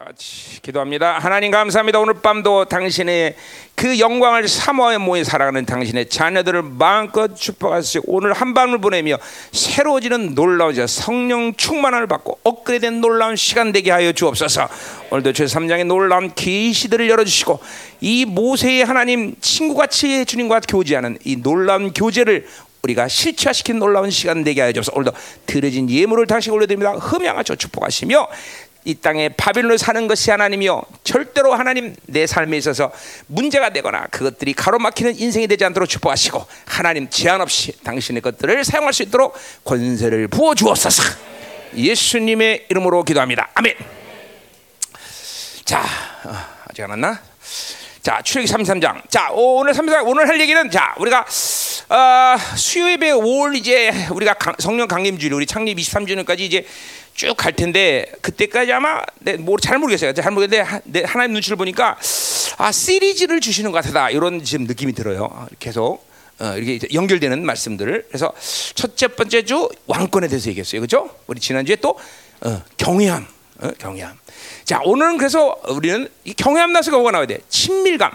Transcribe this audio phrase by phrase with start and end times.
[0.00, 1.18] 다 같이 기도합니다.
[1.18, 2.00] 하나님 감사합니다.
[2.00, 3.36] 오늘 밤도 당신의
[3.74, 9.18] 그 영광을 사모하며 모여 살아가는 당신의 자녀들을 마음껏 축복하시고 오늘 한 밤을 보내며
[9.52, 14.70] 새로워지는 놀라운 자 성령 충만함을 받고 업그레이드된 놀라운 시간 되게 하여 주옵소서.
[15.10, 17.60] 오늘도 제 3장의 놀라운 계시들을 열어주시고
[18.00, 22.46] 이 모세의 하나님 친구같이 주님과 교제하는 이 놀라운 교제를
[22.82, 24.96] 우리가 실체화시킨 놀라운 시간 되게 하여 주옵소서.
[24.96, 25.12] 오늘도
[25.44, 26.92] 들어진 예물을 다시 올려드립니다.
[26.92, 28.28] 흠양하셔 축복하시며
[28.84, 30.82] 이 땅에 바빌론을 사는 것이 하나님이요.
[31.04, 32.90] 절대로 하나님 내 삶에 있어서
[33.26, 39.02] 문제가 되거나 그것들이 가로막히는 인생이 되지 않도록 축복하시고 하나님 제한 없이 당신의 것들을 사용할 수
[39.02, 41.02] 있도록 권세를 부어 주옵소서.
[41.76, 43.48] 예수님의 이름으로 기도합니다.
[43.54, 43.74] 아멘.
[45.64, 45.84] 자
[46.24, 46.34] 어,
[46.68, 47.20] 아직 안 왔나?
[48.02, 49.08] 자 출애기 33장.
[49.10, 51.26] 자 오늘 33장 오늘 할 얘기는 자 우리가
[51.90, 56.64] 어, 수요예배 5월 이제 우리가 강, 성령 강림 주일 우리 창립 23주년까지 이제
[57.14, 59.02] 쭉 갈 텐데 그때까지 아마
[59.40, 60.14] 뭐잘 모르겠어요.
[60.14, 61.98] 잘 모르겠는데 하나님 눈치를 보니까
[62.56, 65.46] 아 시리즈를 주시는 것 같다 이런 지금 느낌이 들어요.
[65.58, 66.04] 계속
[66.38, 68.32] 어, 이렇게 연결되는 말씀들을 그래서
[68.74, 70.80] 첫째 번째 주 왕권에 대해서 얘기했어요.
[70.80, 71.10] 그렇죠?
[71.26, 71.98] 우리 지난주에 또
[72.40, 73.26] 어, 경외함,
[73.60, 74.18] 어, 경외함.
[74.64, 77.38] 자 오늘은 그래서 우리는 이 경외함 나서가 뭐가 나와야 돼?
[77.50, 78.12] 친밀감.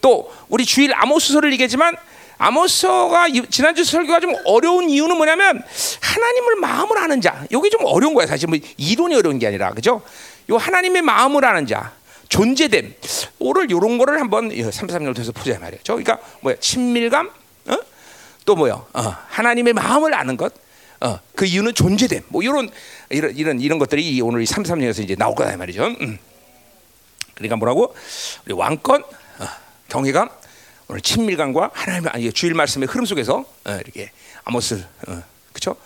[0.00, 1.96] 또 우리 주일 아모스서를 얘기했지만
[2.40, 5.62] 아모스가 지난주 설교가 좀 어려운 이유는 뭐냐면
[6.00, 7.44] 하나님을 마음을 아는 자.
[7.50, 8.26] 이게 좀 어려운 거야.
[8.26, 10.00] 사실 뭐 이론이 어려운 게 아니라 그죠?
[10.48, 11.92] 요 하나님의 마음을 아는 자.
[12.30, 12.94] 존재됨.
[13.40, 15.82] 오늘 요런 거를 한번 33절 통해서 보자 말이에요.
[15.84, 16.56] 그러니까 뭐야?
[16.58, 17.28] 친밀감?
[17.66, 17.76] 어?
[18.46, 18.72] 또 뭐야?
[18.74, 20.54] 어, 하나님의 마음을 아는 것.
[21.00, 22.22] 어, 그 이유는 존재됨.
[22.28, 22.70] 뭐 이런
[23.10, 25.84] 이런 이런 이런 것들이 오늘 33절에서 이제 나올 거다 말이죠.
[26.00, 26.18] 음.
[27.34, 27.94] 그러니까 뭐라고?
[28.46, 29.46] 우리 왕권, 어,
[29.88, 30.30] 경외감,
[30.90, 34.10] 오늘 친밀감과 하나님 아니 주일 말씀의 흐름 속에서 어, 이렇게
[34.44, 35.76] 아모스 어, 그렇죠?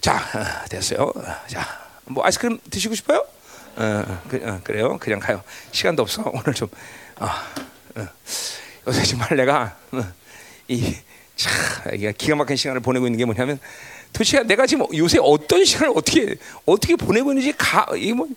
[0.00, 1.12] 자 어, 됐어요.
[1.46, 3.24] 자 뭐 아이스크림 드시고 싶어요?
[3.76, 4.98] 어, 그, 어, 그래요.
[4.98, 5.42] 그냥 가요.
[5.72, 6.22] 시간도 없어.
[6.32, 6.68] 오늘 좀
[7.16, 7.46] 아,
[7.96, 8.06] 어,
[8.86, 9.76] 요새 정말 내가
[10.68, 10.94] 이
[11.36, 11.52] 참,
[12.16, 13.58] 기가 막힌 시간을 보내고 있는 게 뭐냐면
[14.12, 16.36] 도대체 내가 지금 요새 어떤 시간을 어떻게
[16.66, 18.28] 어떻게 보내고 있는지 가 이게 뭐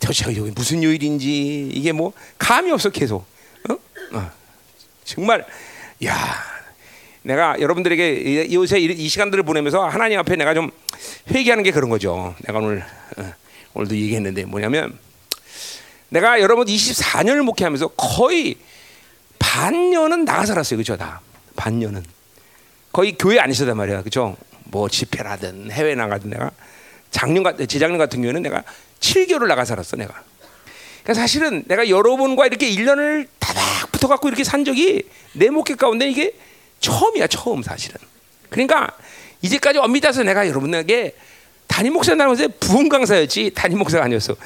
[0.00, 3.24] 도대체 여기 무슨 요일인지 이게 뭐 감이 없어 계속.
[3.70, 3.78] 어?
[4.12, 4.30] 어.
[5.04, 5.44] 정말
[6.04, 6.16] 야
[7.22, 10.70] 내가 여러분들에게 요새 이 시간들을 보내면서 하나님 앞에 내가 좀
[11.30, 12.34] 회개하는 게 그런 거죠.
[12.46, 12.84] 내가 오늘
[13.16, 13.34] 어,
[13.74, 14.98] 오늘도 얘기했는데 뭐냐면
[16.08, 18.56] 내가 여러분 24년을 목회하면서 거의
[19.38, 20.96] 반년은 나가 살았어요, 그죠?
[20.96, 21.20] 다
[21.56, 22.04] 반년은
[22.92, 24.36] 거의 교회 안 있었단 말이야, 그죠?
[24.64, 26.50] 뭐 집회라든 해외 나가든 내가
[27.10, 28.62] 작년 같은 재작년 같은 경우에는 내가
[29.00, 30.22] 7개월을 나가 살았어, 내가.
[31.02, 35.02] 그러니까 사실은 내가 여러분과 이렇게 1년을 다닥 붙어 갖고 이렇게 산 적이
[35.32, 36.34] 내 목회 가운데 이게
[36.80, 37.96] 처음이야, 처음 사실은.
[38.50, 38.88] 그러니까
[39.40, 41.14] 이제까지 엄밀해서 내가 여러분에게
[41.66, 44.36] 담임 목사 나면서 부흥 강사였지 담임 목사가 아니었어.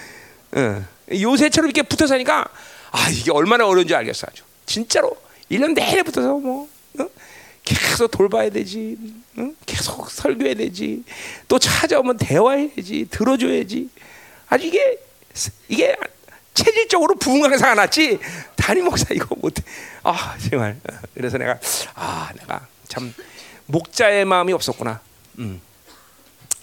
[0.53, 0.85] 어.
[1.13, 2.47] 요새처럼 이렇게 붙어 사니까
[2.91, 4.43] 아 이게 얼마나 어려운지 알겠어 아주.
[4.65, 5.17] 진짜로
[5.51, 6.69] 1년 내내 붙어서 뭐
[6.99, 7.09] 어?
[7.65, 8.97] 계속 돌봐야 되지,
[9.37, 9.51] 어?
[9.67, 11.03] 계속 설교해야 되지,
[11.49, 13.91] 또 찾아오면 대화해야지, 들어줘야지.
[14.49, 14.99] 아주 이게
[15.69, 15.97] 이게
[16.57, 18.19] 체질적으로 부흥강사가 났지
[18.57, 19.63] 담임 목사 이거 못해.
[20.03, 20.79] 아 정말.
[21.15, 21.59] 그래서 내가
[21.95, 23.15] 아 내가 참
[23.67, 25.01] 목자의 마음이 없었구나.
[25.39, 25.61] 음.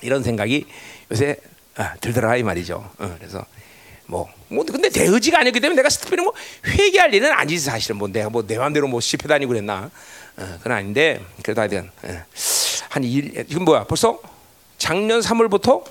[0.01, 0.65] 이런 생각이
[1.11, 1.37] 요새
[1.75, 2.89] 아, 들더라 이 말이죠.
[2.97, 3.45] 어, 그래서
[4.05, 6.33] 뭐, 뭐 근데 대의지가 아니기 때문에 내가 특별히 뭐
[6.65, 9.89] 회개할 일은 아니지 사실은 뭐 내가 뭐 내 마음대로 뭐 집회 다니고 그랬나
[10.37, 12.23] 어, 그건 아닌데 그래도 하여튼 예.
[12.89, 14.19] 한 일, 지금 뭐야 벌써
[14.77, 15.83] 작년 3월부터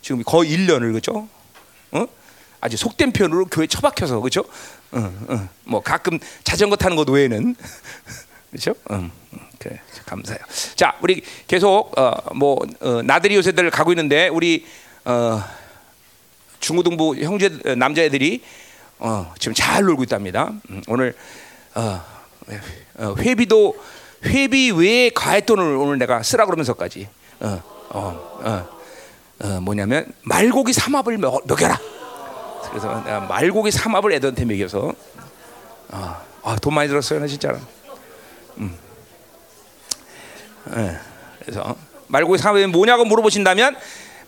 [0.00, 1.28] 지금 거의 1년을 그죠?
[1.90, 2.06] 어?
[2.64, 4.40] 아주 속된 표현으로 교회 처박혀서 그렇죠?
[4.90, 5.48] 어, 어.
[5.64, 7.54] 뭐 가끔 자전거 타는 것 외에는
[8.50, 8.74] 그렇죠?
[8.90, 9.10] 음,
[9.58, 10.42] 그래 감사해요.
[10.74, 14.64] 자, 우리 계속 어, 뭐 어, 나들이 요새들 가고 있는데 우리
[15.04, 15.44] 어,
[16.58, 18.42] 중고등부 형제 남자애들이
[18.98, 20.50] 어, 지금 잘 놀고 있답니다.
[20.70, 21.14] 음, 오늘
[21.74, 22.00] 어,
[22.94, 23.76] 어, 회비도
[24.24, 27.08] 회비 외에 과외돈을 오늘 내가 쓰라 그러면서까지
[27.40, 28.68] 어, 어, 어,
[29.40, 31.78] 어, 뭐냐면 말고기 삼합을 먹, 먹여라.
[32.74, 34.92] 그래서 말고기 삼합을 애들한테 먹여서
[35.90, 37.58] 아, 아, 돈 많이 들었어요, 나 진짜로.
[38.58, 38.76] 음.
[40.74, 40.98] 네.
[41.40, 41.76] 그래서
[42.08, 43.76] 말고기 삼합이 뭐냐고 물어보신다면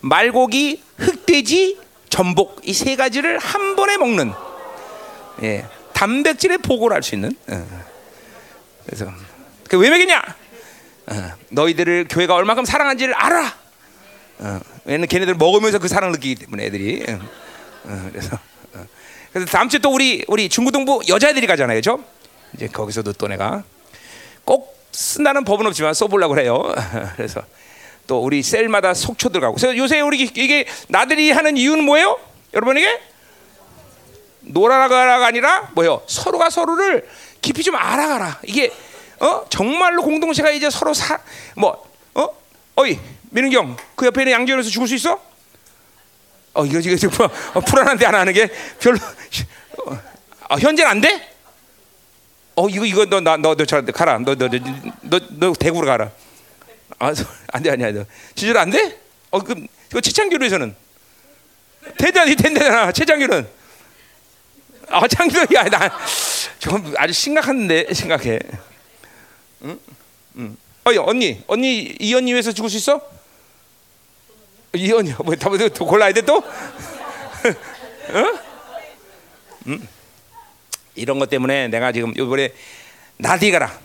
[0.01, 4.33] 말고기, 흑돼지, 전복 이 세 가지를 한 번에 먹는
[5.43, 7.37] 예, 단백질의 보고를 할 수 있는.
[7.51, 7.65] 예.
[8.87, 9.11] 그래서
[9.69, 10.23] 그왜 먹이냐?
[11.09, 13.55] 어, 너희들을 교회가 얼마큼 사랑한지를 알아.
[14.39, 17.05] 어, 왜냐면 걔네들 먹으면서 그 사랑을 느끼기 때문에 애들이.
[17.09, 17.46] 어.
[17.87, 18.39] 어, 그래서
[18.75, 18.87] 어.
[19.33, 22.03] 그래서 다음 주에 또 우리 우리 중고등부 여자애들이 가잖아요, 그죠?
[22.55, 23.63] 이제 거기서도 또 내가
[24.45, 26.63] 꼭 쓴다는 법은 없지만 써보려고 그래요.
[27.17, 27.43] 그래서
[28.07, 29.57] 또 우리 셀마다 속초 들어가고.
[29.57, 32.19] 그래서 요새 우리 이게 나들이 하는 이유는 뭐예요?
[32.55, 33.01] 여러분에게
[34.41, 36.03] 놀아가라가 아니라 뭐요?
[36.07, 37.09] 서로가 서로를
[37.43, 38.41] 깊이 좀 알아가라.
[38.45, 38.73] 이게
[39.19, 41.21] 어 정말로 공동체가 이제 서로 사
[41.57, 41.85] 뭐
[42.15, 42.29] 어?
[42.77, 42.99] 어이
[43.31, 45.21] 민은경 그 옆에 있는 양지연에서 죽을 수 있어?
[46.57, 47.25] 어 이거 이거 지금
[47.55, 48.49] 어, 불안한데 안 하는 게
[48.81, 48.99] 별로
[49.87, 49.99] 어,
[50.49, 51.29] 아, 현재는 안 돼?
[52.55, 56.11] 어 이거 이거 너나 너너 잘 가라 너 너 너 너 대구로 가라
[56.99, 58.05] 아안돼 아니야 너
[58.35, 58.99] 진짜로 안 돼?
[59.31, 60.75] 어 그럼 이거 최창규로에서는
[61.99, 63.47] 대단히 된다잖아 최창규는
[64.89, 65.91] 아 창규 야 나
[66.59, 68.39] 조금 아주 심각한데 심각해
[69.63, 69.79] 응?
[70.39, 70.57] 응.
[70.85, 73.16] 어이 언니 언니 이 언니 위해서 죽을 수 있어?
[74.77, 75.51] 이 언니 뭐더
[75.85, 76.37] 골라야 돼 또?
[78.13, 78.39] 어?
[79.67, 79.89] 음.
[80.95, 82.53] 이런 것 때문에 내가 지금 이번에
[83.19, 83.79] 나디가라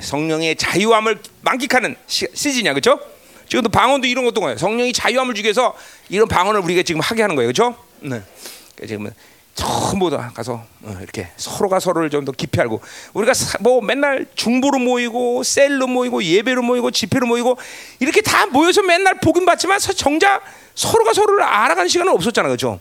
[0.00, 3.00] 성령의 자유함을 만끽하는 시즌이야 그렇죠?
[3.48, 4.58] 지금도 방언도 이런 것도 거예요.
[4.58, 5.74] 성령이 자유함을 주기 위해서
[6.08, 7.76] 이런 방언을 우리가 지금 하게 하는 거예요, 그렇죠?
[8.00, 8.22] 네.
[8.86, 9.10] 지금
[9.58, 12.80] 전부 다 가서 어, 이렇게 서로가 서로를 좀 더 깊이 알고
[13.14, 17.56] 우리가 뭐 맨날 중보로 모이고 셀로 모이고 예배로 모이고 집회로 모이고
[17.98, 20.42] 이렇게 다 모여서 맨날 복음 받지만 정작
[20.74, 22.78] 서로가 서로를 알아가는 시간은 없었잖아, 그렇죠?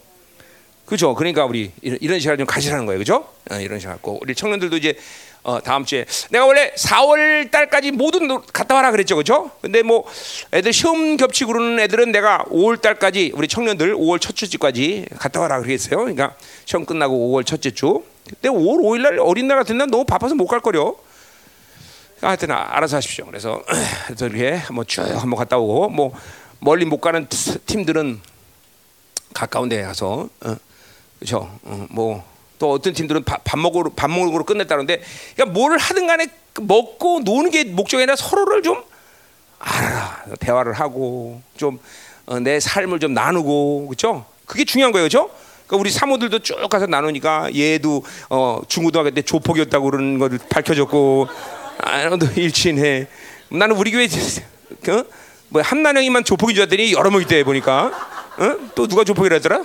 [0.85, 1.15] 그죠?
[1.15, 3.27] 그러니까 우리 이런 시간을 좀 가지라는 거예요, 그죠?
[3.50, 4.95] 어, 이런 시간 갖고 우리 청년들도 이제
[5.47, 9.49] 어, 다음 주에 내가 원래 4월 달까지 모든 갔다 와라 그랬죠, 그죠?
[9.61, 10.03] 근데 뭐
[10.51, 15.61] 애들 시험 겹치고 그러는 애들은 내가 5월 달까지 우리 청년들 5월 첫째 주까지 갔다 와라
[15.61, 15.99] 그랬어요.
[15.99, 16.35] 그러니까
[16.65, 18.03] 시험 끝나고 5월 첫째 주.
[18.25, 20.94] 근데 5월 5일 날 어린 날 같은 날 너무 바빠서 못 갈 거려.
[22.19, 23.25] 하여튼 알아서 하십시오.
[23.27, 23.61] 그래서
[24.19, 26.11] 이렇게 뭐쭉 한번 갔다 오고 뭐
[26.59, 27.25] 멀리 못 가는
[27.65, 28.19] 팀들은
[29.33, 30.55] 가까운 데 가서 어,
[31.19, 31.57] 그렇죠.
[31.63, 35.01] 어, 뭐 또 어떤 팀들은 밥, 밥 먹으러 밥 먹으러 끝냈다는데
[35.36, 36.27] 그러니까 뭘 하든 간에
[36.59, 38.83] 먹고 노는 게 목적이 아니라 서로를 좀
[39.59, 45.30] 알아라 대화를 하고 좀내 어, 삶을 좀 나누고 그렇죠 그게 중요한 거예요 그렇죠
[45.68, 51.27] 그러니까 우리 사모들도 쭉 가서 나누니까 얘도 어, 중고등학교 때 조폭이었다고 그러는 거를 밝혀졌고
[51.80, 53.07] 아, 너 일치해
[53.50, 55.04] 나는 우리 교회 어?
[55.50, 57.86] 뭐 한나령이만 조폭인 줄 알았더니 여러 명 있대 보니까
[58.38, 58.57] 어?
[58.75, 59.57] 또 누가 조폭이라 했더라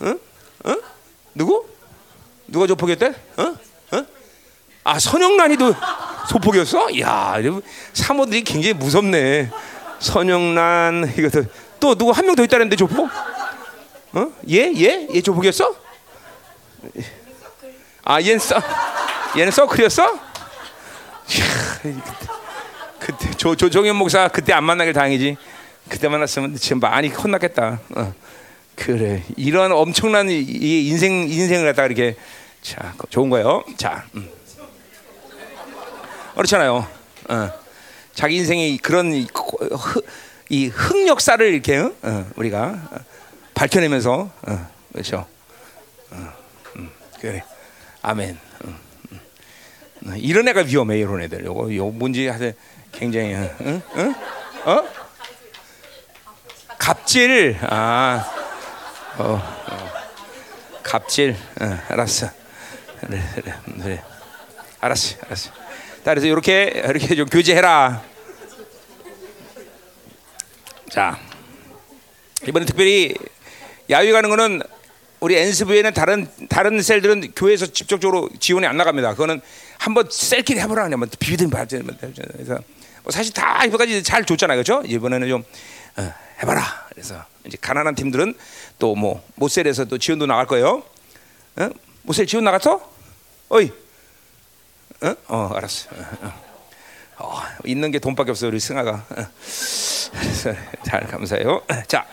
[0.00, 0.14] 어?
[0.64, 0.76] 어?
[1.34, 1.73] 누구?
[2.46, 3.14] 누가 조폭이었대?
[3.38, 3.42] 어?
[3.96, 4.06] 어?
[4.84, 5.74] 아 선영란이도
[6.28, 6.98] 소폭이었어?
[7.00, 7.34] 야,
[7.92, 9.50] 사모들이 굉장히 무섭네.
[10.00, 11.44] 선영란 이것도
[11.80, 13.08] 또 누구 한 명 더 있다는데 조폭?
[14.12, 14.32] 어?
[14.50, 14.72] 얘?
[14.76, 15.08] 얘?
[15.14, 15.74] 얘 조폭이었어?
[18.04, 18.56] 아, 얘는 써,
[19.36, 20.18] 얘는 서클이었어?
[22.98, 25.36] 그때 조 조정현 목사 그때 안 만나길 다행이지.
[25.88, 27.80] 그때 만났으면 지금 많이 혼났겠다.
[27.96, 28.14] 어.
[28.76, 32.16] 그래 이런 엄청난 이 인생 인생을 갖다 이렇게
[32.62, 33.62] 자 좋은 거예요.
[33.76, 34.28] 자 음.
[36.34, 36.86] 그렇잖아요.
[37.28, 37.50] 어.
[38.14, 39.26] 자기 인생이 그런 이,
[40.48, 42.88] 이 흑역사를 이렇게 어, 우리가
[43.54, 45.26] 밝혀내면서 어, 그렇죠.
[46.10, 46.32] 어,
[46.76, 46.90] 음,
[47.20, 47.42] 그래
[48.02, 48.38] 아멘.
[48.64, 48.78] 음,
[49.12, 49.20] 음.
[50.06, 51.44] 어, 이런 애가 위험해 이런 애들.
[51.44, 52.54] 요거 요 뭔지 하세
[52.92, 53.82] 굉장히 응?
[53.96, 54.14] 응?
[54.64, 54.84] 어?
[56.78, 58.44] 갑질 아.
[59.16, 59.92] 어, 어.
[60.82, 62.28] 갑질, 어, 알았어.
[63.00, 64.02] 그래, 그래, 그래.
[64.80, 65.50] 알았어, 알았어.
[66.02, 68.02] 그래서 이렇게 이렇게 좀 교제해라.
[70.90, 71.18] 자,
[72.46, 73.14] 이번에 특별히
[73.88, 74.62] 야외 가는 거는
[75.20, 79.12] 우리 엔스부에는 다른 다른 셀들은 교회에서 직접적으로 지원이 안 나갑니다.
[79.12, 79.40] 그거는
[79.78, 82.58] 한번 셀끼리 해보라 그냥 비비든 봐야 그래서
[83.04, 84.82] 뭐 사실 다 이거까지 잘 줬잖아요, 그렇죠?
[84.86, 85.44] 이번에는 좀
[85.98, 86.88] 어, 해봐라.
[86.90, 88.34] 그래서 이제 가난한 팀들은
[88.78, 90.82] 또 뭐 모셀에서 또 지원도 나갈 거예요.
[91.56, 91.70] 어?
[92.02, 92.80] 모셀 지원 나갔어?
[93.48, 93.70] 어이.
[95.02, 95.14] 어?
[95.28, 95.90] 어 알았어.
[95.92, 96.32] 어,
[97.18, 97.42] 어.
[97.64, 99.04] 있는 게 돈밖에 없어 우리 승아가.
[99.10, 99.26] 어.
[100.84, 101.62] 잘 감사해요.
[101.88, 102.06] 자,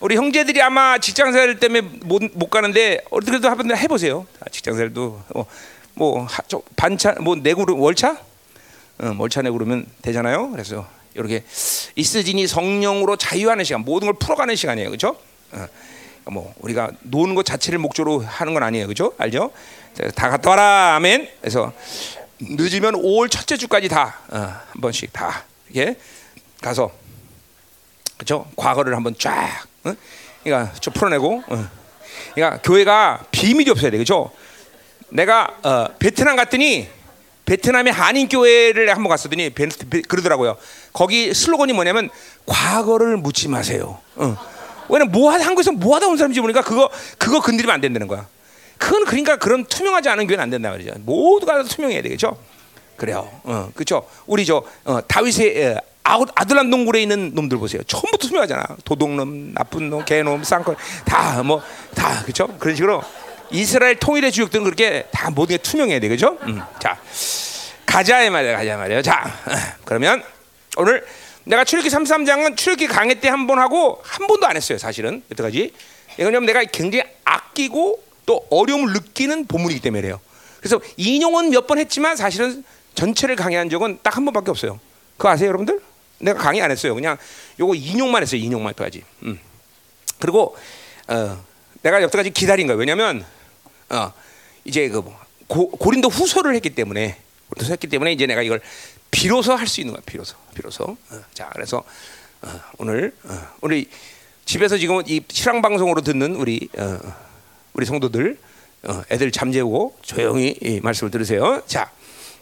[0.00, 4.26] 우리 형제들이 아마 직장생활 때문에 못, 못 가는데 그래도 한번 해보세요.
[4.50, 5.46] 직장생활도 어,
[5.94, 6.42] 뭐 하,
[6.76, 8.12] 반차 뭐 내구로 월차,
[8.98, 10.50] 어, 월차 내고 그러면 되잖아요.
[10.50, 11.44] 그래서 이렇게
[11.96, 15.16] 이스진이 성령으로 자유하는 시간, 모든 걸 풀어가는 시간이에요, 그렇죠?
[15.52, 15.66] 어,
[16.30, 19.12] 뭐 우리가 노는 것 자체를 목적으로 하는 건 아니에요, 그렇죠?
[19.18, 19.50] 알죠?
[20.14, 21.28] 다 갔다 와라, 아멘.
[21.40, 21.72] 그래서
[22.40, 25.98] 늦으면 5월 첫째 주까지 다한 어, 번씩 다 이렇게
[26.60, 26.90] 가서
[28.16, 28.46] 그렇죠?
[28.56, 29.94] 과거를 한번 쫙, 어?
[30.42, 31.68] 그러니까 좀 풀어내고, 어.
[32.34, 34.30] 그러니까 교회가 비밀이 없어야 돼, 그렇죠?
[35.10, 36.88] 내가 어, 베트남 갔더니
[37.46, 39.52] 베트남의 한인 교회를 한번 갔었더니
[40.06, 40.56] 그러더라고요.
[40.92, 42.08] 거기 슬로건이 뭐냐면
[42.46, 43.98] 과거를 묻지 마세요.
[44.14, 44.36] 어.
[44.90, 48.26] 왜냐면 뭐 한국에서 뭐 하다 온 사람인지 모르니까 그거 그거 건드리면 안 된다는 거야.
[48.78, 50.92] 그건 그러니까 그런 투명하지 않은 교회는 안 된다 말이죠.
[51.00, 52.36] 모두가 투명해야 되겠죠.
[52.96, 53.30] 그래요.
[53.44, 54.06] 어, 그렇죠.
[54.26, 57.82] 우리 저 어, 다윗의 아들람 동굴에 있는 놈들 보세요.
[57.86, 58.64] 전부 투명하잖아.
[58.84, 61.62] 도둑놈, 나쁜 놈, 개놈, 쌍걸 다 뭐
[61.94, 62.48] 다 그렇죠.
[62.58, 63.02] 그런 식으로
[63.50, 66.36] 이스라엘 통일의 주역들은 그렇게 다 모든 게 투명해야 돼, 그죠?
[66.42, 66.60] 음.
[66.80, 66.98] 자,
[67.86, 69.02] 가자 이 말이야, 가자 말이야.
[69.02, 69.30] 자,
[69.84, 70.22] 그러면
[70.76, 71.04] 오늘
[71.44, 75.72] 내가 출애기 33장은 출애기 강의 때한 번 하고 한 번도 안 했어요, 사실은 여태까지.
[76.18, 80.20] 이건 내가 굉장히 아끼고 또 어려움을 느끼는 본문이기 때문에 그래요.
[80.58, 84.78] 그래서 인용은 몇 번 했지만 사실은 전체를 강의한 적은 딱 한 번밖에 없어요.
[85.16, 85.80] 그거 아세요, 여러분들?
[86.18, 86.94] 내가 강의 안 했어요.
[86.94, 87.16] 그냥
[87.58, 88.40] 요거 인용만 했어요.
[88.40, 89.02] 인용만 여기까지.
[89.22, 89.40] 음.
[90.18, 90.56] 그리고
[91.08, 91.42] 어,
[91.82, 92.78] 내가 여태까지 기다린 거예요.
[92.78, 93.24] 왜냐하면
[93.88, 94.12] 어,
[94.64, 97.16] 이제 그 뭐, 고, 고린도 후서를 했기 때문에
[97.48, 98.60] 고린도 했기 때문에 이제 내가 이걸
[99.10, 100.02] 비로소 할 수 있는 거야.
[100.06, 100.84] 비로소, 비로소.
[101.10, 101.82] 어, 자, 그래서
[102.42, 103.88] 어, 오늘 어, 우리
[104.44, 106.98] 집에서 지금 이 실황 방송으로 듣는 우리 어,
[107.72, 108.38] 우리 성도들
[108.84, 111.62] 어, 애들 잠재우고 조용히 이 말씀을 들으세요.
[111.66, 111.90] 자,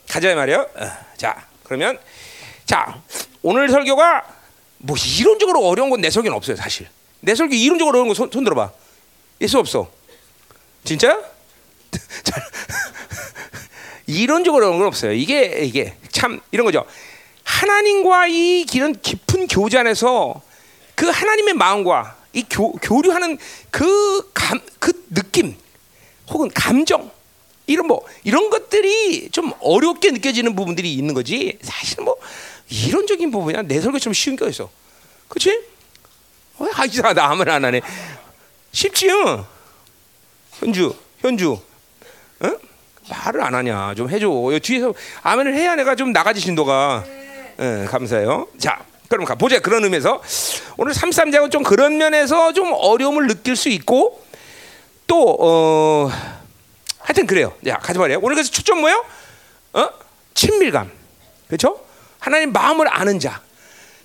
[0.09, 0.69] 가자 말이요.
[0.77, 1.99] 어, 자, 그러면
[2.67, 3.03] 자
[3.43, 4.25] 오늘 설교가
[4.79, 6.89] 뭐 이론적으로 어려운 건 내 설교는 없어요, 사실.
[7.21, 8.71] 내 설교 이론적으로 어려운 거 손 들어봐.
[9.41, 9.91] 예수 없어.
[10.85, 11.21] 진짜?
[14.09, 15.13] 이론적으로 어려운 건 없어요.
[15.13, 16.85] 이게 이게 참 이런 거죠.
[17.45, 20.41] 하나님과 이 이런 깊은 교제 안에서
[20.95, 23.39] 그 하나님의 마음과 이 교, 교류하는
[23.71, 25.55] 그 감, 그 느낌
[26.31, 27.11] 혹은 감정
[27.67, 31.59] 이런 뭐 이런 것들이 좀 어렵게 느껴지는 부분들이 있는 거지.
[31.61, 32.17] 사실 뭐
[32.71, 34.71] 이론적인 부분이야 내 설교 좀 쉬운 거 있어.
[35.29, 35.61] 그렇지?
[36.59, 37.83] 어, 아 이상하다 아무나 안 하네.
[38.73, 39.11] 쉽지?
[39.11, 39.45] 응?
[40.61, 41.61] 현주, 현주,
[42.45, 42.59] 응?
[43.11, 43.95] 말을 안 하냐?
[43.95, 44.29] 좀 해줘.
[44.63, 47.05] 뒤에서 아멘을 해야 내가 좀 나가지 신도가.
[47.57, 47.85] 네.
[47.87, 48.47] 감사해요.
[48.59, 49.59] 자, 그럼 가 보자.
[49.61, 50.23] 그런 의미에서
[50.77, 54.23] 오늘 33장은 좀 그런 면에서 좀 어려움을 느낄 수 있고
[55.07, 56.11] 또 어.
[57.01, 57.55] 하여튼 그래요.
[57.67, 58.19] 야, 가지 말이야.
[58.21, 59.05] 오늘 그래서 초점 뭐예요?
[59.73, 59.89] 어?
[60.35, 60.91] 친밀감.
[61.47, 61.81] 그렇죠?
[62.19, 63.41] 하나님 마음을 아는 자.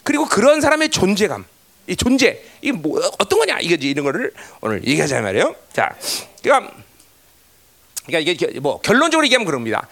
[0.04, 1.46] 그리고 그런 사람의 존재감.
[1.88, 2.42] 이 존재.
[2.62, 3.60] 이게 뭐 어떤 거냐?
[3.60, 4.32] 이게 이런 거를
[4.62, 5.54] 오늘 얘기하자 말이에요.
[5.74, 5.94] 자.
[6.42, 6.72] 그러니까
[8.06, 9.88] 그러니까 이게 뭐 결론적으로 얘기하면 그럽니다.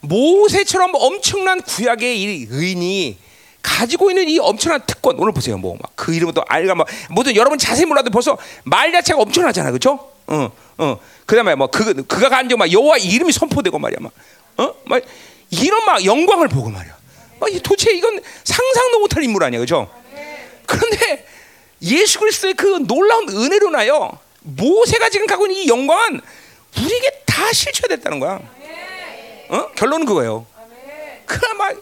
[0.00, 3.18] 모세처럼 엄청난 구약의 이 의인이
[3.62, 5.58] 가지고 있는 이 엄청난 특권 오늘 보세요.
[5.58, 9.70] 뭐막그 이름도 알가 뭐 모든 여러분 자세히 몰라도 벌써 말 자체가 엄청나잖아.
[9.70, 10.10] 그렇죠?
[10.28, 10.52] 어.
[10.78, 10.98] 어.
[11.26, 13.98] 그다음에 뭐 그 그가 간적 막 여호와 이름이 선포되고 말이야.
[14.00, 14.12] 막
[14.58, 14.74] 어?
[14.84, 15.02] 막
[15.50, 16.96] 이런 막 영광을 보고 말이야.
[17.40, 19.58] 막 도대체 이건 상상도 못할 인물 아니야.
[19.58, 19.90] 그렇죠?
[20.66, 21.26] 그런데
[21.82, 24.18] 예수 그리스도의 그 놀라운 은혜로 나요.
[24.40, 26.20] 모세가 지금 갖고 있는 이 영광은
[26.84, 28.40] 우리에게 다 실체됐다는 거야.
[29.48, 29.68] 어?
[29.76, 30.46] 결론은 그거예요.
[31.26, 31.72] 그나마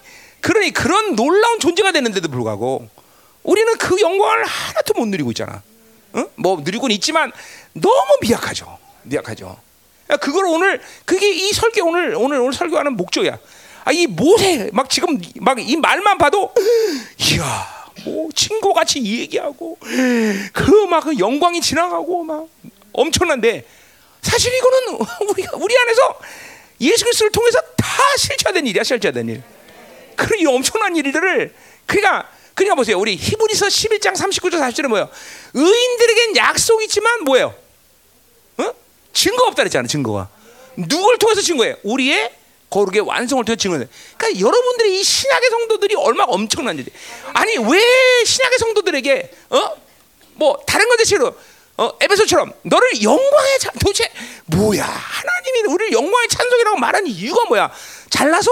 [0.40, 2.88] 그러니 그런 놀라운 존재가 되는데도 불구하고
[3.42, 5.62] 우리는 그 영광을 하나도 못 누리고 있잖아.
[6.12, 6.24] 어?
[6.36, 7.32] 뭐 누리고는 있지만
[7.72, 8.78] 너무 미약하죠.
[9.04, 9.56] 미약하죠.
[10.20, 13.38] 그걸 오늘 그게 이 설교 오늘 오늘 오늘 설교하는 목적이야.
[13.84, 16.52] 아, 이 모세 막 지금 막 이 말만 봐도
[17.18, 22.46] 이야 뭐 친구 같이 얘기하고 그 막그 영광이 지나가고 막
[22.92, 23.64] 엄청난데
[24.24, 26.18] 사실 이거는 우리 우리 안에서
[26.80, 27.86] 예수 그리스도를 통해서 다
[28.18, 29.42] 실체된 일이야 실체된 일.
[30.16, 31.54] 그런 이 엄청난 일들을
[31.86, 32.98] 그러니까 그러니까 보세요.
[32.98, 35.08] 우리 히브리서 11장 39절 40절에 뭐예요?
[35.54, 37.54] 의인들에겐 약속이 있지만 뭐예요?
[38.58, 38.72] 어?
[39.12, 39.88] 증거 없다 그랬잖아요.
[39.88, 40.28] 증거가.
[40.76, 41.76] 누굴 통해서 증거예요?
[41.82, 42.32] 우리의
[42.70, 43.86] 거룩의 완성을 통해 증거해.
[44.16, 46.86] 그러니까 여러분들이 이 신약의 성도들이 얼마나 엄청난지.
[47.34, 49.76] 아니 왜 신약의 성도들에게 어?
[50.34, 51.36] 뭐 다른 것 대체로
[51.76, 54.10] 어, 에베소처럼 너를 영광의 찬 도대체
[54.46, 54.84] 뭐야?
[54.84, 57.72] 하나님이 우리를 영광의 찬송이라고 말하는 이유가 뭐야?
[58.10, 58.50] 잘나서?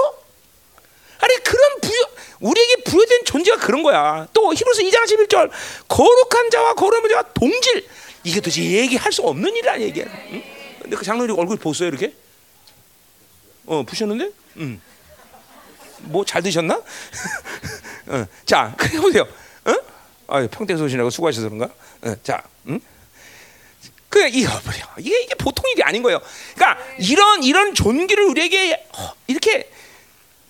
[1.21, 2.01] 아니 그런 부여
[2.41, 4.27] 우리에게 부여된 존재가 그런 거야.
[4.33, 5.51] 또 히브리서 2장 11절
[5.87, 7.87] 거룩한 자와 거룩한 자와 동질
[8.25, 10.05] 이게 도대체 얘기할 수 없는 일이라는 얘기야.
[10.33, 10.43] 응?
[10.81, 12.13] 근데 그 장로님 얼굴 보세요 이렇게?
[13.67, 14.31] 어 부셨는데?
[14.57, 14.81] 응.
[16.01, 16.75] 뭐잘 드셨나?
[18.09, 19.23] 어, 자 그래 보세요.
[19.65, 19.75] 어?
[20.27, 21.73] 아 평택 오시라고 수고하셔서 그런가?
[22.03, 22.81] 어, 자, 응?
[24.13, 24.95] 그 뭐야?
[24.99, 26.21] 이게 이게 보통 일이 아닌 거예요.
[26.55, 28.87] 그러니까 이런 이런 존귀를 우리에게
[29.27, 29.71] 이렇게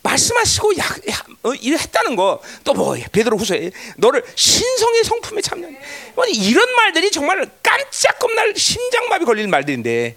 [0.03, 5.69] 말씀하시고 야, 야 어, 했다는 거 또 뭐 베드로 후서에 너를 신성의 성품에 참여
[6.35, 10.17] 이런 말들이 정말 깜짝 겁날 심장마비 걸리는 말들인데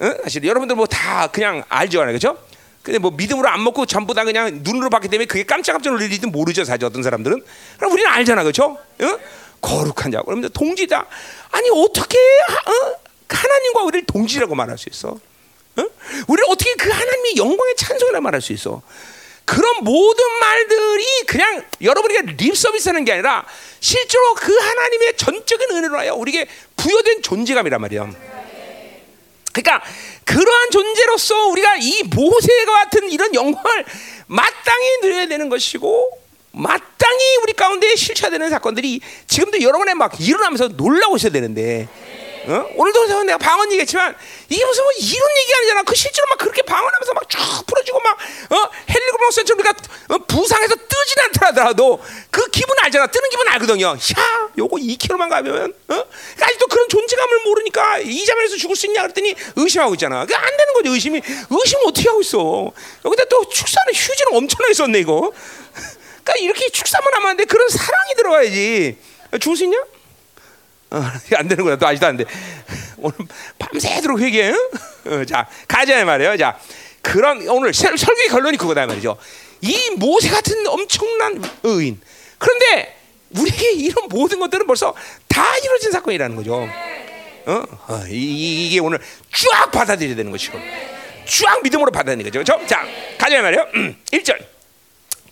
[0.00, 0.10] 어?
[0.24, 2.36] 사실 여러분들 뭐 다 그냥 알죠 그렇죠?
[2.82, 6.64] 근데 뭐 믿음으로 안 먹고 전부 다 그냥 눈으로 봤기 때문에 그게 깜짝깜짝 놀릴지도 모르죠
[6.64, 7.42] 사실 어떤 사람들은
[7.78, 8.76] 그럼 우리는 알잖아 그렇죠?
[9.00, 9.18] 어?
[9.62, 11.06] 거룩한 자 그러면 동지다
[11.50, 13.02] 아니 어떻게 어?
[13.28, 15.08] 하나님과 우리를 동지라고 말할 수 있어?
[15.08, 15.82] 어?
[16.28, 18.82] 우리를 어떻게 그 하나님의 영광의 찬송이라 말할 수 있어?
[19.44, 23.44] 그런 모든 말들이 그냥 여러분에게 립 서비스하는 게 아니라
[23.80, 28.10] 실제로 그 하나님의 전적인 은혜로 하여 우리에게 부여된 존재감이란 말이야.
[29.52, 29.84] 그러니까
[30.24, 33.84] 그러한 존재로서 우리가 이 모세와 같은 이런 영광을
[34.26, 36.21] 마땅히 누려야 되는 것이고
[36.52, 41.88] 마땅히 우리 가운데 실체되는 사건들이 지금도 여러 번에 막 일어나면서 놀라고 있어야 되는데
[42.46, 42.66] 어?
[42.74, 44.16] 오늘도 내가 방언 얘기했지만
[44.48, 45.82] 이게 무슨 뭐 이런 얘기 아니잖아.
[45.84, 48.18] 그 실제로 막 그렇게 방언하면서 막 쭉 풀어주고 막
[48.50, 48.70] 어?
[48.90, 49.74] 헬리그로스처럼 우리가
[50.08, 50.18] 어?
[50.26, 53.06] 부상해서 뜨진 않더라도 그 기분 알잖아.
[53.06, 53.86] 뜨는 기분 알거든요.
[53.86, 56.04] 야, 요거 2km만 가면 어?
[56.40, 60.22] 아직도 그런 존재감을 모르니까 이 자면에서 죽을 수 있냐 그랬더니 의심하고 있잖아.
[60.22, 61.22] 그게 안 되는 거지 의심이.
[61.48, 62.70] 의심을 어떻게 하고 있어?
[63.04, 65.32] 여기다 또 축사는 휴지는 엄청나게 썼네 이거.
[66.24, 67.44] 그러니까 이렇게 축사만 하면 안 돼.
[67.44, 68.96] 그런 사랑이 들어가야지.
[69.40, 69.78] 죽을 수 있냐?
[70.90, 71.02] 어,
[71.36, 71.76] 안 되는구나.
[71.76, 72.24] 또 아직도 안 돼.
[72.98, 73.16] 오늘
[73.58, 74.52] 밤새도록 회개해.
[75.06, 76.36] 어, 자, 가자 말이에요.
[76.36, 76.58] 자,
[77.00, 79.16] 그런 오늘 설, 설교의 결론이 그거다 말이죠.
[79.62, 82.00] 이 모세 같은 엄청난 의인.
[82.38, 82.96] 그런데
[83.30, 84.94] 우리에게 이런 모든 것들은 벌써
[85.28, 86.68] 다 이루어진 사건이라는 거죠.
[87.46, 87.62] 어?
[87.88, 89.00] 어, 이, 게 오늘
[89.50, 90.58] 쫙 받아들여야 되는 것이고.
[91.24, 92.44] 쫙 믿음으로 받아들이는 거죠.
[92.44, 92.66] 그렇죠?
[92.66, 92.86] 자,
[93.18, 93.66] 가자 말이에요.
[93.74, 94.51] 음, 1절.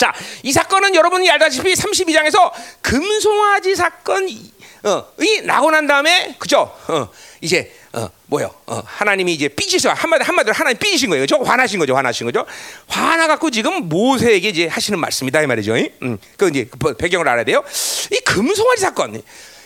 [0.01, 4.51] 자, 이 사건은 여러분이 알다시피 32장에서 금송아지 사건이
[4.85, 5.05] 어,
[5.45, 6.75] 나고 난 다음에 그죠?
[6.89, 7.11] 어,
[7.43, 8.51] 이제 어, 뭐요?
[8.65, 11.25] 어, 하나님이 이제 삐지서 한마디 한마디로 하나님 삐지신 거예요.
[11.25, 11.43] 그죠?
[11.43, 11.95] 화나신 거죠.
[11.95, 12.47] 화나신 거죠.
[12.87, 15.75] 화나 갖고 지금 모세에게 이제 하시는 말씀이다 이 말이죠.
[16.01, 17.63] 음, 그 이제 그 배경을 알아야 돼요.
[18.11, 19.17] 이 금송아지 사건.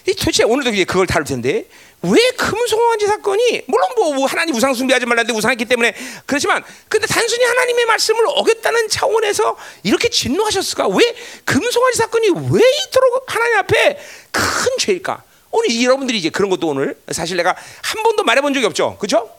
[0.06, 1.66] 이 도대체 오늘도 이제 그걸 다룰 텐데
[2.04, 5.94] 왜 금송아지 사건이 물론 뭐 하나님 우상 숭배하지 말라는데 우상했기 때문에
[6.26, 10.88] 그렇지만 근데 단순히 하나님의 말씀을 어겼다는 차원에서 이렇게 진노하셨을까?
[10.88, 13.98] 왜 금송아지 사건이 왜 이토록 하나님 앞에
[14.30, 15.22] 큰 죄일까?
[15.50, 19.30] 오늘 여러분들이 이제 그런 것도 오늘 사실 내가 한 번도 말해본 적이 없죠, 그렇죠?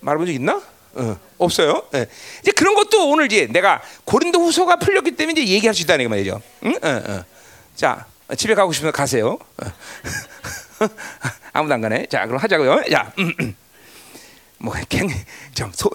[0.00, 0.62] 말해본 적 있나?
[0.94, 1.86] 어, 없어요.
[1.90, 2.06] 네.
[2.42, 6.42] 이제 그런 것도 오늘 이제 내가 고린도 후서가 풀렸기 때문에 이제 얘기할 수 있다는 말이죠.
[6.64, 6.74] 응?
[6.82, 7.24] 어, 어.
[7.74, 8.06] 자
[8.36, 9.38] 집에 가고 싶으면 가세요.
[10.84, 10.88] 어.
[11.52, 12.06] 아무도 안 가네.
[12.06, 12.82] 자, 그럼 하자고요.
[12.90, 13.54] 자, 음, 음.
[14.62, 15.12] 뭐 괜히
[15.54, 15.90] 좀 소,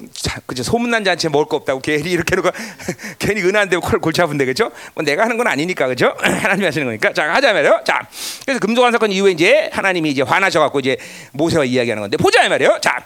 [0.46, 2.50] 그죠 소문난 잔치에 먹을 거 없다고 괜히 이렇게 놓고
[3.18, 4.72] 괜히 은한데 골치 아픈데 그죠?
[4.94, 6.14] 뭐 내가 하는 건 아니니까 그죠?
[6.20, 7.82] 하나님이 하시는 거니까 자 하자 말이요.
[7.86, 8.06] 자
[8.46, 10.98] 그래서 금송환 사건 이후에 이제 하나님이 이제 화나셔 갖고 이제
[11.32, 12.80] 모세와 이야기하는 건데 보자 말이요.
[12.82, 13.06] 자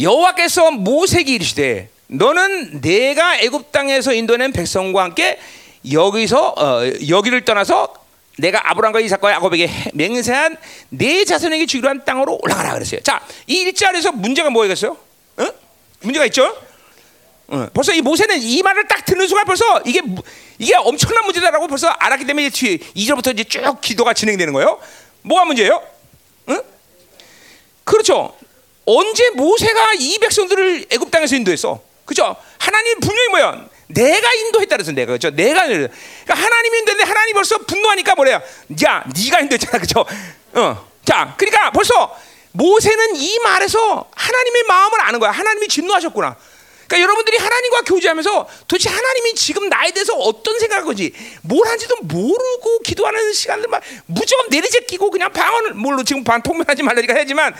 [0.00, 5.38] 여호와께서 모세에게 이르시되 너는 내가 애굽 땅에서 인도낸 백성과 함께
[5.92, 7.92] 여기서 어, 여기를 떠나서
[8.36, 10.56] 내가 아브라함과 이삭과 야곱에게 맹세한
[10.90, 13.00] 네 자손에게 주기로 한 땅으로 올라가라 그랬어요.
[13.00, 14.96] 자, 이 일자리에서 문제가 뭐겠어요?
[15.38, 15.46] 어?
[16.00, 16.54] 문제가 있죠.
[17.48, 17.68] 어.
[17.72, 20.02] 벌써 이 모세는 이 말을 딱 듣는 순간 벌써 이게
[20.58, 24.80] 이게 엄청난 문제다라고 벌써 알았기 때문에 뒤에 2절부터 이제 쭉 기도가 진행되는 거예요.
[25.22, 25.82] 뭐가 문제예요?
[26.48, 26.62] 응?
[27.84, 28.36] 그렇죠.
[28.84, 31.80] 언제 모세가 이 백성들을 애굽 땅에서 인도했어?
[32.04, 32.36] 그죠?
[32.58, 33.68] 하나님 분명히 뭐야?
[33.88, 35.30] 내가 인도했다 그래서 내가 그죠?
[35.30, 35.94] 내가 그러니까
[36.34, 38.42] 하나님이 인도했는데 하나님 벌써 분노하니까 뭐래요?
[38.84, 40.04] 야, 네가 인도했잖아, 그죠?
[40.54, 42.16] 어, 자, 그러니까 벌써
[42.52, 45.30] 모세는 이 말에서 하나님의 마음을 아는 거야.
[45.30, 46.36] 하나님이 진노하셨구나.
[46.86, 53.32] 그러니까 여러분들이 하나님과 교제하면서 도대체 하나님이 지금 나에 대해서 어떤 생각인지 뭘 하는지도 모르고 기도하는
[53.32, 57.54] 시간들만 무조건 내리제끼고 그냥 방언을 뭘로 지금 반 통면하지 말라니까 하지만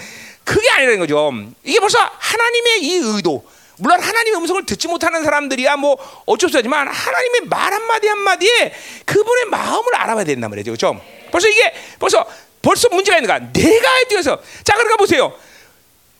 [0.44, 1.32] 그게 아니라는 거죠.
[1.64, 3.44] 이게 벌써 하나님의 이 의도.
[3.78, 9.46] 물론 하나님의 음성을 듣지 못하는 사람들이야 뭐 어쩔 수 없지만 하나님의 말 한마디 한마디에 그분의
[9.46, 10.72] 마음을 알아봐야 된단 말이죠.
[10.72, 11.00] 그렇죠?
[11.30, 12.26] 벌써 이게 벌써
[12.62, 13.38] 벌써 문제가 있는 거야.
[13.52, 15.32] 내가 뛰어서 자 그러니까 보세요.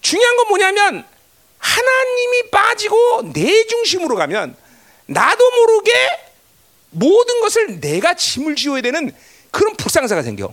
[0.01, 1.07] 중요한 건 뭐냐면
[1.59, 4.55] 하나님이 빠지고 내 중심으로 가면
[5.07, 5.93] 나도 모르게
[6.91, 9.13] 모든 것을 내가 짐을 지어야 되는
[9.51, 10.53] 그런 불상사가 생겨.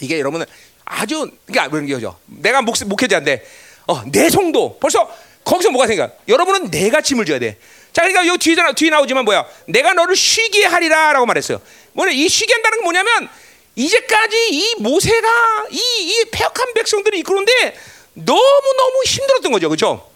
[0.00, 0.46] 이게 여러분은
[0.84, 2.18] 아주 그러니까 그런 게죠.
[2.26, 3.44] 내가 목, 목회자인데
[3.86, 5.10] 어, 내 성도 벌써
[5.44, 6.10] 거기서 뭐가 생겨?
[6.28, 7.58] 여러분은 내가 짐을 져야 돼.
[7.92, 9.46] 자, 그러니까 여기 뒤에, 뒤에 나오지만 뭐야?
[9.66, 11.60] 내가 너를 쉬게 하리라라고 말했어요.
[11.92, 12.12] 뭐냐?
[12.12, 13.28] 이 쉬게 한다는 건 뭐냐면
[13.76, 17.76] 이제까지 이 모세가 이, 이 폐역한 백성들이 이끌는데
[18.14, 18.40] 너무
[18.76, 20.10] 너무 힘들었던 거죠, 그렇죠?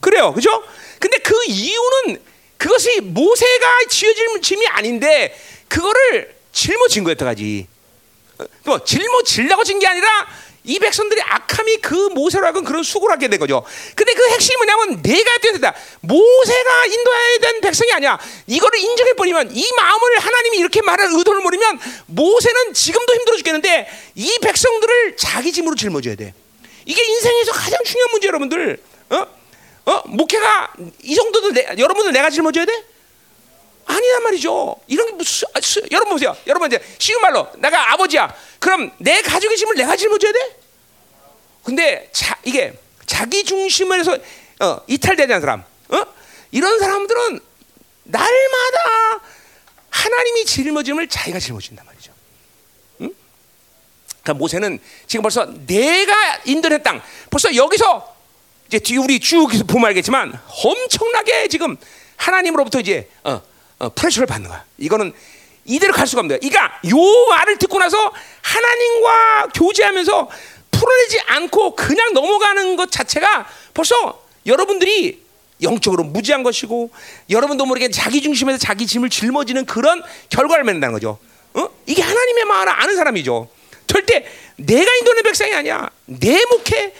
[0.00, 0.62] 그래요, 그렇죠?
[0.98, 2.22] 근데 그 이유는
[2.56, 5.38] 그것이 모세가 지어질 짐이 아닌데
[5.68, 7.66] 그거를 짊어진 거였다가지.
[8.38, 10.08] 어, 뭐 짊어지려고 진 게 아니라
[10.64, 13.64] 이 백성들이 악함이 그 모세로 하여금 그런 수고를 하게 된 거죠.
[13.94, 15.74] 근데 그 핵심이 뭐냐면 내가 되다.
[16.00, 18.18] 모세가 인도해야 되는 백성이 아니야.
[18.46, 24.38] 이거를 인정해 버리면 이 마음을 하나님이 이렇게 말할 의도를 모르면 모세는 지금도 힘들어 죽겠는데 이
[24.42, 26.34] 백성들을 자기 짐으로 짊어져야 돼.
[26.84, 28.82] 이게 인생에서 가장 중요한 문제 여러분들.
[29.10, 29.26] 어?
[29.86, 30.02] 어?
[30.06, 32.84] 목회가 이 정도도 내, 여러분들 내가 짊어져야 돼?
[33.90, 34.76] 아니란 말이죠.
[34.86, 36.36] 이런 게 무슨 아, 수, 여러분 보세요.
[36.46, 38.34] 여러분 이제 쉬운 말로 내가 아버지야.
[38.58, 40.56] 그럼 내 가족의 짐을 내가 짊어져야 돼?
[41.64, 42.72] 근데 자, 이게
[43.06, 44.18] 자기 중심에서
[44.60, 46.06] 어, 이탈되는 사람, 어?
[46.50, 47.40] 이런 사람들은
[48.04, 49.20] 날마다
[49.90, 52.12] 하나님이 짊어짐을 자기가 짊어진단 말이죠.
[53.02, 53.14] 응?
[54.22, 58.16] 그러니까 모세는 지금 벌써 내가 인도의 땅, 벌써 여기서
[58.68, 61.76] 이제 뒤 우리 쭉 보면 알겠지만 엄청나게 지금
[62.16, 63.42] 하나님으로부터 이제 어,
[63.80, 64.64] 어, 프레셔를 받는 거야.
[64.78, 65.12] 이거는
[65.64, 66.50] 이대로 갈 수가 없는 거예요.
[66.50, 68.12] 그러니까 요 말을 듣고 나서
[68.42, 70.28] 하나님과 교제하면서
[70.70, 75.22] 풀어내지 않고 그냥 넘어가는 것 자체가 벌써 여러분들이
[75.62, 76.90] 영적으로 무지한 것이고
[77.28, 81.18] 여러분도 모르게 자기 중심에서 자기 짐을 짊어지는 그런 결과를 맺는다는 거죠.
[81.54, 81.68] 어?
[81.86, 83.48] 이게 하나님의 마음을 아는 사람이죠.
[83.86, 85.90] 절대 내가 인도는 백성이 아니야.
[86.06, 86.94] 내 목회,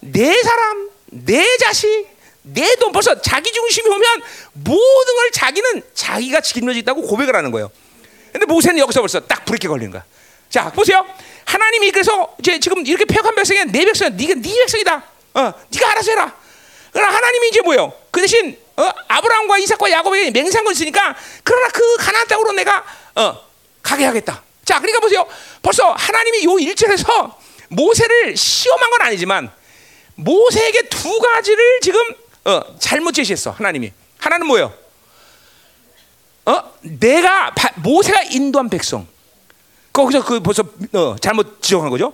[0.00, 2.06] 내 사람, 내 자식,
[2.46, 7.70] 내 돈 벌써 자기 중심이 오면 모든 걸 자기는 자기가 책임져있다고 고백을 하는 거예요.
[8.32, 10.04] 근데 모세는 여기서 벌써 딱 브레이크 걸리는 거야.
[10.48, 11.04] 자 보세요.
[11.44, 14.16] 하나님이 그래서 이제 지금 이렇게 폐역한 백성이 내 백성이야.
[14.16, 15.02] 네가 네 백성이다.
[15.34, 16.36] 어, 네가 알아서 해라.
[16.92, 17.92] 그러나 하나님이 이제 뭐요?
[18.10, 22.84] 그 대신 어, 아브라함과 이삭과 야곱에게 맹세한 걸 있으니까 그러나 그 가나안 땅으로 내가
[23.16, 23.40] 어,
[23.82, 24.42] 가게 하겠다.
[24.64, 25.26] 자, 그러니까 보세요.
[25.62, 29.50] 벌써 하나님이 요 일절에서 모세를 시험한 건 아니지만
[30.16, 32.00] 모세에게 두 가지를 지금
[32.46, 33.50] 어, 잘못 제시했어.
[33.50, 33.92] 하나님이.
[34.18, 34.72] 하나는 뭐예요?
[36.44, 36.72] 어?
[36.80, 39.06] 내가 바, 모세가 인도한 백성.
[39.92, 42.12] 거기서 그 벌써 어, 잘못 지적한 거죠.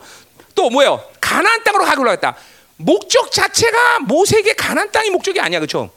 [0.55, 1.05] 또 뭐예요?
[1.21, 2.35] 가나안 땅으로 가기로 했다.
[2.77, 5.91] 목적 자체가 모세에게 가나안 땅이 목적이 아니야, 그렇죠?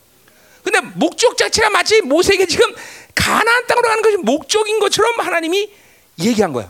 [0.64, 2.76] 근데 목적 자체가 마치 모세에게 지금
[3.14, 5.72] 가나안 땅으로 가는 것이 목적인 것처럼 하나님이
[6.20, 6.70] 얘기한 거야.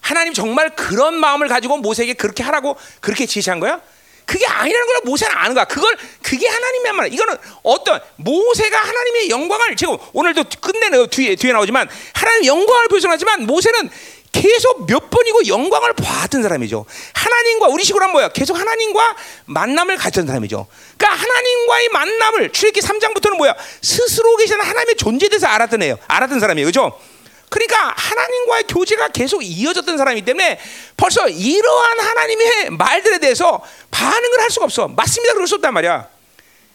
[0.00, 3.80] 하나님 정말 그런 마음을 가지고 모세에게 그렇게 하라고 그렇게 지시한 거야?
[4.30, 5.64] 그게 아니라는 걸 모세는 아는 거야.
[5.64, 7.12] 그걸 그게 하나님의 말.
[7.12, 13.90] 이거는 어떤 모세가 하나님의 영광을 지금 오늘도 끝내는 뒤에 뒤에 나오지만 하나님 영광을 표현하지만 모세는
[14.30, 16.86] 계속 몇 번이고 영광을 봤던 사람이죠.
[17.12, 18.28] 하나님과 우리 식으로 하면 뭐야?
[18.28, 19.16] 계속 하나님과
[19.46, 20.68] 만남을 가졌던 사람이죠.
[20.96, 23.56] 그러니까 하나님과의 만남을 출애기 3장부터는 뭐야?
[23.82, 25.98] 스스로 계시는 하나님의 존재에 대해서 알았던 애요.
[26.06, 26.66] 알았던 사람이에요.
[26.68, 26.96] 그죠?
[27.50, 30.58] 그러니까 하나님과의 교제가 계속 이어졌던 사람이기 때문에
[30.96, 34.88] 벌써 이러한 하나님의 말들에 대해서 반응을 할 수가 없어.
[34.88, 35.34] 맞습니다.
[35.34, 36.08] 그럴 수 없단 말이야.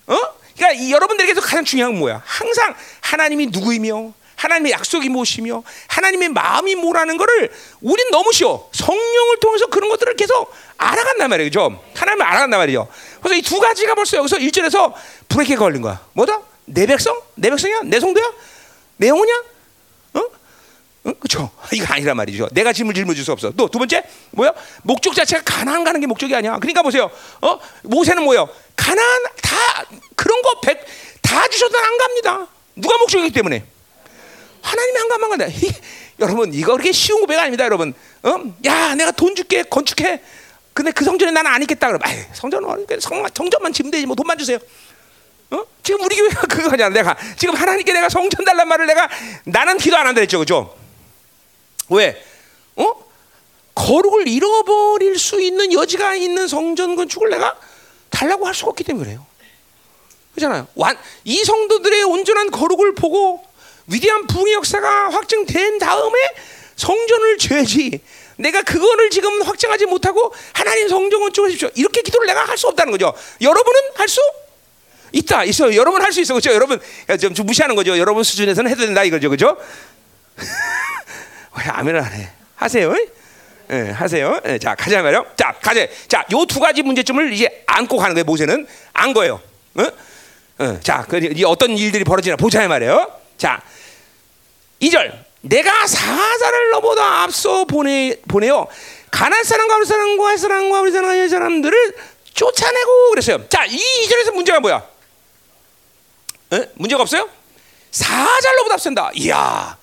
[0.08, 0.18] 어?
[0.56, 2.22] 그러니까 이 여러분들에게서 가장 중요한 건 뭐야?
[2.26, 8.70] 항상 하나님이 누구이며 하나님의 약속이 무엇이며 하나님의 마음이 뭐라는 거를 우린 너무 쉬워.
[8.74, 11.50] 성령을 통해서 그런 것들을 계속 알아간단 말이에요.
[11.50, 11.84] 그죠?
[11.96, 12.88] 하나님을 알아간단 말이죠.
[13.22, 14.94] 그래서 이 두 가지가 벌써 여기서 일절에서
[15.30, 16.06] 브레이크가 걸린 거야.
[16.14, 16.42] 뭐다?
[16.66, 17.18] 내 백성?
[17.36, 17.82] 내 백성이야?
[17.86, 18.26] 내 성도야?
[18.98, 19.55] 내 영혼이야?
[21.06, 21.10] 어?
[21.10, 21.14] 어?
[21.20, 21.52] 그렇죠.
[21.72, 22.50] 이거 아니란 말이죠.
[22.52, 23.52] 내가 짐을 짊어질 수 없어.
[23.52, 24.52] 또 두 번째 뭐야?
[24.84, 26.58] 목적 자체가 가나안 가는 게 목적이 아니야.
[26.60, 27.10] 그러니까 보세요.
[27.42, 27.60] 어?
[27.84, 28.50] 모세는 뭐예요?
[28.76, 29.56] 가나안 다
[30.16, 30.86] 그런 거 백
[31.22, 32.48] 다 주셔도 안 갑니다.
[32.76, 33.64] 누가 목적이기 때문에.
[34.62, 35.48] 하나님이 한 가만 간다.
[35.48, 35.72] 이,
[36.20, 37.94] 여러분 이거 그렇게 쉬운 고백 아닙니다, 여러분.
[38.24, 38.36] 어?
[38.66, 40.22] 야, 내가 돈 줄게, 건축해.
[40.74, 41.88] 근데 그 성전에 나는 안 있겠다.
[41.88, 44.60] 그럼, 아이, 성전은 성, 성전만 지면 되지, 뭐 돈만 주세요.
[45.52, 45.64] 어?
[45.84, 46.90] 지금 우리 교회가 그거냐?
[46.90, 49.10] 내가 지금 하나님께 내가 성전 달란 말을 내가
[49.46, 50.76] 나는 기도 안 한다 했죠, 그죠?
[51.90, 52.22] 왜?
[52.76, 52.94] 어?
[53.76, 57.58] 거룩을 잃어버릴 수 있는 여지가 있는 성전 건축을 내가
[58.10, 59.26] 달라고 할 수가 없기 때문에 그래요.
[60.34, 60.68] 그렇잖아요.
[60.76, 63.44] 완, 이 성도들의 온전한 거룩을 보고
[63.88, 66.18] 위대한 부흥의 역사가 확증된 다음에
[66.76, 68.02] 성전을 줘야지.
[68.38, 71.70] 내가 그거를 지금 확증하지 못하고 하나님 성전 건축을 하십시오.
[71.76, 73.14] 이렇게 기도를 내가 할 수 없다는 거죠.
[73.42, 74.20] 여러분은 할 수
[75.14, 75.46] 있다.
[75.46, 75.74] 있어.
[75.76, 76.34] 여러분 할 수 있어.
[76.34, 76.52] 그렇죠?
[76.54, 76.82] 여러분
[77.22, 77.98] 좀, 좀 무시하는 거죠.
[77.98, 79.30] 여러분 수준에서는 해도 된다 이거죠.
[79.30, 79.58] 그죠?
[81.58, 82.30] 왜 아멘을 안 해?
[82.56, 82.94] 하세요.
[83.72, 84.40] 예, 하세요.
[84.46, 85.26] 예, 자, 가자 말이요.
[85.36, 85.88] 자, 가자.
[86.08, 88.24] 자, 요 두 가지 문제점을 이제 안고 가는 거예요.
[88.26, 89.42] 모세는 안 거예요.
[89.76, 89.84] 어?
[90.60, 93.12] 어, 자, 그 어떤 일들이 벌어지나 보자 말이에요.
[93.38, 93.62] 자,
[94.82, 98.68] 2절 내가 사자를 너보다 앞서 보내 보내요.
[99.12, 101.96] 가난 사람과 우리 사람과 할 사람과 우리 사람과 이 사람들을
[102.34, 103.48] 쫓아내고 그랬어요.
[103.50, 104.84] 자, 이 2절에서 문제가 뭐야?
[106.54, 106.70] 에?
[106.76, 107.30] 문제가 없어요?
[107.92, 109.12] 사자를 너보다 앞선다.
[109.16, 109.78] 이야.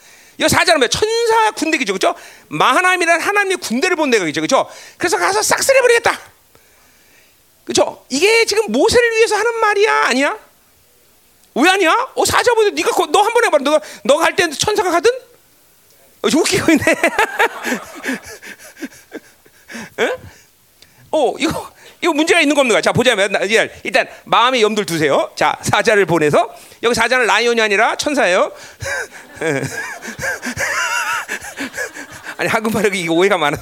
[0.44, 2.14] 이 사자는 뭐 천사 군대기죠, 그렇죠?
[2.48, 4.68] 마하나임이라는 하나님의 군대를 본 데가 있죠, 그렇죠?
[4.98, 6.18] 그래서 가서 싹쓸이 버리겠다.
[7.64, 8.04] 그렇죠?
[8.08, 10.38] 이게 지금 모세를 위해서 하는 말이야, 아니야?
[11.54, 12.08] 왜 아니야?
[12.14, 13.58] 어 사자보다 네가 너 한 번 해봐.
[13.58, 15.10] 너가 너가 할때 천사가 가든?
[16.22, 16.84] 어, 웃기고 있네.
[20.00, 20.16] 에?
[21.10, 21.71] 어 이거
[22.02, 22.80] 이거 문제가 있는 겁니다.
[22.80, 23.32] 자 보자면
[23.84, 25.30] 일단 마음에 염두를 두세요.
[25.36, 28.50] 자 사자를 보내서 여기 사자는 라이온이 아니라 천사예요.
[32.38, 33.56] 아니 한국말이 이거 오해가 많아.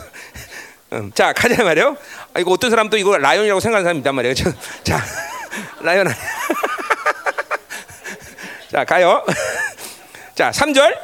[0.93, 1.97] 음, 자 가자 말이요.
[2.35, 4.35] 아, 이거 어떤 사람도 이거 라이온이라고 생각하는 사람이 있단 말이에요.
[4.83, 5.05] 자
[5.83, 6.19] 라이온 아니야.
[8.71, 9.25] 자, 가요.
[10.35, 10.97] 자, 3절.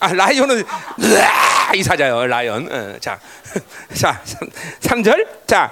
[0.00, 0.64] 아, 라이온은
[1.02, 2.26] 으아, 이 사자요.
[2.26, 2.72] 라이온.
[2.72, 3.20] 어, 자.
[3.94, 4.22] 자,
[4.80, 5.70] 3, 절 자.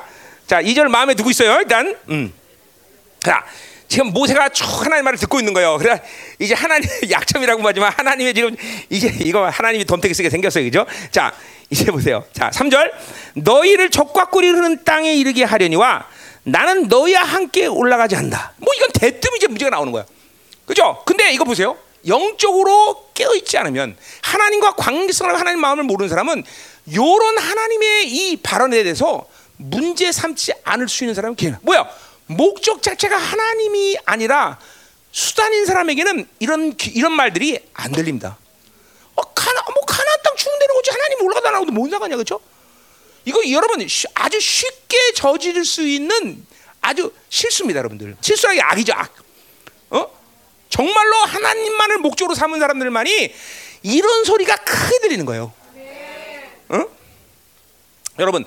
[0.48, 1.58] 자, 2절 마음에 두고 있어요.
[1.60, 1.94] 일단.
[2.08, 2.32] 음.
[3.20, 3.44] 자.
[3.86, 5.78] 지금 모세가 쭉 하나님 말을 듣고 있는 거예요.
[5.78, 6.02] 그래
[6.38, 8.54] 이제 하나님 약점이라고 하지만 하나님의 지금
[8.90, 10.64] 이제 이거 하나님이 덤태기 쓰게 생겼어요.
[10.64, 10.84] 그죠?
[11.10, 11.32] 자,
[11.70, 12.22] 이제 보세요.
[12.34, 12.92] 자, 3절.
[13.34, 16.06] 너희를 적과 꿀이 흐르는 땅에 이르게 하려니와
[16.42, 18.52] 나는 너희와 함께 올라가지 않는다.
[18.58, 20.04] 뭐 이건 대뜸 이제 문제가 나오는 거야.
[20.66, 21.02] 그죠?
[21.06, 21.76] 근데 이거 보세요.
[22.06, 26.44] 영적으로 깨어 있지 않으면 하나님과 관계성을 하나님 마음을 모르는 사람은
[26.94, 29.26] 요런 하나님의 이 발언에 대해서
[29.58, 31.88] 문제 삼지 않을 수 있는 사람은 걔 뭐야?
[32.26, 34.58] 목적 자체가 하나님이 아니라
[35.12, 38.38] 수단인 사람에게는 이런 이런 말들이 안 들립니다.
[39.14, 42.40] 어, 가나 뭐 가나 땅 주면 되는 거지 하나님 올라가다 나오도 뭔 상관이야 그렇죠?
[43.24, 46.46] 이거 여러분 아주 쉽게 저지를 수 있는
[46.80, 48.16] 아주 실수입니다, 여러분들.
[48.20, 49.14] 실수하기 악이죠, 악.
[49.90, 50.10] 어?
[50.70, 53.34] 정말로 하나님만을 목적으로 삼은 사람들만이
[53.82, 55.52] 이런 소리가 크게 들리는 거예요.
[56.68, 56.84] 어?
[58.18, 58.44] 여러분,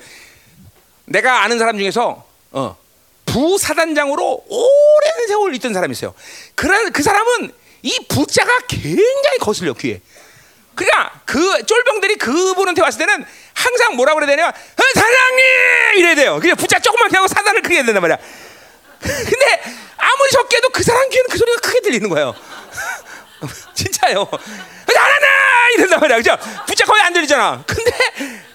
[1.05, 2.77] 내가 아는 사람 중에서 어,
[3.25, 6.13] 부사단장으로 오랜 세월 있던 사람이 있어요.
[6.55, 10.01] 그런 그 사람은 이 부자가 굉장히 거슬려 귀에.
[10.75, 14.47] 그러니까 그 쫄병들이 그분한테 왔을 때는 항상 뭐라 그래야 되냐?
[14.47, 15.45] 어, 사장님
[15.97, 16.39] 이래야 돼요.
[16.39, 18.17] 그냥 부자 조금만 하고 사단을 크게 해야 된단 말이야.
[19.01, 19.63] 근데
[19.97, 22.35] 아무리 적게 해도 그 사람 귀에는 그 소리가 크게 들리는 거예요.
[23.73, 24.27] 진짜요.
[24.87, 25.27] 나나나
[25.75, 26.17] 이런단 말이야.
[26.17, 26.37] 그죠?
[26.67, 27.63] 부자 거의 안 들리잖아.
[27.65, 27.91] 근데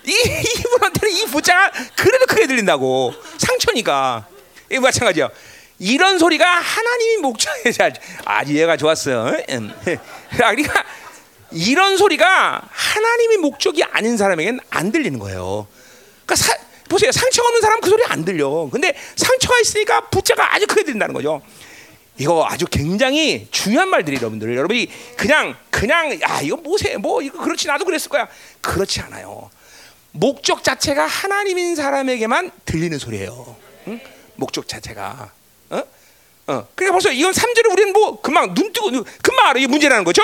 [0.07, 3.13] 이 이분한테는 이 부자가 그래도 크게 들린다고.
[3.39, 4.27] 상처니까.
[4.71, 5.29] 이 마찬가지야.
[5.79, 7.73] 이런 소리가 하나님이 목적에
[8.25, 9.33] 아주 얘가 좋았어.
[9.51, 9.73] 음.
[10.31, 10.85] 그러니까
[11.53, 15.67] 이런 소리가 하나님이 목적이 아닌 사람에게는 안 들리는 거예요.
[16.25, 16.57] 그러니까 사,
[16.89, 17.13] 보세요.
[17.13, 18.69] 상처가 없는 사람 그 소리 안 들려.
[18.73, 21.43] 근데 상처가 있으니까 부자가 아주 크게 들린다는 거죠.
[22.19, 24.57] 이거 아주 굉장히 중요한 말들이 여러분들.
[24.57, 28.27] 여러분이 그냥 그냥 아 이거 뭐세 뭐 이거 그렇지 나도 그랬을 거야.
[28.63, 29.51] 그렇지 않아요.
[30.21, 33.57] 목적 자체가 하나님인 사람에게만 들리는 소리예요.
[33.89, 34.01] 응?
[34.37, 35.31] 목적 자체가.
[35.71, 35.77] 어?
[36.47, 36.69] 어.
[36.75, 38.91] 그러니까 벌써 이건 3절을 우리는 뭐 금방 눈 뜨고
[39.23, 39.59] 금방 알아.
[39.59, 40.23] 이게 문제라는 거죠.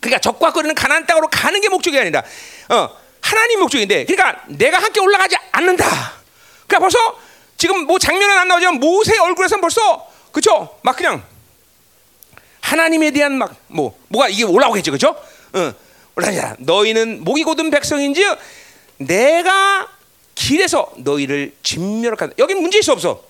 [0.00, 2.22] 그러니까 적과 거리는 가나안 땅으로 가는 게 목적이 아니라
[2.70, 2.88] 어,
[3.20, 5.84] 하나님 목적인데 그러니까 내가 함께 올라가지 않는다.
[6.66, 6.98] 그러니까 벌써
[7.56, 10.78] 지금 뭐 장면은 안 나오지만 모세 얼굴에서 벌써 그죠?
[10.82, 11.22] 막 그냥
[12.62, 15.14] 하나님에 대한 막 뭐 뭐가 이게 올라오겠죠, 그죠?
[15.52, 15.72] 어,
[16.20, 16.56] 올라가자.
[16.58, 18.24] 너희는 목이 곧은 백성인지
[18.98, 19.88] 내가
[20.34, 22.34] 길에서 너희를 진멸하다.
[22.38, 23.22] 여기 문제 있어 없어?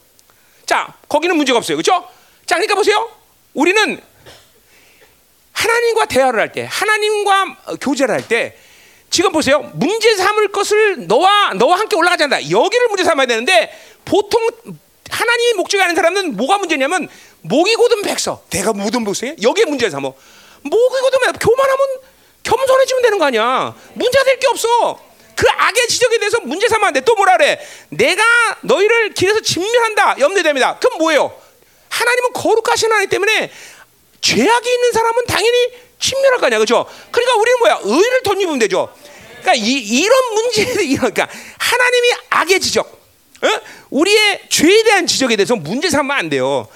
[0.66, 2.06] 자, 거기는 문제가 없어요, 그죠?
[2.46, 3.08] 자, 그러니까 보세요.
[3.54, 4.00] 우리는
[5.52, 8.56] 하나님과 대화를 할 때, 하나님과 교제를 할 때,
[9.10, 9.70] 지금 보세요.
[9.74, 12.48] 문제 삼을 것을 너와 너와 함께 올라가지 않는다.
[12.50, 14.40] 여기를 문제 삼아야 되는데 보통
[15.10, 17.08] 하나님이 목적이 아닌 사람은 뭐가 문제냐면
[17.42, 20.14] 목이 곧은 백서, 내가 묻은 백성이 여기에 문제 삼어.
[20.62, 21.86] 목이 백서, 교만하면
[22.42, 23.74] 겸손해지면 되는 거 아니야.
[23.94, 25.00] 문제가 될 게 없어.
[25.36, 27.00] 그 악의 지적에 대해서 문제 삼아 안 돼.
[27.00, 27.58] 또 뭐라 그래?
[27.88, 28.22] 내가
[28.62, 30.16] 너희를 길에서 진멸한다.
[30.18, 30.78] 염려됩니다.
[30.78, 31.34] 그럼 뭐예요?
[31.88, 33.50] 하나님은 거룩하신 하나님 때문에
[34.20, 36.86] 죄악이 있는 사람은 당연히 친멸할 거 아니야, 그렇죠?
[37.10, 37.80] 그러니까 우리는 뭐야?
[37.84, 38.94] 의를 덧입으면 되죠.
[39.40, 40.64] 그러니까 이, 이런 문제,
[40.96, 42.86] 그러니까 하나님이 악의 지적,
[43.42, 43.48] 어?
[43.90, 46.68] 우리의 죄에 대한 지적에 대해서 문제 삼으면 안 돼요.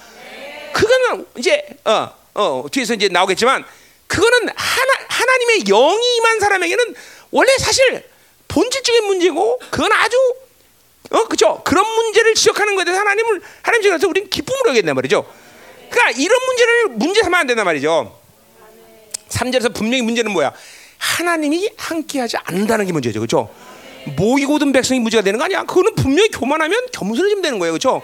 [0.73, 3.63] 그거는 이제 어, 어, 뒤에서 이제 나오겠지만
[4.07, 6.95] 그거는 하나 하나님의 영이 임한 사람에게는
[7.31, 8.03] 원래 사실
[8.47, 10.17] 본질적인 문제고 그건 아주
[11.11, 15.25] 어 그죠 그런 문제를 지적하는 것에 대해서 하나님을 하나님 중에서 우리는 기쁨으로 여긴단 말이죠.
[15.89, 18.19] 그러니까 이런 문제를 문제 삼으면 안 된단 말이죠.
[19.29, 20.53] 3절에서 분명히 문제는 뭐야?
[20.97, 23.19] 하나님이 함께하지 않는다는 게 문제죠.
[23.19, 23.49] 그렇죠?
[24.17, 25.63] 모이 고든 백성이 문제가 되는 거 아니야?
[25.63, 27.73] 그거는 분명히 교만하면 겸손해지면 되는 거예요.
[27.73, 28.01] 그렇죠?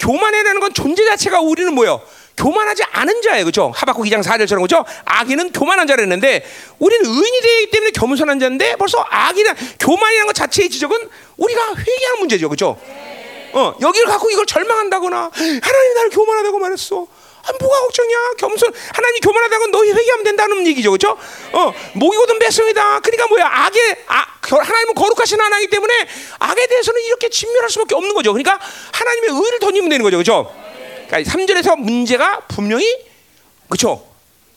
[0.00, 2.02] 교만해라는 건 존재 자체가 우리는 뭐예요?
[2.36, 3.44] 교만하지 않은 자예요.
[3.44, 3.72] 그렇죠?
[3.74, 4.84] 하박국 2장 4절처럼 그렇죠?
[5.04, 6.44] 악인은 교만한 자랬는데
[6.78, 10.96] 우리는 의인이 되기 때문에 겸손한 자인데 벌써 악이나 교만이라는 것 자체의 지적은
[11.36, 12.48] 우리가 회개하는 문제죠.
[12.48, 12.78] 그렇죠?
[13.52, 17.06] 어, 여기를 갖고 이걸 절망한다거나 하나님 나를 교만하다고 말했어.
[17.44, 18.18] 아, 뭐가 걱정이야?
[18.38, 21.18] 겸손 하나님 교만하다고 너희 회개하면 된다는 얘기죠, 그렇죠?
[21.52, 23.00] 어, 목이 고든 백성이다.
[23.00, 23.46] 그러니까 뭐야?
[23.46, 25.92] 악에 아, 하나님은 거룩하신 하나님 때문에
[26.38, 28.32] 악에 대해서는 이렇게 진멸할 수 밖에 없는 거죠.
[28.32, 28.60] 그러니까
[28.92, 30.61] 하나님의 의를 던지면 되는 거죠, 그렇죠?
[31.12, 32.86] 그러니까 3절에서 문제가 분명히
[33.68, 34.06] 그렇죠?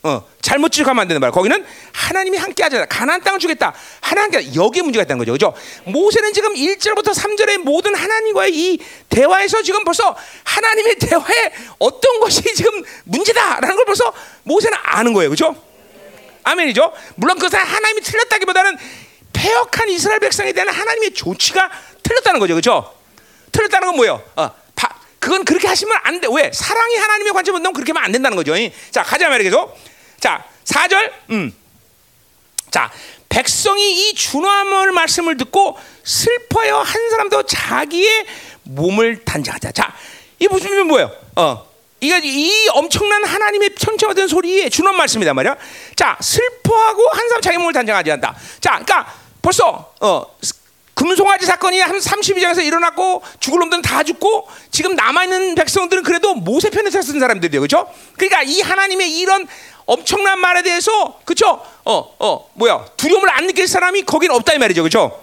[0.03, 1.31] 어, 잘못 지적하면 안 되는 말.
[1.31, 2.85] 거기는 하나님이 함께 하잖아.
[2.85, 3.73] 가나안 땅을 주겠다.
[4.01, 5.31] 하나님께 여기에 문제가 있다는 거죠.
[5.33, 5.53] 그죠?
[5.91, 12.83] 모세는 지금 1절부터 3절의 모든 하나님과의 이 대화에서 지금 벌써 하나님의 대화에 어떤 것이 지금
[13.03, 14.13] 문제다라는 걸 벌써
[14.43, 15.31] 모세는 아는 거예요.
[15.31, 15.55] 그죠?
[16.43, 16.93] 아멘이죠?
[17.15, 18.77] 물론 그것은 하나님이 틀렸다기보다는
[19.33, 21.69] 폐역한 이스라엘 백성에 대한 하나님의 조치가
[22.03, 22.53] 틀렸다는 거죠.
[22.55, 22.93] 그죠?
[23.51, 24.21] 틀렸다는 건 뭐예요?
[24.35, 24.53] 어, 바,
[25.25, 26.27] 그건 그렇게 하시면 안 돼.
[26.31, 26.51] 왜?
[26.53, 28.53] 사랑이 하나님의 관점은 넌 그렇게 하면 안 된다는 거죠.
[28.91, 29.75] 자, 가자 말이야 계속.
[30.19, 31.11] 자, 4절.
[31.31, 31.51] 음.
[32.69, 32.91] 자,
[33.27, 38.27] 백성이 이 준화물 말씀을 듣고 슬퍼요 한 사람도 자기의
[38.65, 39.71] 몸을 단장하자.
[39.71, 39.95] 자,
[40.37, 41.11] 이 무슨 의미 뭐예요?
[41.37, 41.65] 어.
[42.01, 45.57] 이거 이 엄청난 하나님의 천천받은 소리의 준원 말씀이다 말이야.
[45.95, 48.35] 자, 슬퍼하고 한 사람 자기 몸을 단장하지 않다.
[48.61, 49.11] 자, 그러니까
[49.41, 50.37] 벌써 어
[50.95, 56.69] 금송아지 사건이 한 32장에서 일어났고 죽을 놈들은 다 죽고 지금 남아 있는 백성들은 그래도 모세
[56.69, 57.61] 편에 서 쓴 사람들이에요.
[57.61, 57.93] 그렇죠?
[58.17, 59.45] 그러니까 이 하나님의 이런
[59.85, 61.61] 엄청난 말에 대해서 그쵸?
[61.83, 65.21] 어, 어, 뭐야 두려움을 안 느낄 사람이 거긴 없다 이 말이죠, 그쵸?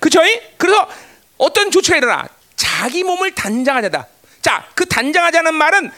[0.00, 0.20] 그쵸?
[0.56, 0.88] 그래서
[1.36, 2.26] 어떤 조치가 일어나
[2.56, 4.06] 자기 몸을 단장하자다.
[4.40, 5.90] 자, 그 단장하자는 말은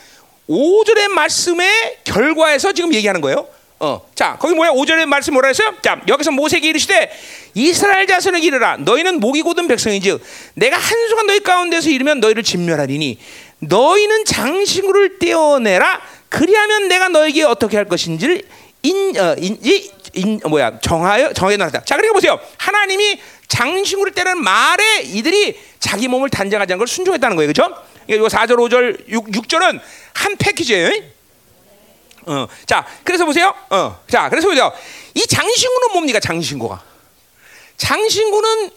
[0.49, 3.47] 5절의 말씀의 결과에서 지금 얘기하는 거예요.
[3.83, 4.73] 어, 자, 거기 뭐야?
[4.73, 5.75] 5절의 말씀 뭐라 했어요?
[5.81, 7.11] 자, 여기서 모세에게 이르시되
[7.55, 10.23] 이스라엘 자손에게 이르라 너희는 목이 곧은 백성인즉
[10.55, 13.19] 내가 한순간 너희 가운데서 이르면 너희를 진멸하리니
[13.61, 18.43] 너희는 장신구를 떼어내라 그리하면 내가 너에게 어떻게 할 것인지를
[18.83, 21.83] 인, 어, 인, 인, 인 뭐야 정하여 정해 놨다.
[21.85, 22.39] 자, 그러니까 보세요.
[22.59, 27.75] 하나님이 장신구를 떼는 말에 이들이 자기 몸을 단장하자는 걸 순종했다는 거예요, 그렇죠?
[28.09, 29.81] 이거 4절, 5절, 6, 6절은
[30.15, 31.20] 한 패키지예요.
[32.31, 33.53] 어, 자, 그래서 보세요.
[33.71, 34.73] 어, 자, 그래서 보세요.
[35.15, 36.21] 이 장신구는 뭡니까?
[36.21, 36.81] 장신구가
[37.77, 38.71] 장신구는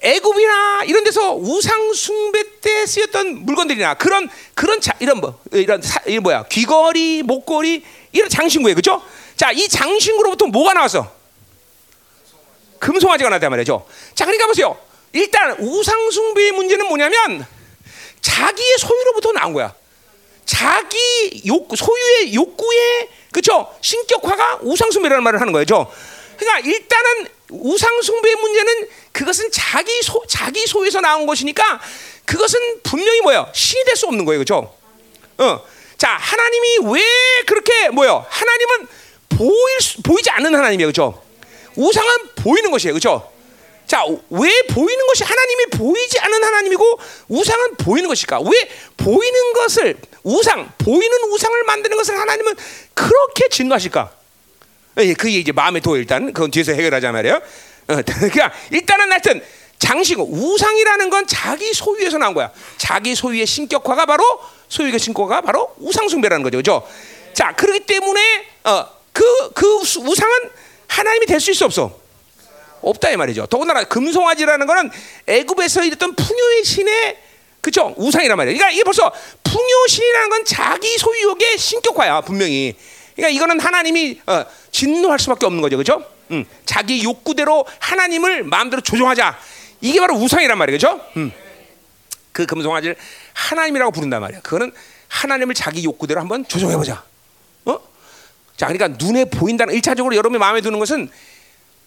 [0.00, 5.98] 애굽이나 이런 데서 우상 숭배 때 쓰였던 물건들이나 그런 그런 자, 이런 뭐 이런 사,
[6.06, 9.02] 이 뭐야 귀걸이, 목걸이 이런 장신구예요, 그렇죠?
[9.34, 11.10] 자, 이 장신구로부터 뭐가 나왔어?
[12.80, 13.86] 금송아지가 나왔단 말이죠.
[14.14, 14.76] 자, 그러니까 보세요.
[15.14, 17.46] 일단 우상 숭배의 문제는 뭐냐면
[18.20, 19.74] 자기의 소유로부터 나온 거야.
[20.44, 23.74] 자기 욕 소유의 욕구의 그렇죠?
[23.80, 25.90] 신격화가 우상 숭배라는 말을 하는 거죠.
[26.36, 31.80] 그러니까 일단은 우상 숭배의 문제는 그것은 자기 소 자기 소유에서 나온 것이니까
[32.24, 34.74] 그것은 분명히 뭐야 신이 될 수 없는 거예요, 그렇죠?
[35.38, 35.60] 어,
[35.98, 37.02] 자 하나님이 왜
[37.46, 38.24] 그렇게 뭐요?
[38.28, 38.88] 하나님은
[39.28, 41.22] 보일 수, 보이지 않는 하나님이에요, 그렇죠?
[41.76, 43.32] 우상은 보이는 것이에요, 그렇죠?
[43.86, 48.40] 자, 왜 보이는 것이 하나님이 보이지 않는 하나님이고 우상은 보이는 것일까?
[48.40, 48.50] 왜
[48.96, 52.54] 보이는 것을 우상, 보이는 우상을 만드는 것을 하나님은
[52.94, 54.10] 그렇게 진노하실까?
[54.98, 57.36] 예, 그게 이제 마음에 도 일단 그건 뒤에서 해결하자 말이에요.
[57.88, 59.42] 어, 그러니까 일단은 하여튼
[59.78, 62.50] 장식 우상이라는 건 자기 소유에서 나온 거야.
[62.78, 64.24] 자기 소유의 신격화가 바로
[64.68, 66.88] 소유의 신격화가 바로 우상 숭배라는 거죠, 그렇죠?
[67.34, 70.50] 자, 그렇기 때문에 어, 그, 그 우상은
[70.88, 71.98] 하나님이 될 수 있어 없어?
[72.80, 73.46] 없다 이 말이죠.
[73.46, 74.90] 더군다나 금송아지라는 거는
[75.26, 77.18] 애굽에서 있던 풍요의 신의
[77.64, 78.58] 그죠 우상이란 말이에요.
[78.58, 79.10] 그러니까 이게 벌써
[79.42, 82.76] 풍요신이라는 건 자기 소유욕의 신격화야 분명히.
[83.16, 86.04] 그러니까 이거는 하나님이 어, 진노할 수밖에 없는 거죠, 그죠?
[86.30, 89.38] 음, 자기 욕구대로 하나님을 마음대로 조종하자.
[89.80, 91.00] 이게 바로 우상이란 말이에요, 그죠?
[91.16, 91.32] 음.
[92.32, 92.96] 그 금송아지를
[93.32, 94.40] 하나님이라고 부른단 말이야.
[94.42, 94.70] 그거는
[95.08, 97.02] 하나님을 자기 욕구대로 한번 조종해보자.
[97.64, 97.78] 어?
[98.58, 101.08] 자, 그러니까 눈에 보인다는 일차적으로 여러분이 마음에 드는 것은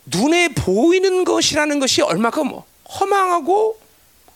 [0.05, 2.51] 눈에 보이는 것이라는 것이 얼마큼
[2.99, 3.79] 허망하고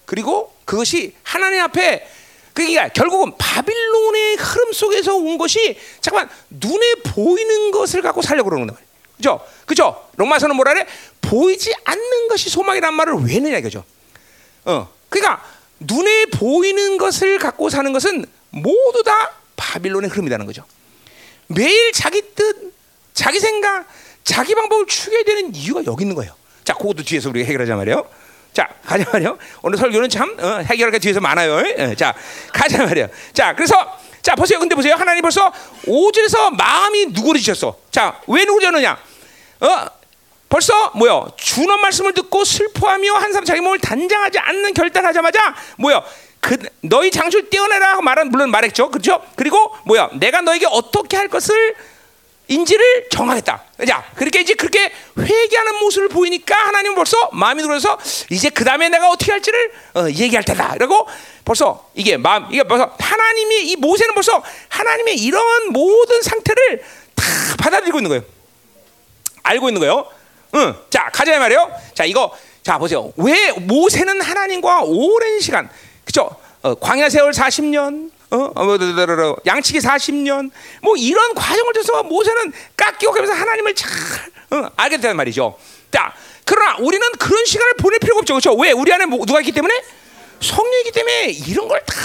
[0.05, 2.07] 그리고 그것이 하나님 앞에
[2.53, 8.87] 그러니까 결국은 바빌론의 흐름 속에서 온 것이 잠깐 눈에 보이는 것을 갖고 살려고 그러는 거예요.
[9.17, 9.45] 그죠?
[9.65, 10.09] 그죠?
[10.15, 10.87] 로마서는 뭐라 그래?
[11.19, 13.83] 보이지 않는 것이 소망이란 말을 왜 내냐 이거죠.
[14.63, 14.89] 어.
[15.09, 15.43] 그러니까
[15.79, 20.63] 눈에 보이는 것을 갖고 사는 것은 모두 다 바빌론의 흐름이라는 거죠.
[21.47, 22.73] 매일 자기 뜻,
[23.13, 23.89] 자기 생각,
[24.23, 26.33] 자기 방법을 추구해야 되는 이유가 여기 있는 거예요.
[26.63, 28.20] 자, 그것도 뒤에서 우리가 해결하자 말이에요.
[28.53, 29.37] 자, 가자 말이요.
[29.61, 31.63] 오늘 설교는 참 어, 해결할 게 뒤에서 많아요.
[31.77, 32.13] 예, 자,
[32.51, 33.07] 가자 말이요.
[33.33, 33.75] 자, 그래서
[34.21, 34.59] 자 보세요.
[34.59, 34.95] 근데 보세요.
[34.95, 35.51] 하나님 벌써
[35.85, 37.77] 5절에서 마음이 누구르지셨어.
[37.89, 38.97] 자, 왜 누구르졌느냐?
[39.61, 39.85] 어,
[40.49, 41.31] 벌써 뭐요?
[41.37, 46.03] 준원 말씀을 듣고 슬퍼하며 한 사람 자기 몸을 단장하지 않는 결단하자마자 뭐요?
[46.41, 48.89] 그 너희 장출 떼어내라 말은 물론 말했죠.
[48.89, 49.23] 그렇죠?
[49.37, 50.09] 그리고 뭐야?
[50.13, 51.75] 내가 너에게 어떻게 할 것을
[52.51, 53.63] 인지를 정하겠다.
[53.87, 57.97] 자, 그렇게 이제 그렇게 회개하는 모습을 보이니까 하나님 벌써 마음이 들어서
[58.29, 60.75] 이제 그 다음에 내가 어떻게 할지를 어, 얘기할 때다.
[60.77, 61.07] 그리고
[61.45, 66.83] 벌써 이게 마음, 이게 벌써 하나님이 이 모세는 벌써 하나님의 이런 모든 상태를
[67.15, 67.23] 다
[67.57, 68.23] 받아들이고 있는 거예요.
[69.43, 70.05] 알고 있는 거예요.
[70.55, 70.75] 응.
[70.89, 71.71] 자, 가자 말이에요.
[71.93, 73.13] 자, 이거 자 보세요.
[73.15, 75.69] 왜 모세는 하나님과 오랜 시간,
[76.03, 76.29] 그죠?
[76.63, 78.77] 어, 광야 세월 40년, 어, 어 뭐,
[79.45, 83.91] 양치기 40년, 뭐 이런 과정을 통해서 모세는 깎이고 가면서 하나님을 잘
[84.51, 85.57] 어, 알게 된단 말이죠.
[85.91, 86.13] 자,
[86.45, 88.53] 그러나 우리는 그런 시간을 보낼 필요가 없죠, 그렇죠?
[88.55, 88.71] 왜?
[88.71, 89.73] 우리 안에 뭐, 누가 있기 때문에
[90.39, 91.95] 성령이기 때문에 이런 걸 다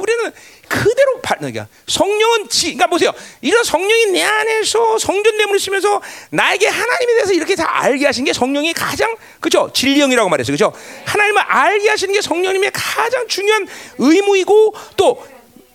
[0.00, 0.32] 우리는
[0.68, 3.12] 그대로 받는 성령은 지, 그러니까 보세요.
[3.40, 8.72] 이런 성령이 내 안에서 성전됨을 쓰면서 나에게 하나님에 대해서 이렇게 다 알게 하신 게 성령이
[8.72, 10.52] 가장 그죠 진리형이라고 말했어요.
[10.54, 10.72] 그죠?
[11.06, 13.66] 하나님을 알게 하시는 게 성령님의 가장 중요한
[13.98, 15.26] 의무이고 또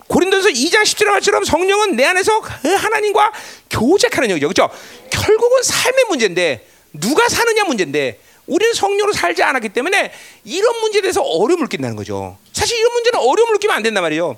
[0.08, 3.32] 고린도서 2장 10절에 말처럼 성령은 내 안에서 그 하나님과
[3.70, 4.48] 교제하는 영이죠.
[4.48, 4.70] 그렇죠?
[5.10, 10.12] 결국은 삶의 문제인데 누가 사느냐 문제인데 우리는 성령으로 살지 않았기 때문에
[10.44, 12.38] 이런 문제에 대해서 어려움을 느낀다는 거죠.
[12.52, 14.36] 사실 이런 문제는 어려움을 느끼면 안 된단 말이에요.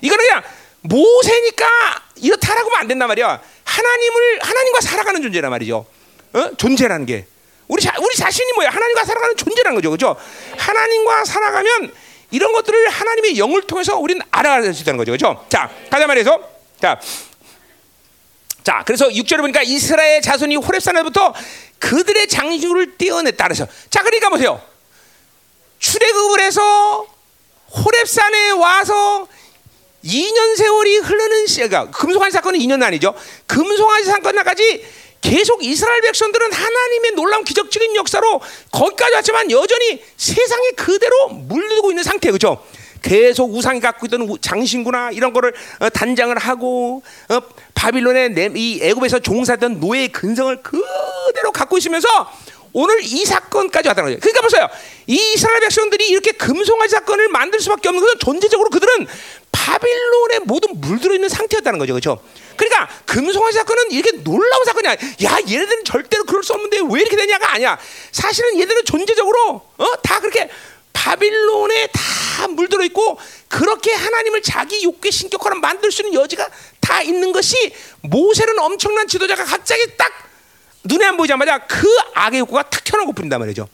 [0.00, 0.42] 이거는 그냥
[0.82, 1.66] 모세니까
[2.16, 3.42] 이렇다라고 하면 안 된단 말이야.
[3.64, 5.84] 하나님을 하나님과 살아가는 존재란 말이죠.
[6.34, 6.50] 어?
[6.56, 7.26] 존재라는 게
[7.66, 8.70] 우리 자, 우리 자신이 뭐야?
[8.70, 9.90] 하나님과 살아가는 존재라는 거죠.
[9.90, 10.16] 그렇죠?
[10.56, 11.92] 하나님과 살아가면
[12.30, 15.12] 이런 것들을 하나님의 영을 통해서 우리는 알아갈 수 있다는 거죠.
[15.12, 15.44] 그렇죠?
[15.48, 16.40] 자, 가자 말해서
[16.80, 17.00] 자.
[18.62, 21.34] 자, 그래서 6절에 보니까 이스라엘 자손이 호렙산에부터
[21.78, 24.60] 그들의 장주를 떼어냈다 그래서 자, 그러니까 보세요.
[25.78, 27.06] 출애굽을 해서
[27.70, 29.26] 호렙산에 와서
[30.04, 33.14] 2년 세월이 흐르는 시가 금송아지 사건은 2년 아니죠.
[33.46, 34.84] 금송아지 사건까지
[35.20, 38.40] 계속 이스라엘 백성들은 하나님의 놀라운 기적적인 역사로
[38.70, 42.64] 거기까지 왔지만 여전히 세상에 그대로 물들고 있는 상태 그죠?
[43.02, 47.40] 계속 우상이 갖고 있던 우- 장신구나 이런 거를 어, 단장을 하고 어,
[47.74, 52.08] 바빌론의 내- 이 애굽에서 종사했던 노예의 근성을 그대로 갖고 있으면서
[52.72, 54.20] 오늘 이 사건까지 왔다는 거예요.
[54.20, 54.68] 그러니까 보세요.
[55.06, 59.06] 이 이스라엘 백성들이 이렇게 금송아지 사건을 만들 수밖에 없는 것은 존재적으로 그들은
[59.52, 61.92] 바빌론에 모두 물들어 있는 상태였다는 거죠.
[61.94, 62.20] 그렇죠?
[62.58, 65.10] 그러니까 금송아지 사건은 이렇게 놀라운 사건이 아니야.
[65.24, 67.78] 야, 얘네들은 절대로 그럴 수 없는데 왜 이렇게 되냐가 아니야.
[68.12, 69.86] 사실은 얘들은 존재적으로 어?
[70.02, 70.50] 다 그렇게
[70.92, 76.48] 바빌론에 다 물들어 있고 그렇게 하나님을 자기 욕구의 신격화로 만들 수 있는 여지가
[76.80, 80.12] 다 있는 것이 모세는 엄청난 지도자가 갑자기 딱
[80.84, 83.68] 눈에 안 보이자마자 그 악의 욕구가 탁 켜놓고 뿌린단 말이죠.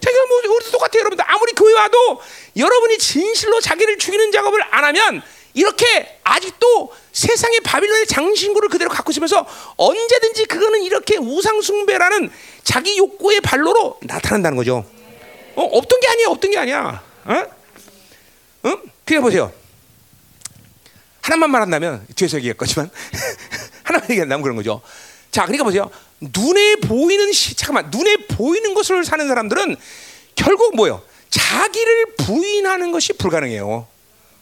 [0.00, 1.24] 자, 이거 뭐 우리도 똑같아요, 여러분들.
[1.28, 2.22] 아무리 교회 와도
[2.56, 5.22] 여러분이 진실로 자기를 죽이는 작업을 안 하면
[5.54, 9.46] 이렇게 아직도 세상의 바빌론의 장신구를 그대로 갖고 있으면서
[9.76, 12.30] 언제든지 그거는 이렇게 우상숭배라는
[12.62, 14.84] 자기 욕구의 발로로 나타난다는 거죠.
[15.56, 17.02] 어, 없던 게 아니야, 없던 게 아니야.
[17.24, 17.44] 어?
[18.66, 18.82] 응?
[19.04, 19.52] 그게 보세요.
[21.22, 22.90] 하나만 말한다면 뒤에서 얘기했겠지만
[23.84, 24.80] 하나만 얘기한다면 그런 거죠.
[25.30, 25.90] 자, 그러니까 보세요.
[26.20, 29.76] 눈에 보이는 시, 잠깐만 눈에 보이는 것을 사는 사람들은
[30.34, 31.02] 결국 뭐요?
[31.30, 33.86] 자기를 부인하는 것이 불가능해요.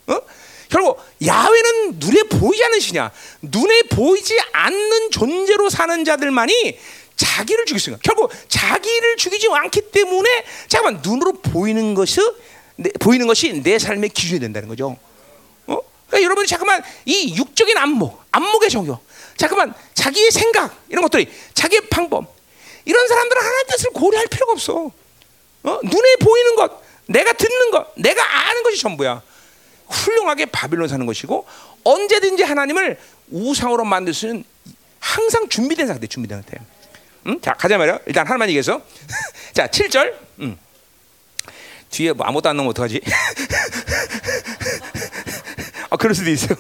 [0.06, 0.20] 어?
[0.68, 3.10] 결국 야훼는 눈에 보이지 않는 신이야.
[3.42, 6.78] 눈에 보이지 않는 존재로 사는 자들만이
[7.16, 8.00] 자기를 죽일 수 있는.
[8.02, 12.20] 결국 자기를 죽이지 않기 때문에 잠깐만 눈으로 보이는 것이
[12.76, 14.96] 내, 보이는 것이 내 삶의 기준이 된다는 거죠.
[15.66, 15.78] 어?
[16.06, 19.02] 그러니까 여러분이 잠깐만 이 육적인 안목, 안목의 정욕,
[19.36, 22.36] 잠깐만 자기의 생각 이런 것들이 자기의 방법
[22.84, 24.92] 이런 사람들은 하나님 뜻을 고려할 필요가 없어.
[25.64, 25.80] 어?
[25.82, 29.22] 눈에 보이는 것, 내가 듣는 것, 내가 아는 것이 전부야.
[29.88, 31.46] 훌륭하게 바빌론 사는 것이고
[31.84, 32.98] 언제든지 하나님을
[33.30, 34.44] 우상으로 만들 수 있는
[35.00, 36.58] 항상 준비된 상태, 준비된 상태.
[37.26, 37.40] 음?
[37.40, 38.00] 자 가자 말이야.
[38.06, 38.82] 일단 하나만 얘기해서
[39.52, 40.14] 자 7절.
[40.40, 40.58] 음.
[41.90, 43.00] 뒤에 뭐 아무것도 안 나오면 어떡하지?
[45.90, 46.56] 아 그럴 수도 있어요.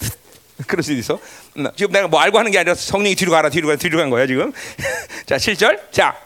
[0.66, 1.18] 그럴 수도 있어.
[1.56, 4.10] 음, 지금 내가 뭐 알고 하는 게 아니라 성령이 뒤로 가라 뒤로 가 뒤로 간
[4.10, 4.52] 거야 지금.
[5.24, 5.90] 자 7절.
[5.90, 6.18] 자.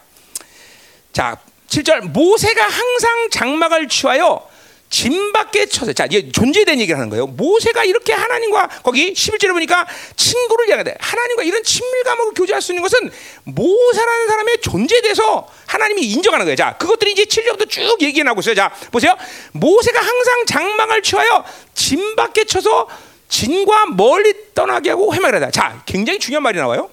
[1.13, 1.37] 자
[1.69, 4.50] 7절 모세가 항상 장막을 취하여
[4.91, 6.31] 진밖에 쳐서 자 이게
[6.65, 7.29] 대한 얘기를 하는 거예요.
[7.29, 9.87] 모세가 이렇게 하나님과 거기 11절에 보니까
[10.17, 13.11] 친구를 얘기하는데 하나님과 이런 친밀감을 교제할 수 있는 것은
[13.45, 16.57] 모세라는 사람의 존재에 대해서 하나님이 인정하는 거예요.
[16.57, 18.57] 자 그것들이 이제 7절부터 쭉 얘기해 나오고 있어요.
[18.57, 19.17] 자 보세요.
[19.53, 22.89] 모세가 항상 장막을 취하여 진밖에 쳐서
[23.29, 25.53] 진과 멀리 떠나게 하고 회막을 하다.
[25.53, 26.91] 자 굉장히 중요한 말이 나와요.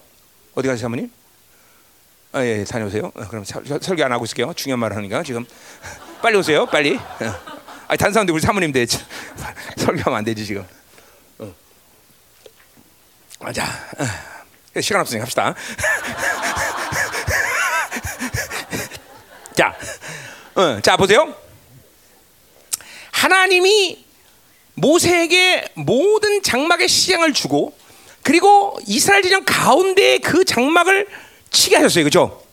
[0.54, 1.12] 어디 가세요, 사모님?
[2.34, 3.12] 아, 예, 다녀오세요.
[3.16, 4.54] 어, 그럼 설, 설- 설교 안 하고 있을게요.
[4.56, 5.46] 중요한 말 하니까 지금
[6.22, 6.68] 빨리 오세요.
[6.68, 7.00] 빨리.
[7.88, 7.88] 어.
[7.88, 8.86] 아, 단 사람들 우리 사모님 돼.
[9.78, 10.68] 설교하면 안 되지 지금.
[11.40, 11.54] 어.
[13.40, 13.66] 아, 자,
[14.76, 14.82] 어.
[14.82, 15.56] 시간 없으니까 합시다.
[19.56, 19.76] 자,
[20.56, 21.34] 어, 자 보세요.
[23.12, 24.06] 하나님이
[24.76, 27.76] 모세에게 모든 장막의 시장을 주고
[28.22, 31.08] 그리고 이스라엘 진영 가운데 그 장막을
[31.50, 32.04] 치게 하셨어요.
[32.04, 32.44] 그죠?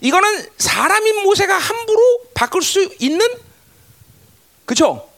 [0.00, 2.00] 이거는 사람인 모세가 함부로
[2.34, 3.24] 바꿀 수 있는
[4.68, 5.08] 그죠?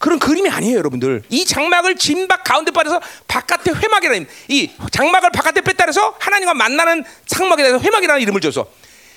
[0.00, 1.22] 그런 그림이 아니에요, 여러분들.
[1.30, 7.62] 이 장막을 진박 가운데 빠져서 바깥에 회막이라는 이 장막을 바깥에 뺐다 해서 하나님과 만나는 상막에
[7.62, 8.66] 대해서 회막이라는 이름을 줘서.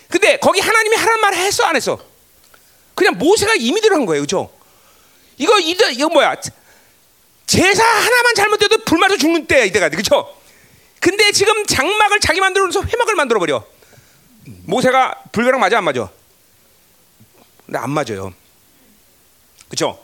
[0.08, 1.98] 근데 거기 하나님이 하라는 말을 했어 안 했어?
[2.94, 4.52] 그냥 모세가 임의대로 한 거예요, 그죠?
[5.40, 6.36] 이거 이거, 이거 뭐야?
[7.48, 10.32] 제사 하나만 잘못돼도 불 맞아 죽는 때야 이때가 그렇죠?
[11.00, 13.66] 근데 지금 장막을 자기 만들어서 회막을 만들어 버려.
[14.66, 16.08] 모세가 불벼락 맞아 안 맞아?
[17.66, 18.34] 근데 안 맞아요.
[19.68, 20.04] 그렇죠?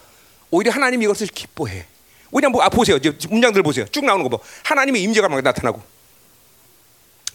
[0.51, 1.85] 오히려 하나님이 이것을 기뻐해.
[2.31, 2.97] 오히려 뭐, 아, 보세요.
[2.97, 3.85] 이제 문장들 보세요.
[3.91, 4.43] 쭉 나오는 거 봐.
[4.63, 5.81] 하나님의 임재가 막 나타나고.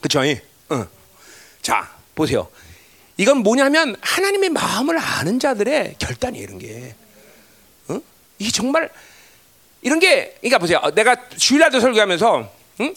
[0.00, 0.20] 그렇죠?
[0.72, 0.88] 응.
[1.62, 2.48] 자, 보세요.
[3.16, 6.94] 이건 뭐냐면 하나님의 마음을 아는 자들의 결단이에요, 이런 게.
[7.90, 8.00] 응?
[8.38, 8.90] 이게 정말
[9.82, 10.78] 이런 게 그러니까 보세요.
[10.82, 12.94] 어, 내가 주일날도 설교하면서 응?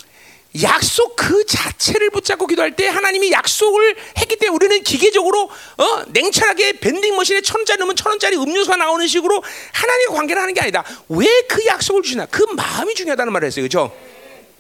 [0.64, 5.44] 약속 그 자체를 붙잡고 기도할 때 하나님이 약속을 했기 때문에 우리는 기계적으로
[5.78, 6.04] 어?
[6.08, 9.42] 냉철하게 밴딩 머신에 천 원짜리 넣으면 천 원짜리 음료수가 나오는 식으로
[9.72, 10.84] 하나님과 관계를 하는 게 아니다.
[11.10, 12.26] 왜 그 약속을 주시나?
[12.28, 13.64] 그 마음이 중요하다는 말을 했어요.
[13.64, 13.96] 그렇죠?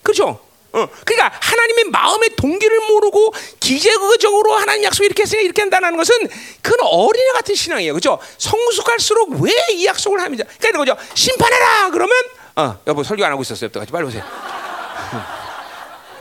[0.03, 0.39] 그렇죠?
[0.73, 6.15] 어, 그러니까 하나님의 마음의 동기를 모르고 기계적으로 하나님 약속 이렇게 했으니 이렇게 한다는 것은
[6.61, 8.17] 그건 어린애 같은 신앙이에요, 그렇죠?
[8.37, 10.45] 성숙할수록 왜 이 약속을 합니다.
[10.59, 11.15] 그러니까 이런 거죠.
[11.15, 12.15] 심판해라 그러면
[12.55, 13.65] 어, 여보 설교 안 하고 있었어요.
[13.67, 14.23] 여기까지 빨리 오세요.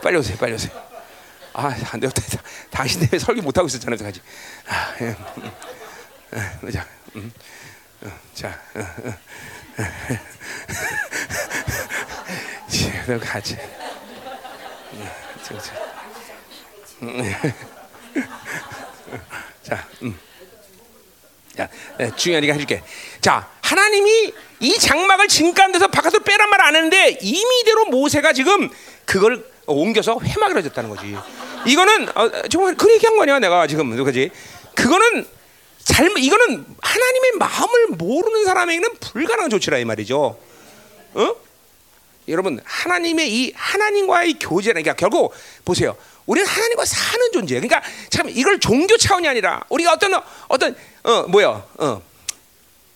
[0.02, 0.36] 빨리 오세요.
[0.38, 0.72] 빨리 오세요.
[1.52, 2.10] 아, 안 돼요.
[2.70, 4.20] 당신 때문에 설교 못 하고 있었잖아요, 저까지.
[4.66, 5.16] 아, 예.
[6.72, 8.58] 자,
[12.72, 13.56] 자, 가지.
[14.92, 15.10] 음,
[15.42, 15.72] 저, 저.
[17.02, 17.34] 음,
[19.62, 20.18] 자, 음.
[21.56, 22.82] 자, 예, 중요한 얘기 해줄게.
[23.20, 28.70] 자, 하나님이 이 장막을 진가운 데서 바깥으로 빼란 말 안 했는데 임의대로 모세가 지금
[29.04, 31.16] 그걸 옮겨서 회막을 해줬다는 거지.
[31.66, 34.30] 이거는 어, 정말 그 얘기한 거냐 내가 지금 그지?
[34.74, 35.26] 그거는
[35.84, 40.38] 잘못 이거는 하나님의 마음을 모르는 사람에게는 불가능한 조치라 이 말이죠.
[41.14, 41.34] 어?
[42.28, 45.96] 여러분 하나님의 이 하나님과의 교제는 그러니까 결국 보세요.
[46.26, 47.60] 우리는 하나님과 사는 존재예요.
[47.60, 50.14] 그러니까 참 이걸 종교 차원이 아니라 우리가 어떤
[50.48, 51.48] 어떤 어 뭐야
[51.78, 52.02] 어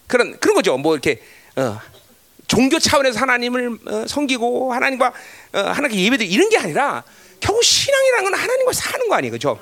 [0.07, 0.77] 그런 그런 거죠.
[0.77, 1.21] 뭐 이렇게
[1.57, 1.81] 어
[2.47, 5.13] 종교 차원에서 하나님을 어, 섬기고 하나님과
[5.53, 7.05] 어, 하나님께 예배드 이런 게 아니라
[7.41, 9.61] 결국 신앙이라는 건 하나님과 사는 거 아니에요, 그렇죠?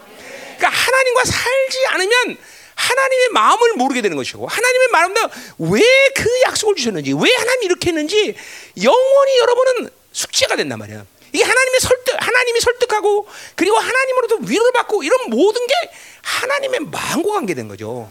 [0.56, 2.38] 그러니까 하나님과 살지 않으면
[2.74, 5.20] 하나님의 마음을 모르게 되는 것이고 하나님의 마음도
[5.58, 8.34] 왜그 약속을 주셨는지 왜 하나님이 이렇게 했는지
[8.82, 11.04] 영원히 여러분은 숙제가 된단 말이야.
[11.32, 13.26] 이게 하나님의 설득, 하나님이 설득하고
[13.56, 15.74] 그리고 하나님으로부터 위로를 받고 이런 모든 게
[16.22, 18.10] 하나님의 마음과 관계된 거죠.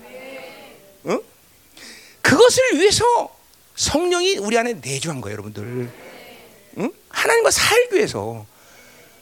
[1.05, 1.19] 응?
[2.21, 3.40] 그것을 위해서
[3.75, 5.89] 성령이 우리 안에 내주한 거예요, 여러분들.
[6.77, 6.91] 응?
[7.09, 8.45] 하나님과 살기 위해서.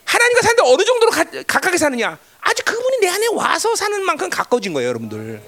[0.05, 2.17] 하나님과 사는데 어느 정도로 가, 가깝게 사느냐?
[2.41, 5.41] 아직 그분이 내 안에 와서 사는 만큼 가까워진 거예요, 여러분들.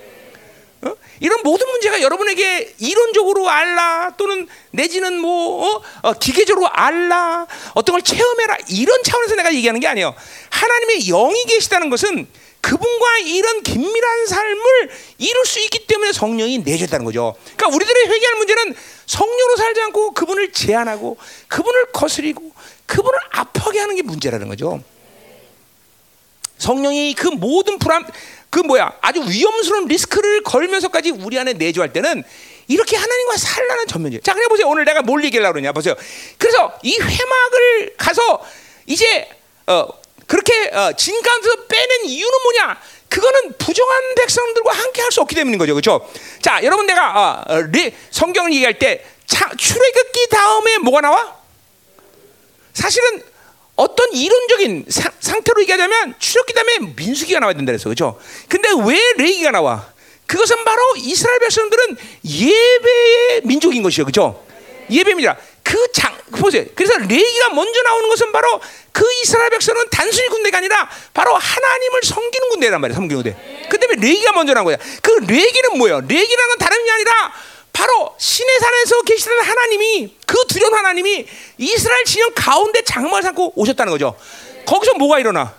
[0.83, 0.95] 어?
[1.19, 5.83] 이런 모든 문제가 여러분에게 이론적으로 알라 또는 내지는 뭐 어?
[6.01, 7.45] 어, 기계적으로 알라
[7.75, 10.15] 어떤 걸 체험해라 이런 차원에서 내가 얘기하는 게 아니에요.
[10.49, 12.27] 하나님의 영이 계시다는 것은
[12.61, 17.35] 그분과 이런 긴밀한 삶을 이룰 수 있기 때문에 성령이 내줬다는 거죠.
[17.57, 22.51] 그러니까 우리들의 회개할 문제는 성령으로 살지 않고 그분을 제한하고 그분을 거스리고
[22.85, 24.81] 그분을 아파게 하는 게 문제라는 거죠.
[26.57, 28.05] 성령이 그 모든 불안
[28.49, 32.23] 그 뭐야 아주 위험스러운 리스크를 걸면서까지 우리 안에 내주할 때는
[32.67, 34.21] 이렇게 하나님과 살라는 전면이에요.
[34.21, 34.67] 자, 그래 보세요.
[34.67, 35.95] 오늘 내가 뭘 얘기하려고 그러냐 보세요.
[36.37, 38.45] 그래서 이 회막을 가서
[38.85, 39.27] 이제
[39.67, 39.87] 어
[40.31, 42.81] 그렇게 어, 진가에서 빼는 이유는 뭐냐?
[43.09, 46.09] 그거는 부정한 백성들과 함께 할 수 없기 때문인 거죠, 그렇죠?
[46.41, 51.35] 자, 여러분 내가 어, 어, 리, 성경을 얘기할 때 차, 출애굽기 다음에 뭐가 나와?
[52.71, 53.21] 사실은
[53.75, 58.17] 어떤 이론적인 사, 상태로 얘기하자면 출애굽기 다음에 민수기가 나와야 된다 그래서 그렇죠?
[58.47, 59.91] 근데 왜 레이기가 나와?
[60.27, 64.45] 그것은 바로 이스라엘 백성들은 예배의 민족인 것이요, 그렇죠?
[64.89, 65.37] 예배입니다.
[65.63, 66.65] 그 장, 보세요.
[66.75, 68.59] 그래서 레기가 먼저 나오는 것은 바로
[68.91, 72.95] 그 이스라엘 백성은 단순히 군대가 아니라 바로 하나님을 섬기는 군대란 말이에요.
[72.95, 73.67] 섬기는 군대.
[73.69, 74.77] 그 때문에 레기가 먼저 나온 거야.
[75.01, 76.01] 그 레기는 뭐예요?
[76.01, 77.33] 레기라는 건 다른 게 아니라
[77.73, 81.25] 바로 신의 산에서 계시는 하나님이 그 두려운 하나님이
[81.57, 84.17] 이스라엘 진영 가운데 장막을 삼고 오셨다는 거죠.
[84.65, 85.55] 거기서 뭐가 일어나?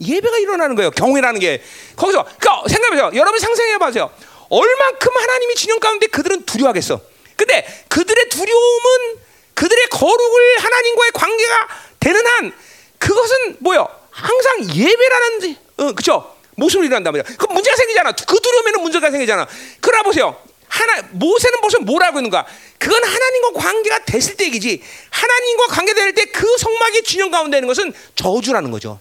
[0.00, 0.90] 예배가 일어나는 거예요.
[0.90, 1.62] 경외라는 게
[1.96, 3.10] 거기서 그러니까 생각해보세요.
[3.14, 4.10] 여러분 상상해 봐세요.
[4.48, 7.00] 얼만큼 하나님이 진영 가운데 그들은 두려워하겠어.
[7.36, 9.25] 근데 그들의 두려움은
[9.56, 12.52] 그들의 거룩을 하나님과의 관계가 되는 한
[12.98, 13.88] 그것은 뭐요?
[14.10, 16.36] 항상 예배라는 어, 그죠?
[16.56, 17.36] 모습으로 일어난단 말이야.
[17.36, 18.12] 그 문제가 생기잖아.
[18.12, 19.46] 그 두려움에는 문제가 생기잖아.
[19.80, 20.36] 그러나 보세요.
[20.68, 22.46] 하나 모세는 벌써 뭘 알고 있는가?
[22.78, 24.82] 그건 하나님과 관계가 됐을 때 얘기지.
[25.10, 29.00] 하나님과 관계될 때 그 성막의 진영 가운데 있는 것은 저주라는 거죠.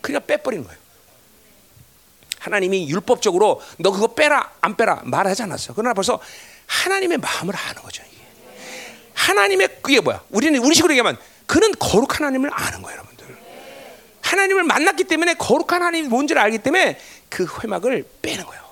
[0.00, 0.80] 그러니까 빼버리는 거예요.
[2.40, 5.74] 하나님이 율법적으로 너 그거 빼라 안 빼라 말하지 않았어.
[5.74, 6.20] 그러나 벌써
[6.66, 8.02] 하나님의 마음을 아는 거죠.
[9.26, 10.22] 하나님의 그게 뭐야?
[10.30, 11.16] 우리는 우리 식으로 얘기하면
[11.46, 13.26] 그는 거룩한 하나님을 아는 거예요, 여러분들.
[14.20, 16.98] 하나님을 만났기 때문에 거룩한 하나님이 뭔지를 알기 때문에
[17.28, 18.62] 그 회막을 빼는 거예요.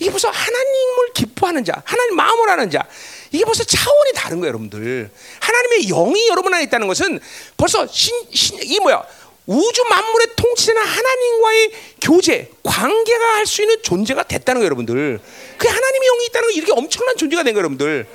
[0.00, 2.84] 이게 벌써 하나님을 기뻐하는 자, 하나님 마음을 아는 자,
[3.30, 5.10] 이게 벌써 차원이 다른 거예요, 여러분들.
[5.40, 7.20] 하나님의 영이 여러분 안에 있다는 것은
[7.56, 9.02] 벌써 신, 신, 이 뭐야?
[9.46, 11.70] 우주 만물의 통치자는 하나님과의
[12.00, 15.20] 교제, 관계가 할 수 있는 존재가 됐다는 거예요, 여러분들.
[15.58, 18.06] 그 하나님의 영이 있다는 거 이렇게 엄청난 존재가 된 거예요, 여러분들.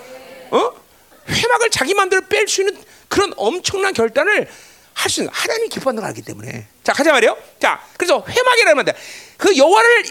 [0.51, 0.84] 어?
[1.29, 4.47] 회막을 자기 마음대로 뺄 수 있는 그런 엄청난 결단을
[4.93, 6.67] 할 수 있는 하나님이 기뻐하는 걸 알기 때문에.
[6.83, 7.37] 자, 가자 말이요.
[7.59, 8.93] 자, 그래서 회막이라는 건데
[9.37, 10.03] 그 여호와를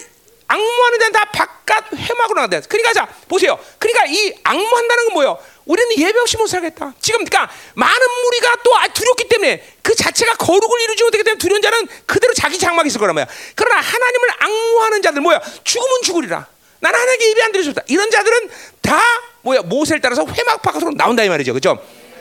[0.46, 2.60] 악무하는 데는 다 바깥 회막으로 나간다.
[2.68, 3.58] 그러니까 자 보세요.
[3.78, 5.38] 그러니까 이 악무한다는 건 뭐예요?
[5.64, 6.92] 우리는 예배 없이 못 살겠다.
[7.00, 11.62] 지금 그러니까 많은 무리가 또 아, 두렵기 때문에 그 자체가 거룩을 이루지 못하기 때문에 두려운
[11.62, 13.32] 자는 그대로 자기 장막이 있을 거란 말이야.
[13.54, 15.40] 그러나 하나님을 악무하는 자들 뭐야?
[15.64, 16.46] 죽으면 죽으리라.
[16.80, 17.82] 나는 하나님께 예배 안 없다.
[17.86, 18.50] 이런 자들은
[18.84, 19.00] 다
[19.42, 19.62] 뭐야?
[19.62, 21.52] 모세를 따라서 회막 바깥으로 나온다 이 말이죠.
[21.52, 21.78] 그렇죠?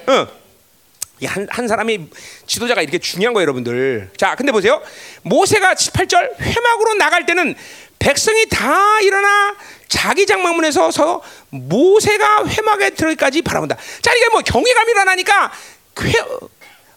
[0.09, 0.27] 응.
[1.25, 2.09] 한, 한 사람이
[2.47, 4.11] 지도자가 이렇게 중요한 거예요, 여러분들.
[4.17, 4.81] 자, 근데 보세요.
[5.21, 7.55] 모세가 18절 회막으로 나갈 때는
[7.99, 9.55] 백성이 다 일어나
[9.87, 13.77] 자기 장막문에 서 서 모세가 회막에 들어기까지 바라본다.
[14.01, 15.51] 자, 이게 뭐 경외감이 일어나니까
[16.01, 16.13] 회,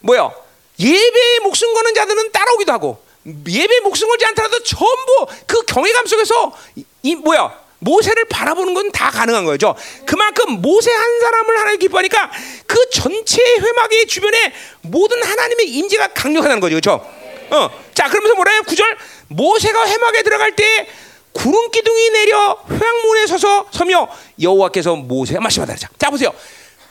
[0.01, 0.33] 뭐요?
[0.79, 6.85] 예배에 목숨 거는 자들은 따라오기도 하고 예배 목숨 걸지 않더라도 전부 그 경외감 속에서 이,
[7.03, 9.75] 이 뭐야 모세를 바라보는 건 다 가능한 거죠.
[10.05, 12.31] 그만큼 모세 한 사람을 하나님 기뻐하니까
[12.65, 16.75] 그 전체 회막의 주변에 모든 하나님의 임재가 강력하다는 거죠.
[16.75, 17.13] 그렇죠?
[17.51, 17.69] 어.
[17.93, 18.63] 자, 그러면서 뭐라요?
[18.63, 18.97] 구절
[19.27, 20.87] 모세가 회막에 들어갈 때
[21.31, 24.09] 구름 기둥이 내려 회막문에 서서 서며
[24.41, 25.75] 여호와께서 모세가 말씀하다.
[25.75, 26.33] 자, 자 보세요.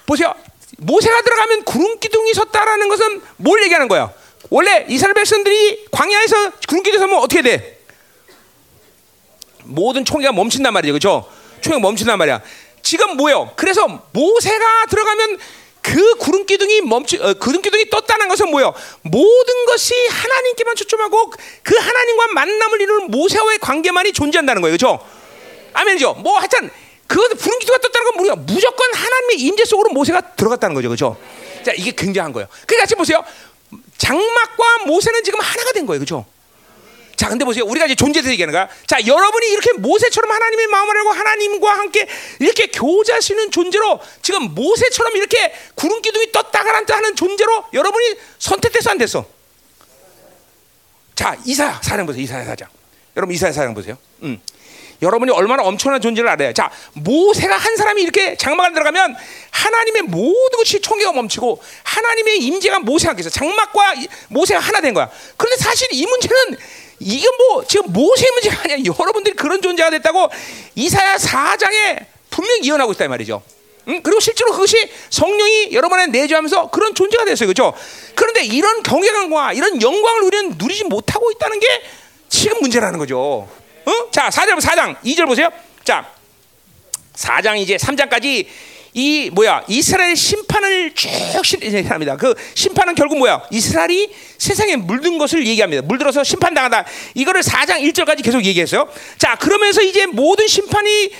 [0.06, 0.32] 보세요.
[0.78, 4.12] 모세가 들어가면 구름 기둥이 섰다라는 것은 뭘 얘기하는 거야?
[4.50, 7.75] 원래 이스라엘 백성들이 광야에서 구름 기둥 서면 어떻게 돼?
[9.66, 10.92] 모든 총기가 멈춘단 말이죠.
[10.92, 11.28] 그렇죠?
[11.60, 12.40] 총기가 멈춘단 말이야.
[12.82, 13.52] 지금 뭐요?
[13.56, 15.38] 그래서 모세가 들어가면
[15.82, 18.74] 그 구름 기둥이 멈추 어, 구름 기둥이 떴다는 것은 뭐요?
[19.02, 24.76] 모든 것이 하나님께만 초점하고 그 하나님과 만남을 이루는 모세와의 관계만이 존재한다는 거예요.
[24.76, 24.98] 그렇죠?
[25.74, 26.14] 아멘이죠.
[26.14, 26.70] 뭐 하여튼
[27.06, 28.34] 그 구름 기둥가 떴다는 건 뭐야?
[28.34, 30.88] 무조건 하나님의 임재 속으로 모세가 들어갔다는 거죠.
[30.88, 31.16] 그렇죠?
[31.64, 32.48] 자, 이게 굉장한 거예요.
[32.66, 33.24] 그러니까 지금 보세요.
[33.98, 36.00] 장막과 모세는 지금 하나가 된 거예요.
[36.00, 36.26] 그렇죠?
[37.16, 37.64] 자, 근데 보세요.
[37.64, 38.68] 우리가 이제 존재에서 얘기하는 거야.
[38.86, 42.06] 자, 여러분이 이렇게 모세처럼 하나님의 마음을 알고 하나님과 함께
[42.38, 42.66] 이렇게
[43.32, 49.24] 있는 존재로 지금 모세처럼 이렇게 구름 기둥이 떴다가 하는 존재로 여러분이 선택돼서 안 됐어.
[51.14, 52.22] 자, 이사야 사장 보세요.
[52.22, 52.68] 이사야 사장.
[53.16, 53.96] 여러분 이사야 사장 보세요.
[54.22, 54.38] 음.
[55.02, 56.52] 여러분이 얼마나 엄청난 존재를 알아요.
[56.52, 59.16] 자, 모세가 한 사람이 이렇게 장막 안 들어가면
[59.50, 63.30] 하나님의 모든 것이 총계가 멈추고 하나님의 임재가 함께 있어.
[63.30, 63.94] 장막과
[64.28, 65.10] 모세가 하나 된 거야.
[65.36, 66.36] 그런데 사실 이 문제는
[67.00, 68.78] 이게 뭐 지금 모세 문제가 아니야.
[68.78, 70.28] 여러분들이 그런 존재가 됐다고
[70.74, 73.42] 이사야 4장에 분명히 예언하고 있다 말이죠.
[73.88, 74.02] 응?
[74.02, 77.46] 그리고 실제로 그것이 성령이 여러분에 내주하면서 그런 존재가 됐어요.
[77.46, 77.72] 그렇죠?
[78.14, 81.66] 그런데 이런 경외감과 이런 영광을 우리는 누리지 못하고 있다는 게
[82.28, 83.48] 지금 문제라는 거죠.
[83.84, 84.10] 어?
[84.10, 85.50] 자, 4절 4장 2절 보세요.
[85.84, 86.10] 자.
[87.14, 88.46] 4장 이제 3장까지
[88.96, 91.10] 이 뭐야 이스라엘 심판을 쭉
[91.90, 92.16] 합니다.
[92.16, 95.82] 그 심판은 결국 뭐야 이스라엘이 세상에 물든 것을 얘기합니다.
[95.82, 96.86] 물들어서 심판당하다.
[97.12, 98.88] 이거를 4장 1절까지 계속 얘기했어요.
[99.18, 101.10] 자 그러면서 이제 모든 심판이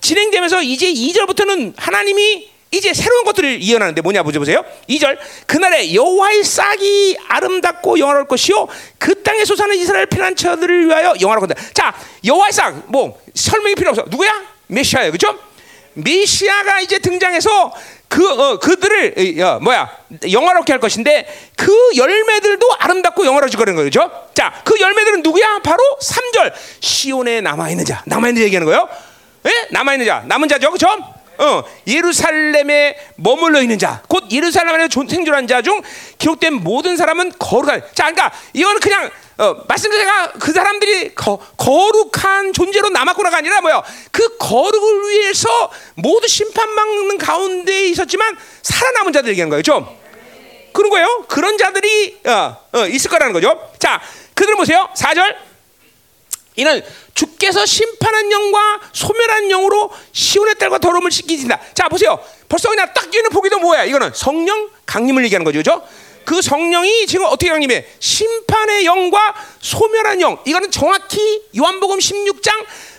[0.00, 4.64] 진행되면서 이제 2절부터는 하나님이 이제 새로운 것들을 이어나는데 뭐냐 보죠 보세요.
[4.88, 5.16] 2절
[5.46, 8.66] 그날에 여호와의 싹이 아름답고 영화로울 것이요
[8.98, 11.72] 그 땅에 솟아는 이스라엘 피난처들을 위하여 영화로울 것이다.
[11.72, 11.94] 자
[12.24, 14.04] 여호와의 싹뭐 설명이 필요 없어.
[14.08, 14.42] 누구야?
[14.66, 15.12] 메시아예요.
[15.12, 15.51] 그렇죠?
[15.94, 17.72] 메시아가 이제 등장해서
[18.08, 19.90] 그 어, 그들을 어, 뭐야
[20.30, 21.26] 영화롭게 할 것인데
[21.56, 24.10] 그 열매들도 아름답고 영화로워질 거는 거죠.
[24.34, 25.60] 자, 그 열매들은 누구야?
[25.62, 28.88] 바로 3절 시온에 남아 있는 자, 남아 있는 자 얘기하는 거예요.
[29.46, 29.50] 예?
[29.70, 30.88] 남아 있는 자, 남은 자죠, 그렇죠?
[31.38, 35.80] 어, 예루살렘에 머물러 있는 자, 곧 예루살렘 안에 생존한 자 중
[36.18, 37.80] 기록된 모든 사람은 거룩한.
[37.94, 39.10] 자, 그러니까 이거는 그냥
[39.42, 43.82] 어, 말씀드린 제가 그 사람들이 거, 거룩한 존재로 남았구나가 아니라 뭐요?
[44.12, 45.48] 그 거룩을 위해서
[45.96, 49.84] 모두 심판받는 가운데 있었지만 살아남은 자들 얘기하는 거예요, 좀.
[50.72, 51.24] 그런 거예요.
[51.26, 53.68] 그런 자들이 어, 어, 있을 거라는 거죠.
[53.80, 54.00] 자,
[54.34, 54.88] 그들 보세요.
[54.96, 55.34] 4절.
[56.54, 56.80] 이는
[57.14, 61.58] 주께서 심판한 영과 소멸한 영으로 시온의 딸과 더러움을 씻기신다.
[61.74, 62.22] 자, 보세요.
[62.48, 63.84] 벌써 그냥 딱 끼는 보기도 뭐야?
[63.84, 65.58] 이거는 성령 강림을 얘기하는 거죠.
[65.58, 65.82] 그죠?
[66.24, 67.84] 그 성령이 지금 어떻게 강림해?
[67.98, 70.38] 심판의 영과 소멸한 영.
[70.44, 72.50] 이거는 정확히 요한복음 16장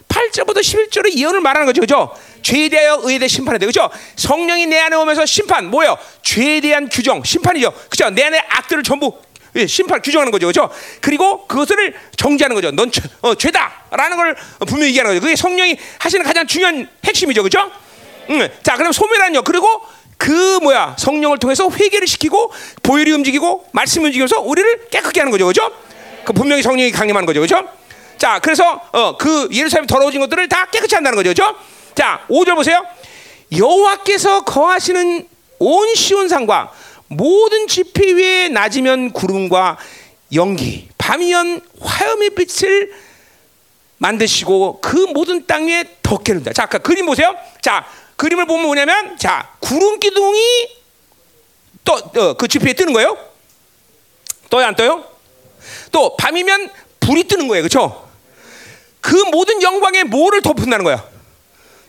[0.07, 1.81] 8절부터 11절의 예언을 말하는 거죠.
[1.81, 2.15] 그죠?
[2.41, 3.67] 죄에 대하여 의에 대해 심판에 대해.
[3.67, 3.89] 그죠?
[4.15, 5.97] 성령이 내 안에 오면서 심판, 뭐예요?
[6.21, 7.73] 죄에 대한 규정, 심판이죠.
[7.89, 8.09] 그죠?
[8.09, 9.17] 내 안에 악들을 전부
[9.55, 10.69] 예, 심판 규정하는 거죠, 그렇죠?
[10.99, 12.71] 그리고 그것을 정지하는 거죠.
[12.71, 14.35] 넌 죄, 어, 죄다 라는 걸
[14.67, 15.21] 분명히 얘기하는 거죠.
[15.21, 17.71] 그게 성령이 하시는 가장 중요한 핵심이죠, 그렇죠?
[18.29, 19.43] 음, 자, 그럼 소멸한요.
[19.43, 19.67] 그리고
[20.23, 22.49] 그 뭐야 성령을 통해서 회개를 시키고
[22.81, 25.69] 보혈이 움직이고 말씀이 움직여서 우리를 깨끗게 하는 거죠, 그렇죠?
[26.23, 27.67] 그 분명히 성령이 강림하는 거죠, 그렇죠?
[28.17, 31.57] 자, 그래서 어, 그 예루살렘 더러워진 것들을 다 깨끗이 한다는 거죠, 그렇죠?
[31.93, 32.85] 자, 5절 보세요.
[33.51, 35.27] 여호와께서 거하시는
[35.59, 36.71] 온 시온산과
[37.09, 39.77] 모든 지폐 위에 낮으면 구름과
[40.35, 42.93] 연기, 밤이면 화염의 빛을
[43.97, 46.53] 만드시고 그 모든 땅 위에 덮개를 다.
[46.53, 47.35] 자, 그 그림 보세요.
[47.61, 47.85] 자,
[48.23, 50.69] 그림을 보면 뭐냐면, 자, 구름 기둥이
[51.83, 53.17] 또그 어, 지폐에 뜨는 거예요.
[54.49, 55.03] 떠요, 안 떠요?
[55.91, 56.69] 또 밤이면
[57.01, 58.09] 불이 뜨는 거예요, 그렇죠?
[59.01, 61.03] 그 모든 영광에 뭐를 덮는다는 거야?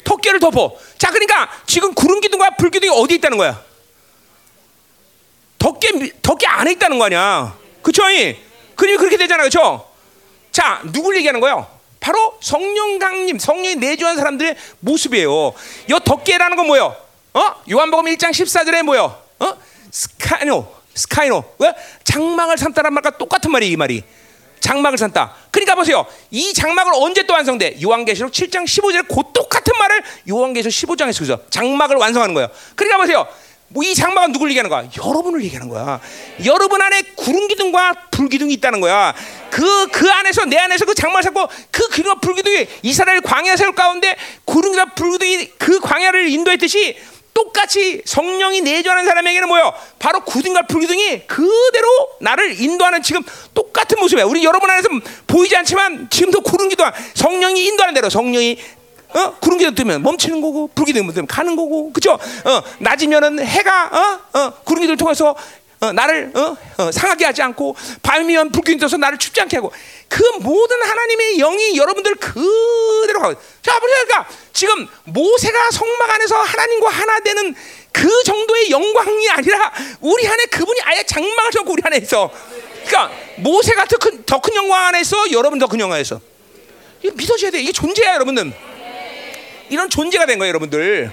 [0.02, 0.76] 덮개를 덮어.
[0.98, 3.62] 자, 그러니까 지금 구름 기둥과 불 기둥이 어디 있다는 거야?
[5.60, 7.56] 덕계 덕계 안에 있다는 거 아니야.
[7.80, 8.02] 그쵸?
[8.74, 9.44] 그림이 그렇게 되잖아.
[9.44, 9.88] 그쵸?
[10.50, 11.68] 자, 누굴 얘기하는 거예요?
[12.04, 15.54] 바로 성령 강림, 성령이 내주한 사람들의 모습이에요.
[15.88, 16.94] 이 덕계라는 건 뭐예요?
[17.32, 17.40] 어?
[17.70, 19.18] 요한복음 1장 14절에 뭐예요?
[19.38, 19.54] 어?
[19.90, 21.44] 스카이노, 스카이노.
[21.60, 21.72] 왜?
[22.04, 24.04] 장막을 삼다란 말과 똑같은 말이 이 말이.
[24.60, 25.34] 장막을 삼다.
[25.50, 26.04] 그러니까 보세요.
[26.30, 27.80] 이 장막을 언제 또 완성돼?
[27.82, 31.42] 요한계시록 7장 15절에 그 똑같은 말을 요한계시록 15장에서 그죠?
[31.48, 32.50] 장막을 완성하는 거예요.
[32.76, 33.26] 그러니까 보세요.
[33.74, 34.88] 뭐 이 장막은 누굴 얘기하는 거야?
[35.04, 36.00] 여러분을 얘기하는 거야.
[36.44, 39.12] 여러분 안에 구름 기둥과 불 기둥이 있다는 거야.
[39.50, 43.74] 그, 그 안에서, 내 안에서 그 장막을 잡고 그 기둥과 불 기둥이 이스라엘 광야 세울
[43.74, 46.96] 가운데 구름과 불 기둥이 그 광야를 인도했듯이
[47.34, 49.74] 똑같이 성령이 내주하는 사람에게는 뭐요?
[49.98, 51.88] 바로 구등과 불기둥이 그대로
[52.20, 53.22] 나를 인도하는 지금
[53.54, 54.24] 똑같은 모습이야.
[54.24, 54.88] 우리 여러분 안에서
[55.26, 58.56] 보이지 않지만 지금도 구름기도 성령이 인도하는 대로 성령이
[59.14, 59.36] 어?
[59.40, 62.12] 구름 기둥 뜨면 멈추는 거고 불기둥 뜨면 가는 거고 그죠?
[62.12, 63.90] 어, 낮이면은 해가
[64.32, 64.38] 어?
[64.38, 65.34] 어, 구름 기둥을 통해서
[65.80, 66.56] 어, 나를 어?
[66.78, 69.72] 어, 상하게 하지 않고 밤이면 불기둥 떠서 나를 춥지 않게 하고
[70.08, 77.20] 그 모든 하나님의 영이 여러분들 그대로 가고 자 그러니까 지금 모세가 성막 안에서 하나님과 하나
[77.20, 77.54] 되는
[77.92, 82.30] 그 정도의 영광이 아니라 우리 안에 그분이 아예 장막을 잡고 우리 안에 있어
[82.86, 86.20] 그러니까 모세가 더큰 더 큰 영광 안에 있어 여러분 더 큰 영광 안에 있어
[87.02, 88.52] 이거 믿어줘야 돼 이게 존재야 여러분들
[89.70, 91.10] 이런 존재가 된 거예요 여러분들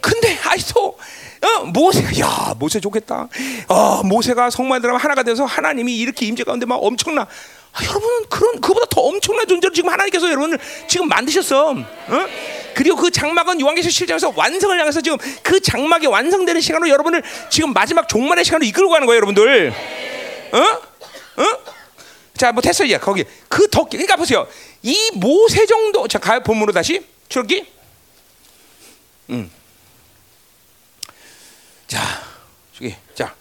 [0.00, 0.96] 근데 아직도
[1.42, 3.28] 어, 모세가 야 모세 좋겠다.
[3.66, 7.22] 어, 모세가 성만 들어가면 하나가 돼서 하나님이 이렇게 임재 가운데 막 엄청나.
[7.72, 11.70] 아, 여러분은 그런 그보다 더 엄청난 존재를 지금 하나님께서 여러분을 지금 만드셨어.
[11.70, 12.26] 어?
[12.74, 18.08] 그리고 그 장막은 요한계시록 실장에서 완성을 향해서 지금 그 장막이 완성되는 시간으로 여러분을 지금 마지막
[18.08, 19.72] 종말의 시간으로 이끌고 가는 거예요, 여러분들.
[20.52, 20.58] 어?
[20.58, 21.58] 어?
[22.36, 23.90] 자, 뭐 됐어 이제 거기 그 덕.
[23.90, 24.46] 그러니까 보세요.
[24.82, 27.00] 이 모세 정도 자, 가요 본문으로 다시
[27.32, 27.66] 출기.
[29.30, 29.50] 음.
[31.86, 31.98] 자,
[32.76, 33.34] 저기, 자.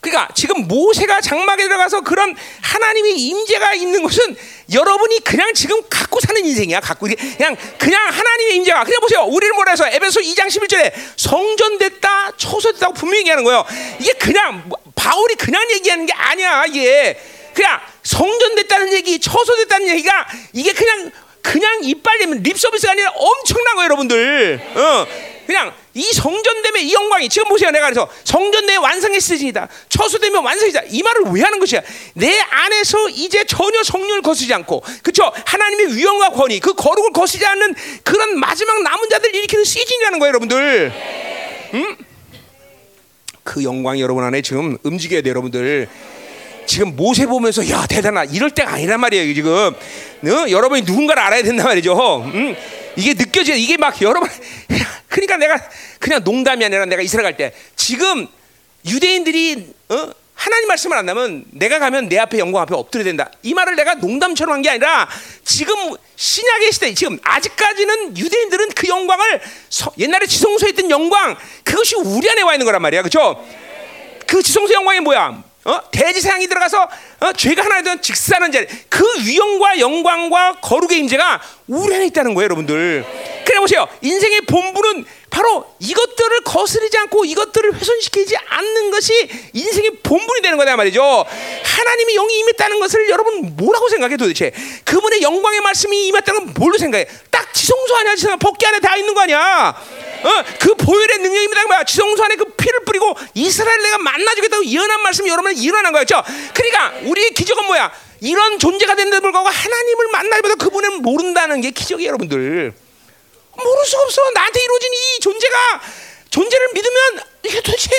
[0.00, 4.36] 그러니까 지금 모세가 장막에 들어가서 그런 하나님의 임재가 있는 것은
[4.72, 6.80] 여러분이 그냥 지금 갖고 사는 인생이야.
[6.80, 9.22] 갖고 그냥 그냥 하나님의 임재가 그냥 보세요.
[9.22, 13.64] 우리를 뭐라 해서 에베소 2장 11절에 성전됐다, 초소됐다고 분명히 얘기하는 거예요.
[14.00, 16.64] 이게 그냥 바울이 그냥 얘기하는 게 아니야.
[16.66, 17.20] 이게
[17.54, 21.12] 그냥 성전됐다는 얘기, 처소됐다는 얘기가 이게 그냥
[21.42, 24.60] 그냥 이빨 내면 립 서비스가 아니라 엄청난 거예요, 여러분들.
[24.74, 25.06] 어.
[25.46, 31.24] 그냥 이 성전됨의 이 영광이 지금 보세요 내가 그래서 성전됨의 시즌이다 처수되면 완성이다 이 말을
[31.32, 31.82] 왜 하는 것이야
[32.14, 37.74] 내 안에서 이제 전혀 성령을 거스지 않고 그쵸 하나님의 위엄과 권위 그 거룩을 거스지 않는
[38.02, 40.92] 그런 마지막 남은 자들 일으키는 시즌이라는 거예요 여러분들
[41.74, 41.96] 음?
[43.44, 45.88] 그 영광이 여러분 안에 지금 움직여야 돼요 여러분들
[46.72, 50.50] 지금 모세 보면서 야 대단하 이럴 때가 아니란 말이에요 지금 어?
[50.50, 52.56] 여러분이 누군가를 알아야 된단 말이죠 음?
[52.96, 54.26] 이게 느껴져 이게 막 여러분
[55.08, 55.60] 그러니까 내가
[56.00, 58.26] 그냥 농담이 아니라 내가 이스라엘 갈 때 지금
[58.86, 60.10] 유대인들이 어?
[60.34, 63.30] 하나님 말씀을 안 하면 내가 가면 내 앞에 영광 앞에 엎드려야 된다.
[63.42, 65.06] 이 말을 내가 농담처럼 한 게 아니라
[65.44, 65.74] 지금
[66.16, 72.42] 신약의 시대 지금 아직까지는 유대인들은 그 영광을 서, 옛날에 지성소에 있던 영광 그것이 우리 안에
[72.42, 73.02] 와 있는 거란 말이야.
[73.02, 73.44] 그렇죠?
[74.26, 75.44] 그 지성소 영광이 뭐야?
[75.64, 75.80] 어?
[75.90, 76.88] 대지상이 들어가서
[77.20, 77.32] 어?
[77.32, 83.04] 죄가 하나 되면 직사하는 자리 그 위엄과 영광과 거룩의 임재가 우리 안에 있다는 거예요 여러분들
[83.44, 90.58] 그래 보세요 인생의 본부는 바로 이것들을 거스르지 않고 이것들을 훼손시키지 않는 것이 인생의 본분이 되는
[90.58, 91.24] 거다 말이죠
[91.64, 94.52] 하나님이 영이 임했다는 것을 여러분 뭐라고 생각해 도대체
[94.84, 99.14] 그분의 영광의 말씀이 임했다는 건 뭘로 생각해 딱 지성소 아니야 지성 복귀 안에 다 있는
[99.14, 99.74] 거 아니야
[100.22, 101.66] 어, 그 보혈의 능력입니다.
[101.66, 101.82] 뭐야?
[101.82, 106.22] 지성소 안에 그 피를 뿌리고 이스라엘 내가 만나주겠다고 예언한 말씀이 여러분은 일어난 거였죠.
[106.54, 107.90] 그러니까 우리의 기적은 뭐야?
[108.20, 112.72] 이런 존재가 된데도 불구하고 하나님을 만나기보다 그분을 모른다는 게 기적이에요, 여러분들.
[113.56, 114.30] 모를 수가 없어.
[114.30, 115.56] 나한테 이루어진 이 존재가
[116.30, 117.90] 존재를 믿으면 이게 도대체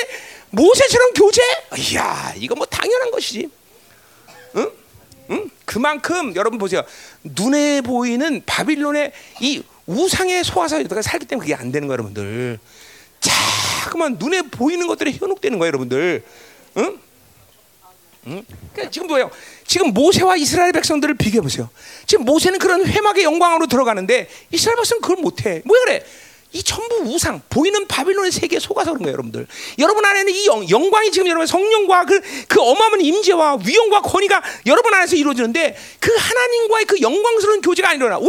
[0.49, 1.41] 모세처럼 교제?
[1.77, 3.49] 이야, 이거 뭐 당연한 것이지.
[4.55, 4.71] 응?
[5.31, 5.49] 응?
[5.65, 6.83] 그만큼 여러분 보세요.
[7.23, 12.59] 눈에 보이는 바빌론의 이 우상의 소화사 여기가 살기 때문에 그게 안 되는 거예요, 여러분들.
[13.19, 16.23] 자그만 눈에 보이는 것들이 현혹되는 거예요, 여러분들.
[16.77, 16.99] 응?
[18.27, 18.45] 응?
[18.73, 19.29] 그러니까 지금 뭐예요?
[19.67, 21.69] 지금 모세와 이스라엘 백성들을 비교해 보세요.
[22.05, 25.61] 지금 모세는 그런 회막의 영광으로 들어가는데 이스라엘 백성은 그걸 못해.
[25.65, 26.05] 왜 그래?
[26.53, 29.47] 이 전부 우상, 보이는 바빌론의 세계에 속아서 그런 거예요, 여러분들.
[29.79, 34.93] 여러분 안에는 이 영, 광이 지금 여러분 성령과 그, 그 어마어마한 임재와 위엄과 권위가 여러분
[34.93, 38.27] 안에서 이루어지는데 그 하나님과의 그 영광스러운 교제가 아니라 왜?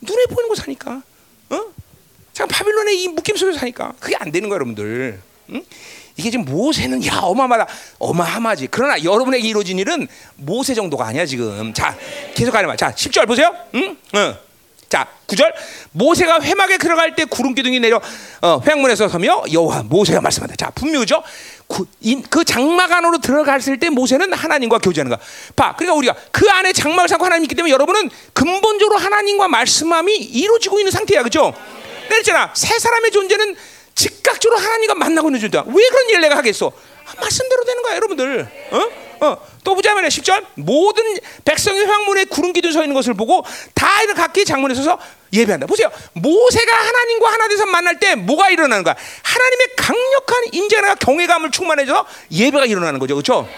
[0.00, 1.02] 눈에 보이는 거 사니까.
[1.50, 1.64] 어?
[2.32, 3.92] 참 바빌론의 이 묶임 속에서 사니까.
[3.98, 5.20] 그게 안 되는 거예요, 여러분들.
[5.50, 5.64] 응?
[6.16, 10.06] 이게 지금 모세는 야 어마어마하다 어마어마하지 그러나 여러분에게 이루어진 일은
[10.36, 11.96] 모세 정도가 아니야 지금 자
[12.34, 12.76] 계속 말.
[12.76, 13.96] 자 10절 보세요 응?
[14.14, 14.36] 응.
[14.94, 15.52] 자, 9절.
[15.90, 18.00] 모세가 회막에 들어갈 때 구름 기둥이 내려
[18.42, 20.54] 어, 회막문에서 서며 여호와 모세가 말씀한다.
[20.54, 21.20] 자, 분명히죠.
[21.66, 21.84] 그,
[22.30, 25.20] 그 장막 안으로 들어갔을 때 모세는 하나님과 교제하는 거.
[25.56, 25.74] 봐.
[25.74, 30.92] 그러니까 우리가 그 안에 장막을 삼고 하나님 있기 때문에 여러분은 근본적으로 하나님과 말씀함이 이루어지고 있는
[30.92, 31.24] 상태야.
[31.24, 31.52] 그죠?
[32.08, 32.52] 그랬잖아.
[32.54, 33.56] 새 사람의 존재는
[33.94, 35.64] 즉각적으로 하나님과 만나고 있는 존재야.
[35.66, 36.72] 왜 그런 일을 내가 하겠어?
[37.06, 38.48] 아, 말씀대로 되는 거야, 여러분들.
[38.70, 39.04] 어?
[39.20, 40.08] 어, 또 보자 말이야.
[40.08, 40.44] 10절.
[40.56, 41.02] 모든
[41.44, 44.98] 백성의 황문에 구름 기둥 서 있는 것을 보고 다 이렇게 각기 장문에 서서
[45.32, 45.66] 예배한다.
[45.66, 45.90] 보세요.
[46.12, 48.94] 모세가 하나님과 하나 돼서 만날 때 뭐가 일어나는 거야?
[49.22, 53.14] 하나님의 강력한 인재나 경외감을 충만해서 예배가 일어나는 거죠.
[53.14, 53.48] 그렇죠?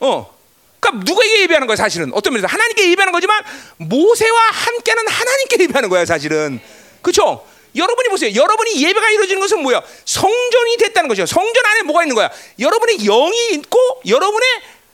[0.00, 0.32] 어.
[0.80, 2.10] 그러니까 누구에게 예배하는 거야, 사실은?
[2.12, 3.42] 어떤 면에서 하나님께 예배하는 거지만
[3.78, 6.60] 모세와 함께는 하나님께 예배하는 거야, 사실은.
[7.00, 7.44] 그렇죠?
[7.74, 8.34] 여러분이 보세요.
[8.34, 9.82] 여러분이 예배가 이루어지는 것은 뭐야?
[10.04, 11.24] 성전이 됐다는 거죠.
[11.26, 12.30] 성전 안에 뭐가 있는 거야?
[12.58, 14.48] 여러분의 영이 있고 여러분의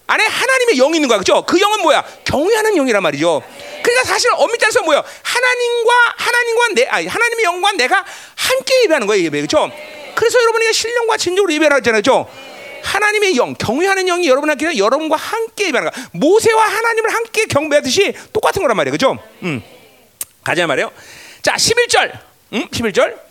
[0.07, 1.19] 안에 하나님의 영이 있는 거야.
[1.19, 1.45] 그죠?
[1.47, 2.05] 그 영은 뭐야?
[2.25, 3.43] 경외하는 영이란 말이죠.
[3.83, 5.03] 그러니까 사실 엄밀히 따서 뭐야?
[5.23, 8.05] 하나님과 하나님과 내 아니 하나님의 영과 내가
[8.37, 9.41] 함께 예배하는 거예요, 예배.
[9.43, 9.71] 그죠?
[10.15, 12.01] 그래서 여러분이 신령과 진정으로 예배를 하잖아요.
[12.01, 12.29] 그죠?
[12.83, 16.05] 하나님의 영, 경외하는 영이 여러분한테 여러분과 함께 예배하는 거야.
[16.13, 18.93] 모세와 하나님을 함께 경배하듯이 똑같은 거란 말이에요.
[18.93, 19.19] 그죠?
[19.43, 19.63] 음.
[20.43, 20.91] 가자 말이에요.
[21.43, 22.28] 자, 11절.
[22.53, 22.69] 음?
[22.69, 23.29] 11절.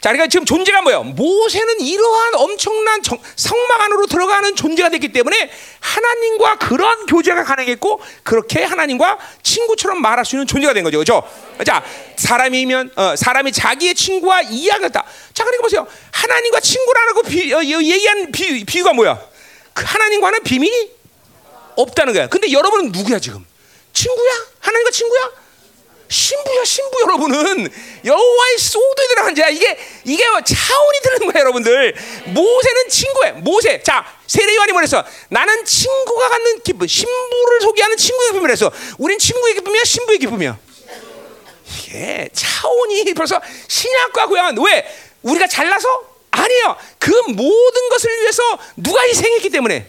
[0.00, 1.02] 자, 그러니까 지금 존재가 뭐예요?
[1.02, 8.64] 모세는 이러한 엄청난 정, 성막 안으로 들어가는 존재가 됐기 때문에 하나님과 그런 교제가 가능했고 그렇게
[8.64, 10.98] 하나님과 친구처럼 말할 수 있는 존재가 된 거죠.
[10.98, 11.22] 그렇죠?
[11.66, 11.84] 자,
[12.16, 15.04] 사람이면 어, 사람이 자기의 친구와 이야기했다.
[15.34, 15.86] 자, 그러니까 보세요.
[16.12, 19.20] 하나님과 친구라고 비, 어, 얘기한 비, 비유가 뭐야?
[19.74, 20.92] 그 하나님과는 비밀이
[21.76, 22.26] 없다는 거야.
[22.28, 23.44] 근데 여러분은 누구야 지금?
[23.92, 24.30] 친구야?
[24.60, 25.39] 하나님과 친구야?
[26.10, 27.68] 신부야 신부 여러분은
[28.04, 29.48] 여호와의 소도에 들어간 자야.
[29.48, 31.94] 이게 이게 차원이 드는 거야 여러분들.
[32.26, 33.80] 모세는 친구야 모세.
[33.82, 35.04] 자 세례요한이 뭐랬어?
[35.28, 40.58] 나는 친구가 갖는 기쁨 신부를 소개하는 친구의 기쁨을 했어 우린 친구의 기쁨이야 신부의 기쁨이야?
[41.78, 44.86] 이게 차원이 벌써 신약과 구약은 왜?
[45.22, 45.88] 우리가 잘나서?
[46.32, 46.76] 아니에요.
[46.98, 48.42] 그 모든 것을 위해서
[48.76, 49.86] 누가 희생했기 때문에?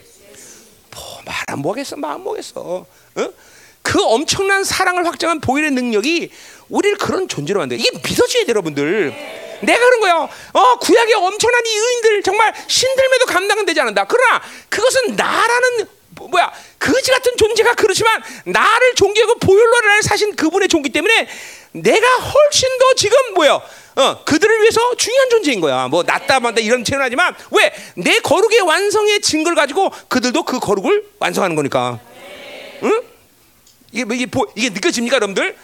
[0.92, 2.86] 뭐 말안 뭐겠어 마음 뭐겠어?
[3.16, 3.34] 어?
[3.82, 6.32] 그 엄청난 사랑을 확장한 보일의 능력이
[6.70, 9.14] 우리를 그런 존재로 만든 이게 믿어져야 돼 여러분들.
[9.62, 10.16] 내가 그런 거야
[10.54, 14.06] 어 구약의 엄청난 이 의인들 정말 신들매도 감당은 되지 않는다.
[14.06, 20.68] 그러나 그것은 나라는 뭐- 뭐야 거지 같은 존재가 그렇지만 나를 존귀하고 보혈로 나를 사신 그분의
[20.68, 21.28] 종기 때문에
[21.74, 23.62] 내가 훨씬 더 지금 뭐야
[23.96, 25.88] 어 그들을 위해서 중요한 존재인 거야.
[25.90, 27.72] 뭐 낫다 만다 이런 체험하지만 왜?
[27.96, 32.00] 내 거룩의 완성의 증거를 가지고 그들도 그 거룩을 완성하는 거니까.
[32.84, 33.02] 응?
[33.92, 35.56] 이게 뭐 이게, 보, 이게 느껴집니까, 여러분들?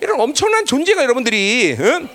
[0.00, 2.08] 이런 엄청난 존재가 여러분들이 응?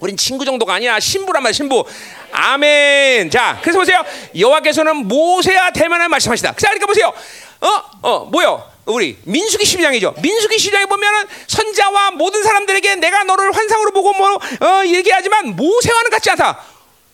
[0.00, 0.98] 우린 친구 정도가 아니야.
[1.00, 1.84] 신부란 말 신부.
[2.32, 3.30] 아멘.
[3.30, 4.02] 자 그래서 보세요.
[4.38, 6.52] 여호와께서는 모세와 대면을 말씀하시다.
[6.52, 7.12] 자 그러니까 보세요.
[7.60, 8.68] 어 어 뭐요?
[8.86, 10.20] 우리 민수기 12장이죠.
[10.20, 16.30] 민수기 12장에 보면은 선자와 모든 사람들에게 내가 너를 환상으로 보고 뭐 어, 얘기하지만 모세와는 같지
[16.30, 16.60] 않다.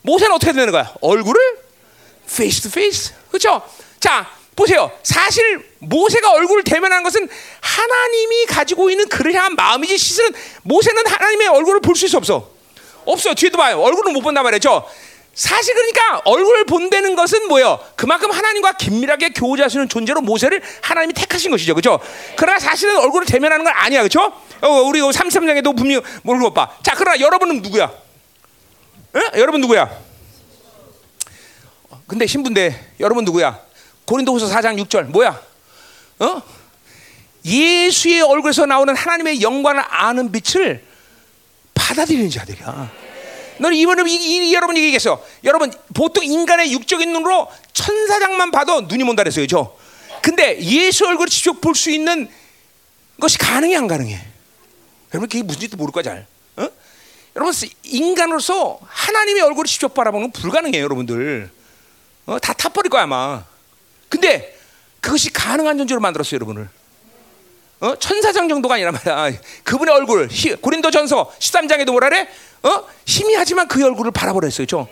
[0.03, 0.95] 모세는 어떻게 되는 거야?
[1.01, 1.41] 얼굴을
[2.29, 3.15] face to face.
[3.29, 3.63] 그렇죠?
[3.99, 4.91] 자 보세요.
[5.03, 7.29] 사실 모세가 얼굴을 대면하는 것은
[7.61, 10.31] 하나님이 가지고 있는 그를 향한 마음이지 실은
[10.63, 12.51] 모세는 하나님의 얼굴을 볼 수 없어.
[13.05, 13.35] 없어.
[13.35, 13.81] 뒤에도 봐요.
[13.81, 14.85] 얼굴은 못 본단 말이죠.
[15.35, 17.79] 사실 그러니까 얼굴을 본다는 것은 뭐예요?
[17.95, 21.75] 그만큼 하나님과 긴밀하게 있는 존재로 모세를 하나님이 택하신 것이죠.
[21.75, 22.01] 그렇죠?
[22.37, 24.01] 그러나 사실은 얼굴을 대면하는 건 아니야.
[24.01, 24.33] 그렇죠?
[24.63, 26.71] 어, 우리 33장에도 분명히 모르고 봐.
[26.83, 27.93] 자, 그러나 여러분은 누구야?
[29.15, 29.41] 에?
[29.41, 29.91] 여러분 누구야?
[32.07, 33.61] 근데 신부인데 여러분 누구야?
[34.07, 35.41] 고린도후서 4장 6절 뭐야?
[36.19, 36.43] 어?
[37.45, 40.85] 예수의 얼굴에서 나오는 하나님의 영광을 아는 빛을
[41.75, 42.91] 받아들이는 자들이야.
[43.59, 44.15] 너는 이번에 이,
[44.49, 45.25] 이, 여러분 얘기했어.
[45.45, 49.79] 여러분 보통 인간의 육적인 눈으로 천사장만 봐도 눈이 먼다 그랬어요, 그죠?
[50.23, 52.29] 근데 예수 얼굴을 직접 볼 수 있는
[53.21, 54.21] 것이 가능해 안 가능해?
[55.15, 56.27] 여러분 그게 무슨지도 모를 거야 잘.
[56.57, 56.69] 어?
[57.37, 57.55] 여러분
[57.85, 61.51] 인간으로서 하나님의 얼굴을 직접 바라보는 건 불가능해요, 여러분들.
[62.27, 63.45] 어, 다 타버릴 거야 아마.
[64.09, 64.56] 근데
[65.07, 66.69] 그것이 가능한 존재로 만들었어요, 여러분을.
[67.79, 67.95] 어?
[67.97, 69.39] 천사장 정도가 아니란 말이야.
[69.63, 70.29] 그분의 얼굴,
[70.61, 72.29] 고린도 전서 13장에도 뭐라 그래?
[72.65, 72.85] 어?
[73.05, 74.65] 희미하지만 그의 얼굴을 바라보라 했어요.
[74.65, 74.89] 그죠?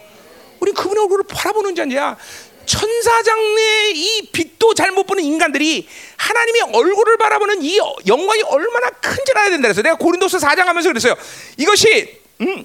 [0.60, 2.16] 우리 그분의 얼굴을 바라보는 자냐?
[2.64, 9.66] 천사장의 이 빛도 잘못 보는 인간들이 하나님의 얼굴을 바라보는 이 영광이 얼마나 큰지 알아야 된다
[9.66, 11.16] 그래서 내가 고린도서 4장 하면서 그랬어요.
[11.56, 12.64] 이것이 음,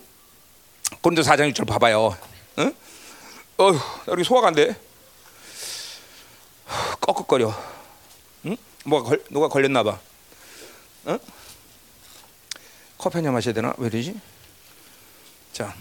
[1.02, 2.16] 고린도 4장 6절 봐봐요.
[2.60, 2.74] 응?
[3.58, 3.72] 어,
[4.10, 4.89] 여기 소화가 안 돼.
[7.01, 7.53] 꺽꺽거려.
[8.45, 8.57] 응?
[8.86, 9.99] 뭐가 걸, 누가 걸렸나 봐.
[11.07, 11.20] 응?
[12.97, 13.74] 커피 한 잔 마셔야 되나?
[13.78, 14.20] 왜 이러지?
[15.53, 15.74] 자.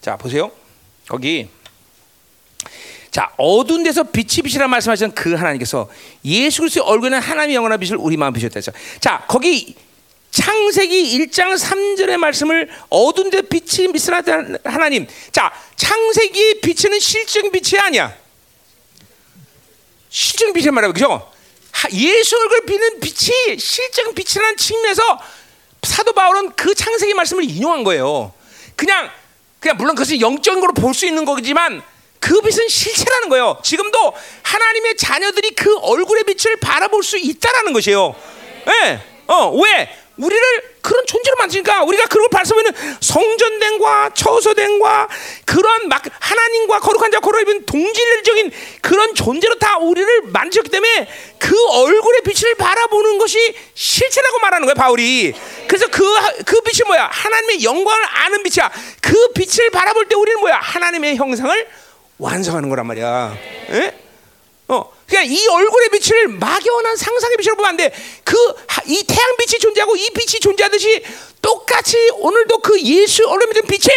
[0.00, 0.50] 자, 보세요.
[1.08, 1.48] 거기
[3.10, 5.88] 자, 어두운 데서 빛이 빛이라 말씀하신 그 하나님께서
[6.24, 8.60] 예수 그리스도의 얼굴에는 하나님의 영원한 빛을 우리 마음 비셨다.
[9.00, 9.76] 자, 거기
[10.34, 15.06] 창세기 1장 3절의 말씀을 어두운 데 빛이 빛을 하나님.
[15.30, 18.12] 자, 창세기의 빛은 실증 빛이 아니야.
[20.10, 20.90] 실증 빛이 말이야.
[20.90, 21.30] 그죠?
[21.92, 25.20] 예수 얼굴 비는 빛이 실증 빛이라는 측면에서
[25.84, 28.32] 사도 바울은 그 창세기 말씀을 인용한 거예요.
[28.74, 29.10] 그냥
[29.60, 31.80] 그냥 물론 그것이 영적인 걸로 볼 수 있는 거지만
[32.18, 33.60] 그 빛은 실체라는 거예요.
[33.62, 38.16] 지금도 하나님의 자녀들이 그 얼굴의 빛을 바라볼 수 있다라는 것이에요.
[38.66, 39.00] 예.
[39.26, 40.03] 어, 왜?
[40.16, 40.42] 우리를
[40.80, 45.08] 그런 존재로 만드니까 우리가 그걸 발송하는 성전됨과 처소됨과
[45.44, 48.50] 그런 막 하나님과 거룩한 자 거룩 입은 동질적인
[48.80, 51.08] 그런 존재로 다 우리를 만드셨기 때문에
[51.38, 55.34] 그 얼굴의 빛을 바라보는 것이 실체라고 말하는 거야 바울이.
[55.66, 56.04] 그래서 그
[56.44, 57.08] 그 빛이 뭐야?
[57.12, 58.70] 하나님의 영광을 아는 빛이야.
[59.00, 60.56] 그 빛을 바라볼 때 우리는 뭐야?
[60.56, 61.68] 하나님의 형상을
[62.18, 63.36] 완성하는 거란 말이야.
[63.70, 63.94] 예?
[64.68, 67.92] 어, 그냥 이 얼굴의 빛을 막연한 상상의 빛으로 보면 안 돼.
[68.24, 68.54] 그
[68.86, 71.02] 이 태양 빛이 존재하고 이 빛이 존재하듯이
[71.40, 73.88] 똑같이 오늘도 그 예수 얼굴 믿은 빛이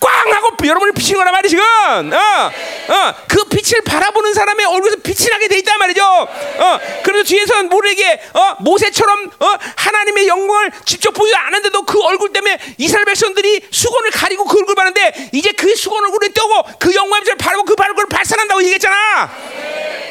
[0.00, 1.64] 꽝 하고 여러분을 비치는 거란 말이야 지금.
[2.12, 2.50] 어,
[2.92, 6.02] 어, 그 빛을 바라보는 사람의 얼굴에서 빛이 나게 돼 있단 말이죠.
[6.04, 9.46] 어, 그래서 뒤에서 모르게 어, 모세처럼 어,
[9.76, 15.30] 하나님의 영광을 직접 보지 않았는데도 그 얼굴 때문에 이스라엘 백성들이 수건을 가리고 그 얼굴 봤는데
[15.32, 19.30] 이제 그 수건 얼굴에 떠고 그 영광의 빛을 바라고 그 얼굴을 발산한다고 얘기했잖아.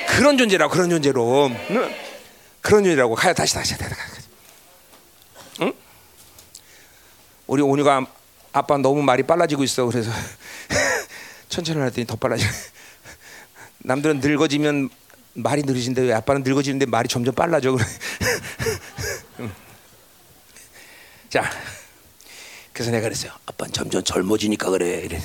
[0.08, 1.96] 그런 존재라고 그런 존재로 응?
[2.62, 3.94] 그런 존재라고 가요 다시 다시 다시
[5.62, 5.74] 응?
[7.46, 8.06] 우리 온유가
[8.58, 9.86] 아빠 너무 말이 빨라지고 있어.
[9.86, 10.12] 그래서
[11.50, 12.46] 천천히 할 때니 더 빨라져.
[13.80, 14.90] 남들은 늙어지면
[15.34, 17.72] 말이 느려진데 왜 아빠는 늙어지는데 말이 점점 빨라져?
[17.74, 17.86] 그래.
[19.40, 19.54] 응.
[21.30, 21.50] 자
[22.74, 23.32] 그래서 내가 그랬어요.
[23.46, 25.02] 아빠는 점점 젊어지니까 그래.
[25.06, 25.22] 이래.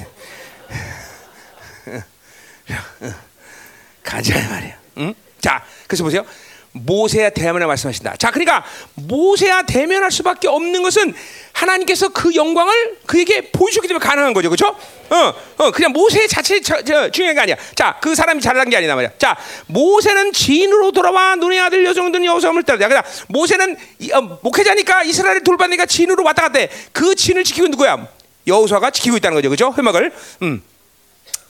[4.02, 4.78] 가자 말이야.
[4.98, 5.14] 응?
[5.40, 6.24] 자, 그래서 보세요.
[6.72, 8.16] 모세야 대면을 말씀하신다.
[8.16, 8.64] 자, 그러니까
[8.94, 11.14] 모세야 대면할 수밖에 없는 것은
[11.52, 14.74] 하나님께서 그 영광을 그에게 보여주기 때문에 가능한 거죠, 그렇죠?
[15.10, 17.56] 어, 어, 그냥 모세 자체 저, 저, 중요한 게 아니야.
[17.74, 19.12] 자, 그 사람이 잘난 게 아니다 말이야.
[19.18, 22.88] 자, 모세는 지인으로 돌아와 눈의 아들 여정든 여호사을 따르자.
[22.88, 26.70] 그러니까 모세는 이, 어, 목회자니까 이스라엘을 돌봤으니까 지인으로 왔다 갔대.
[26.92, 28.08] 그 지인을 지키고 누구야?
[28.46, 29.74] 여호수아가 지키고 있다는 거죠, 그렇죠?
[29.76, 30.12] 회막을.
[30.42, 30.62] 음.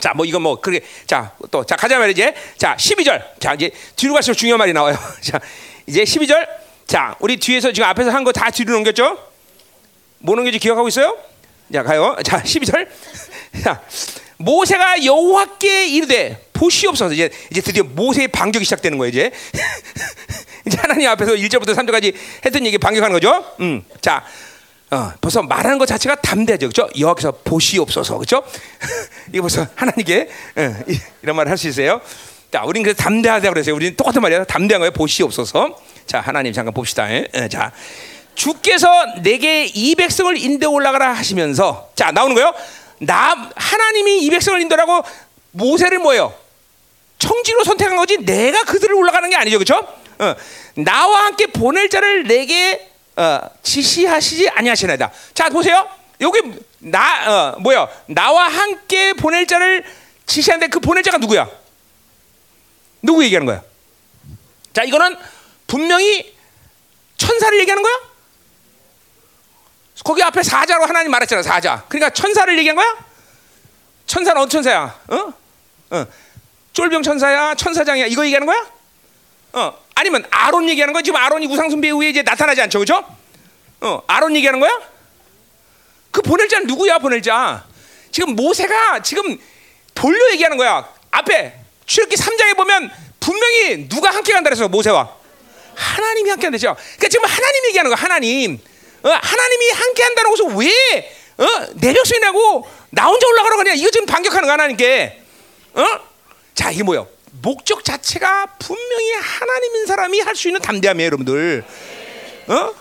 [0.02, 2.32] 자, 뭐 이건 뭐 그게 자, 또 자, 가자 말이지.
[2.58, 3.22] 자, 12절.
[3.38, 4.98] 자, 이제 뒤로 갈수록 중요한 말이 나와요.
[5.22, 5.38] 자,
[5.86, 6.44] 이제 12절.
[6.88, 9.16] 자, 우리 뒤에서 지금 앞에서 한 거 다 뒤로 넘겼죠?
[10.18, 11.16] 뭐 넘겼지 기억하고 있어요?
[11.72, 12.16] 자, 가요.
[12.24, 12.88] 자, 12절.
[13.62, 13.80] 자,
[14.38, 17.14] 모세가 여호와께 이르되 보시옵소서.
[17.14, 19.30] 이제 이제 드디어 모세의 반격이 시작되는 거예요, 이제.
[20.66, 22.12] 이제 하나님 앞에서 1절부터 3절까지
[22.44, 23.44] 했던 얘기 반격하는 거죠.
[23.60, 23.84] 음.
[24.00, 24.24] 자,
[24.92, 26.88] 어, 벌써 말하는 것 자체가 담대하죠, 그렇죠?
[26.98, 28.42] 여호와께서 보시옵소서, 그렇죠?
[29.30, 32.00] 이게 벌써 하나님께 어, 이 런 말을 할 수 있어요.
[32.52, 33.74] 자, 우리는 그래서 담대하다 그랬어요.
[33.74, 34.44] 우리는 똑같은 말이야.
[34.44, 34.90] 담대한 거예요.
[34.90, 35.80] 보시옵소서.
[36.06, 37.10] 자, 하나님 잠깐 봅시다.
[37.10, 37.26] 에?
[37.32, 37.72] 에, 자,
[38.34, 38.88] 주께서
[39.22, 42.52] 내게 이 백성을 인도 올라가라 하시면서 자 나오는 거예요.
[42.98, 45.02] 나 하나님이 이 백성을 인도라고
[45.52, 46.34] 모세를 뭐예요?
[47.18, 48.18] 청지로 선택한 거지.
[48.18, 49.86] 내가 그들을 올라가는 게 아니죠, 그렇죠?
[50.18, 50.34] 어,
[50.74, 55.10] 나와 함께 보낼 자를 내게 어, 지시하시지 아니하시나이다.
[55.34, 55.88] 자 보세요.
[56.20, 56.40] 여기
[56.78, 57.88] 나 어, 뭐야?
[58.06, 59.84] 나와 함께 보낼 자를
[60.26, 61.48] 지시하는데 그 보낼 자가 누구야?
[63.02, 63.62] 누구 얘기하는 거야?
[64.72, 65.16] 자 이거는
[65.66, 66.34] 분명히
[67.16, 68.12] 천사를 얘기하는 거야?
[70.04, 71.84] 거기 앞에 사자로 하나님 말했잖아 사자.
[71.88, 72.96] 그러니까 천사를 얘기한 거야?
[74.06, 75.00] 천사는 어떤 천사야?
[75.08, 75.32] 어?
[75.90, 76.06] 어.
[76.72, 77.54] 쫄병 천사야?
[77.54, 78.06] 천사장이야?
[78.06, 78.66] 이거 얘기하는 거야?
[79.52, 79.81] 어.
[79.94, 81.02] 아니면 아론 얘기하는 거야?
[81.02, 83.04] 지금 아론이 우상숭배 후에 이제 나타나지 않죠, 그죠?
[83.80, 84.02] 어.
[84.06, 84.70] 아론 얘기하는 거야?
[86.10, 86.98] 그 보낼 자는 누구야?
[86.98, 87.64] 보낼 자.
[88.10, 89.38] 지금 모세가 지금
[89.94, 90.88] 돌려 얘기하는 거야.
[91.10, 91.54] 앞에
[91.86, 92.90] 출애굽기 3장에 보면
[93.20, 95.14] 분명히 누가 함께 간다 그랬어 모세와
[95.74, 96.76] 하나님이 함께 한다죠.
[96.76, 98.02] 그러니까 지금 하나님 얘기하는 거야.
[98.02, 98.58] 하나님.
[99.02, 101.46] 어, 하나님이 함께 한다는 것을 왜 어?
[101.74, 103.72] 내 백성이라고 나 혼자 올라가라고 하냐?
[103.74, 105.22] 이거 지금 반격하는 거 하나님께.
[105.74, 105.84] 어?
[106.54, 107.08] 자, 이게 뭐예요?
[107.40, 111.64] 목적 자체가 분명히 하나님인 사람이 할 수 있는 담대함이에요, 여러분들.
[112.48, 112.74] 어?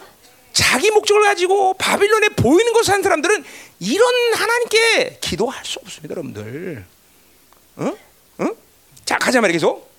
[0.54, 3.43] 자기 목적을 가지고 바빌론에 보이는 것을 한 사람들은
[3.80, 6.86] 이런 하나님께 기도할 수 없습니다, 여러분들.
[7.78, 7.97] 어?
[8.39, 8.47] 어?
[9.06, 9.89] 자, 가자 말이야, 계속.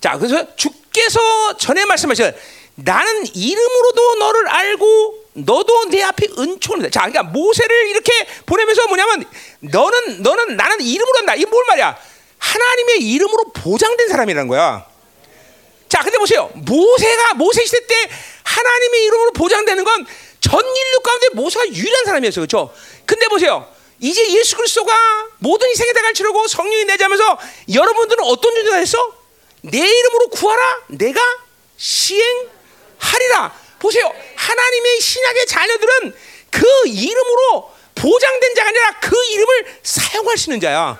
[0.00, 2.32] 자, 그래서 주께서 전에 말씀하신
[2.76, 8.12] 나는 이름으로도 너를 알고 너도 내 앞에 은총을 자, 그러니까 모세를 이렇게
[8.44, 9.24] 보내면서 뭐냐면
[9.60, 11.34] 너는 너는 나는 이름으로 한다.
[11.34, 11.98] 이게 뭘 말이야?
[12.44, 14.86] 하나님의 이름으로 보장된 사람이라는 거야.
[15.88, 16.50] 자, 근데 보세요.
[16.54, 17.94] 모세가 모세 시대 때
[18.44, 20.06] 하나님의 이름으로 보장되는 건
[20.44, 22.46] 전 인류 가운데 모세가 유일한 사람이었어요.
[22.46, 22.74] 그렇죠?
[23.06, 23.66] 근데 보세요.
[23.98, 24.92] 이제 예수 그리스도가
[25.38, 27.38] 모든 인생의 대가를 치르고 성령이 내자면서
[27.72, 28.98] 여러분들은 어떤 존재가 됐어?
[29.62, 30.80] 내 이름으로 구하라.
[30.88, 31.18] 내가
[31.78, 33.54] 시행하리라.
[33.78, 34.12] 보세요.
[34.36, 36.14] 하나님의 신약의 자녀들은
[36.50, 40.98] 그 이름으로 보장된 자가 아니라 그 이름을 사용할 수 있는 자야.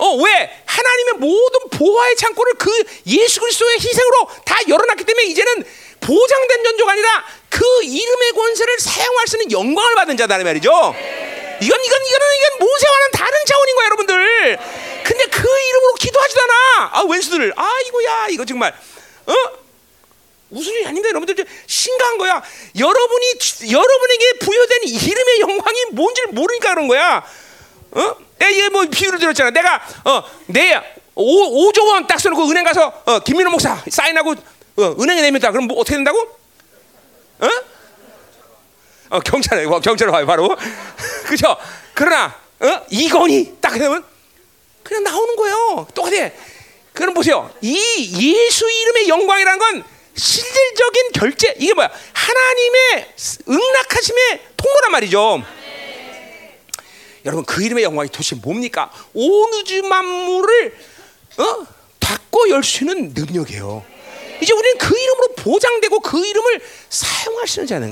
[0.00, 0.50] 어, 왜?
[0.64, 2.70] 하나님의 모든 보화의 창고를 그
[3.06, 5.64] 예수 그리스도의 희생으로 다 열어놨기 때문에 이제는
[6.00, 10.70] 보장된 존재가 아니라 그 이름의 권세를 사용할 수 있는 영광을 받은 자다 말이죠.
[10.70, 14.58] 이건 이건 이거는 이건 모세와는 다른 차원인 거야, 여러분들.
[15.04, 16.90] 근데 그 이름으로 기도하지도 않아.
[16.92, 17.52] 아, 왼수들.
[17.54, 18.74] 아이고야, 이거 정말.
[19.26, 19.34] 어?
[20.50, 22.42] 웃을 일이 아닌데 여러분들 심각한 거야.
[22.78, 23.34] 여러분이
[23.70, 27.24] 여러분에게 부여된 이름의 영광이 뭔지를 모르니까 그런 거야.
[27.92, 28.16] 어?
[28.48, 29.50] 내가 뭐 비유를 들었잖아.
[29.50, 30.80] 내가 어내
[31.14, 35.50] 5, 5조 원 딱 써놓고 은행 가서 어, 김민호 목사 사인하고 어, 은행에 내면다.
[35.52, 36.18] 그럼 뭐 어떻게 된다고?
[37.40, 37.48] 어?
[39.10, 40.56] 어 경찰에 경찰에 와요 바로.
[41.26, 41.56] 그죠?
[41.94, 42.80] 그러나 어?
[42.90, 44.04] 이건이 딱 되면
[44.82, 45.86] 그냥 나오는 거예요.
[45.94, 46.30] 똑같아.
[46.92, 47.50] 그럼 보세요.
[47.60, 47.76] 이
[48.36, 49.84] 예수 이름의 영광이라는 건
[50.16, 51.90] 실질적인 결제 이게 뭐야?
[52.12, 53.14] 하나님의
[53.48, 55.42] 응낙하심의 통보란 말이죠.
[57.24, 58.90] 여러분 그 이름의 영광이 도대체 뭡니까?
[59.14, 60.74] 온 우주 만물을
[61.38, 61.66] 어?
[61.98, 63.84] 닫고 열 수 있는 능력이에요.
[64.42, 67.90] 이제 우리는 그 이름으로 보장되고 그 이름을 사용할 수 있는 자는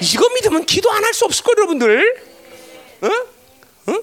[0.00, 2.22] 이거 믿으면 기도 안 할 수 없을 거예요, 여러분들.
[3.02, 3.08] 어?
[3.92, 3.98] 어?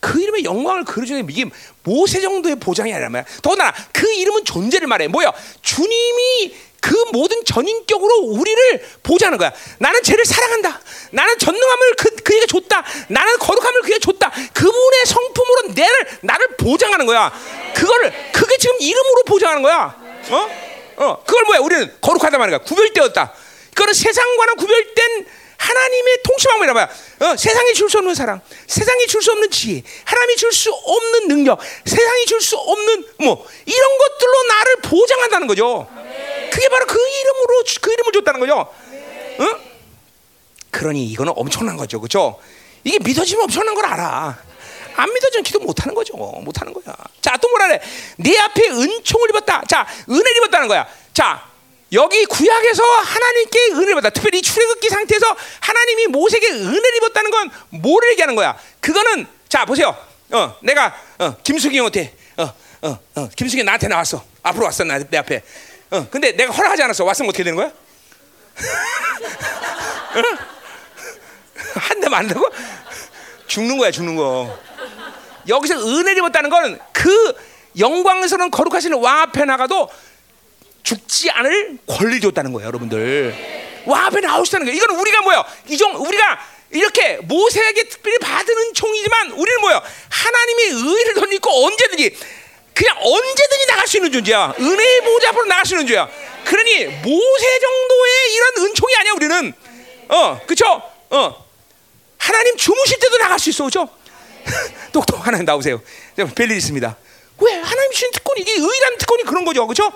[0.00, 1.44] 그 이름의 영광을 그려주는 이게
[1.84, 3.26] 모세 정도의 보장이 아니라 말이야.
[3.40, 5.06] 더구나 그 이름은 존재를 말해.
[5.08, 5.32] 뭐야?
[5.62, 6.54] 주님이
[6.86, 9.52] 그 모든 전인격으로 우리를 보자는 거야.
[9.78, 10.80] 나는 죄를 사랑한다.
[11.10, 12.84] 나는 전능함을 그, 그에게 줬다.
[13.08, 14.30] 나는 거룩함을 그에게 줬다.
[14.54, 17.32] 그분의 성품으로 나를, 나를 보장하는 거야.
[17.74, 20.00] 그거를, 그게 지금 이름으로 보장하는 거야.
[20.30, 20.50] 어?
[20.98, 21.58] 어, 그걸 뭐야?
[21.58, 22.58] 우리는 거룩하다 말이야.
[22.58, 23.32] 구별되었다.
[23.74, 25.26] 그거는 세상과는 구별된
[25.58, 26.88] 하나님의 통치망이라 봐요.
[27.20, 31.28] 어, 세상이 줄 수 없는 사랑, 세상이 줄 수 없는 지혜, 하나님이 줄 수 없는
[31.28, 35.88] 능력, 세상이 줄 수 없는 뭐 이런 것들로 나를 보장한다는 거죠.
[36.50, 38.54] 그게 바로 그 이름으로 그 이름을 줬다는 거죠.
[39.38, 39.60] 어?
[40.70, 42.38] 그러니 이거는 엄청난 거죠, 그렇죠?
[42.84, 44.38] 이게 믿어지면 엄청난 걸 알아.
[44.96, 46.14] 안 믿어지면 기도 못 하는 거죠.
[46.16, 46.94] 못 하는 거야.
[47.20, 47.80] 자, 또 뭐라 그래?
[48.18, 49.62] 네 앞에 은총을 입었다.
[49.68, 50.86] 자, 은혜를 입었다는 거야.
[51.12, 51.46] 자,
[51.96, 54.10] 여기 구약에서 하나님께 은혜를 받다.
[54.10, 58.56] 특별히 출애굽기 상태에서 하나님이 모세에게 은혜를 입었다는 건 뭐를 얘기하는 거야?
[58.80, 59.96] 그거는 자 보세요.
[60.30, 64.22] 어, 내가 어, 김수기 형한테 어, 어, 어, 김수기 나한테 나왔어.
[64.42, 65.42] 앞으로 왔어 나, 내 앞에.
[65.90, 67.04] 어, 근데 내가 허락하지 않았어.
[67.04, 67.70] 왔으면 어떻게 되는 거야?
[71.74, 72.42] 한 대만 안 되고
[73.46, 74.58] 죽는 거야, 죽는 거.
[75.48, 77.34] 여기서 은혜를 입었다는 건 그
[77.78, 79.88] 영광스러운 거룩하시는 왕 앞에 나가도
[80.90, 83.34] 죽지 않을 권리 줬다는 거예요, 여러분들.
[83.86, 84.76] 와 앞에 나오시다는 거예요.
[84.76, 85.44] 이건 우리가 뭐야?
[85.68, 86.38] 이종 우리가
[86.70, 89.82] 이렇게 모세에게 특별히 받은 총이지만 우리는 뭐야?
[90.08, 92.16] 하나님의 의를 덧입고 언제든지
[92.72, 94.54] 그냥 언제든지 나갈 수 있는 존재야.
[94.60, 96.08] 은혜의 보좌 앞으로 나갈 수 있는 존재야.
[96.44, 99.52] 그러니 모세 정도의 이런 은총이 아니야, 우리는.
[100.08, 100.82] 어, 그쵸?
[101.10, 101.46] 어.
[102.18, 103.88] 하나님 주무실 때도 나갈 수 있어, 그죠?
[104.92, 105.82] 똑똑 하나님 나오세요.
[106.36, 106.96] 별일 있습니다.
[107.38, 107.52] 왜?
[107.54, 109.90] 하나님 주신 특권이, 이게 의라는 특권이 그런 거죠, 그죠?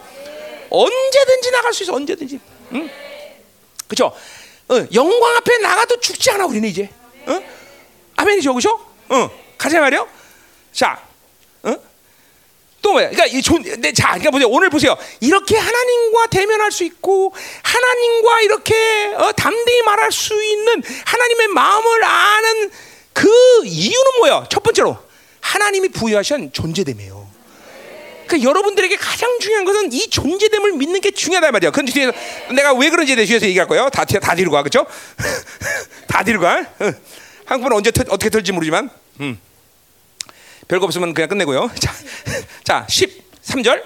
[0.71, 2.41] 언제든지 나갈 수 있어 언제든지.
[2.73, 2.91] 응?
[4.69, 6.89] 어, 영광 앞에 나가도 죽지 않아 우리는 이제.
[7.27, 7.43] 어?
[8.17, 8.79] 아멘이죠, 그죠?
[9.09, 10.09] 어, 가자 말이요.
[10.73, 11.03] 자,
[11.63, 11.75] 어?
[12.81, 12.93] 또?
[12.95, 14.49] 그러니까 이 존, 네, 자, 그러니까 보세요.
[14.49, 14.97] 오늘 보세요.
[15.21, 22.71] 이렇게 하나님과 대면할 수 있고 하나님과 이렇게 어, 담대히 말할 수 있는 하나님의 마음을 아는
[23.13, 23.29] 그
[23.65, 24.47] 이유는 뭐야?
[24.49, 24.97] 첫 번째로
[25.41, 27.20] 하나님이 부여하신 존재됨이에요.
[28.31, 31.73] 그 여러분들에게 가장 중요한 것은 이 존재됨을 믿는 게 중요하다 말이야.
[31.73, 32.13] 근데 뒤에서
[32.55, 33.91] 내가 왜 그런지에 대해서 얘기할 거예요.
[33.91, 34.87] 다, 다 뒤로 가, 그죠?
[36.07, 36.65] 다 뒤로 가.
[37.47, 39.37] 한국은 언제 터, 어떻게 털지 모르지만, 음.
[40.69, 41.73] 별거 없으면 그냥 끝내고요.
[41.81, 41.93] 자,
[42.63, 43.83] 자 13절.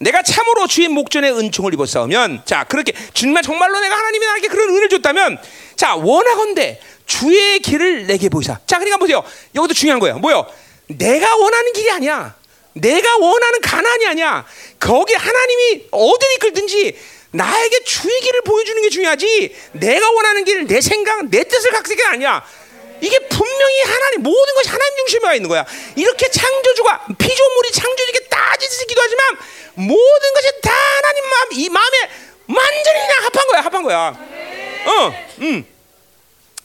[0.00, 4.88] 내가 참으로 주의 목전에 은총을 입었사오면, 자, 그렇게, 정말 정말로 내가 하나님이 나에게 그런 은혜를
[4.88, 5.38] 줬다면,
[5.76, 8.58] 자, 원하건대 주의 길을 내게 보이사.
[8.66, 9.22] 자, 그러니까 보세요.
[9.54, 10.18] 이것도 중요한 거예요.
[10.18, 10.44] 뭐요?
[10.88, 12.39] 내가 원하는 길이 아니야.
[12.74, 14.46] 내가 원하는 가난이 아니야.
[14.78, 16.98] 거기 하나님이 어디를 이끌든지
[17.32, 19.56] 나에게 주의 길을 보여주는 게 중요하지.
[19.72, 22.44] 내가 원하는 길, 내 생각, 내 뜻을 게 아니야.
[23.00, 25.64] 이게 분명히 하나님 모든 것이 하나님 중심에 와 있는 거야.
[25.96, 29.38] 이렇게 창조주가 피조물이 창조주에게 따지듯이 기도 하지만
[29.74, 31.96] 모든 것이 다 하나님 마음 이 마음에
[32.46, 34.28] 완전히 그냥 합한 거야, 합한 거야.
[34.86, 35.66] 어, 음.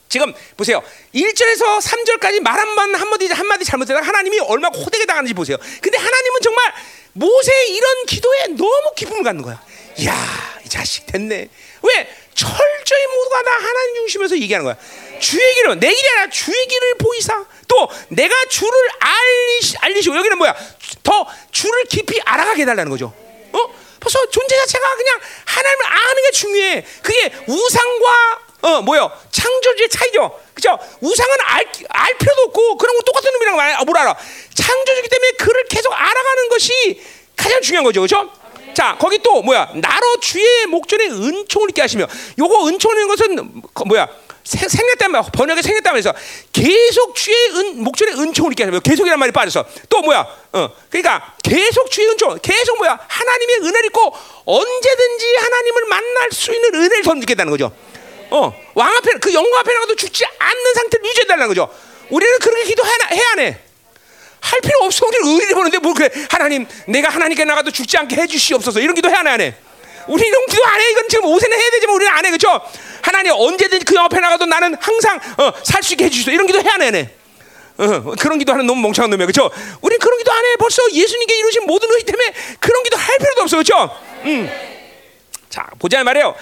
[0.09, 0.81] 지금 보세요.
[1.13, 5.57] 1절에서 3절까지 말 한번 한마디 한마디 잘못되다가 하나님이 얼마나 호되게 당하는지 보세요.
[5.81, 6.73] 근데 하나님은 정말
[7.13, 9.61] 모세의 이런 기도에 너무 기쁨을 갖는 거야.
[10.05, 11.49] 야, 이 자식 됐네.
[11.81, 12.15] 왜?
[12.33, 14.77] 철저히 모두가 다 하나님 중심에서 얘기하는 거야.
[15.19, 17.45] 주의 길은 내 길이 아니라 주의 길을 보이사.
[17.67, 20.55] 또 내가 주를 알리시, 알리시고 여기는 뭐야?
[21.03, 23.13] 더 주를 깊이 알아가게 해달라는 거죠.
[23.53, 23.59] 어?
[23.99, 26.85] 벌써 존재 자체가 그냥 하나님을 아는 게 중요해.
[27.01, 29.11] 그게 우상과 어 뭐요?
[29.31, 30.39] 창조주의 차이죠.
[30.55, 30.77] 그죠?
[30.99, 34.15] 우상은 알, 알 필요도 없고 그런 거 똑같은 놈이랑 말, 뭘 알아?
[34.55, 37.01] 창조주기 때문에 그를 계속 알아가는 것이
[37.35, 38.01] 가장 중요한 거죠.
[38.01, 38.31] 그죠?
[38.73, 39.69] 자, 거기 또 뭐야?
[39.75, 42.07] 나로 주의 목전에 은총을 있게 하시며
[42.39, 44.07] 요거 은총이라는 것은 뭐야?
[44.43, 46.13] 생- 생겼단 말 번역에 생겼단 말에서
[46.51, 50.19] 계속 주의 은 목전에 은총을 있게 하면 계속이란 말이 빠져서 또 뭐야?
[50.53, 52.97] 어 그러니까 계속 주의 은총 계속 뭐야?
[53.07, 54.13] 하나님의 은혜를 있고
[54.45, 57.71] 언제든지 하나님을 만날 수 있는 은혜를 던지겠다는 거죠.
[58.35, 61.69] 어 왕 앞에 그 영광 앞에 나가도 죽지 않는 상태를 유지해달라는 거죠.
[62.09, 62.93] 우리는 그렇게 기도해야
[63.39, 63.57] 해.
[64.41, 65.07] 할 필요 없어.
[65.07, 66.09] 우리는 의리를 보는데 뭘 그래.
[66.29, 68.79] 하나님, 내가 하나님께 나가도 죽지 않게 해주시옵소서.
[68.79, 69.55] 이런 기도 해야 안 해?
[70.07, 70.91] 우리 이런 기도 안 해.
[70.91, 72.29] 이건 지금 오세는 해야 되지만 우리는 안 해.
[72.31, 72.61] 그죠?
[73.01, 76.31] 하나님 언제든지 그 옆에 나가도 나는 항상 어, 살 수 있게 해주시옵소서.
[76.31, 77.09] 이런 기도 해야 안 해?
[77.77, 79.25] 어, 그런 기도하는 너무 멍청한 놈이야.
[79.25, 79.49] 그죠?
[79.81, 80.55] 우리 그런 기도 안 해.
[80.57, 83.57] 벌써 예수님께 이루신 모든 의의 때문에 그런 기도 할 필요도 없어.
[83.57, 83.89] 그죠?
[84.25, 84.49] 음.
[85.49, 86.35] 자, 보자 말이에요.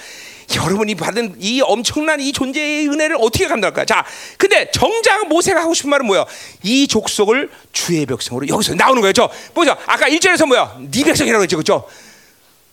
[0.54, 3.84] 여러분이 받은 이 엄청난 이 존재의 은혜를 어떻게 감당할까?
[3.84, 4.04] 자,
[4.36, 6.24] 근데 정작 모세가 하고 싶은 말은 뭐야?
[6.62, 9.12] 이 족속을 주의 백성으로 여기서 나오는.
[9.12, 9.76] 저 보죠.
[9.86, 10.78] 아까 1절에서 뭐야?
[10.90, 11.56] 네 백성이라고 했죠.
[11.56, 11.88] 그죠?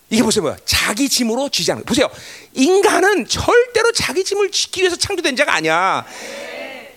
[0.10, 0.44] 이게 보세요.
[0.44, 0.58] 뭐야?
[0.66, 1.86] 자기 짐으로 지지 않는.
[1.86, 2.10] 보세요.
[2.54, 6.06] 인간은 절대로 자기 짐을 지키기 위해서 창조된 자가 아니야.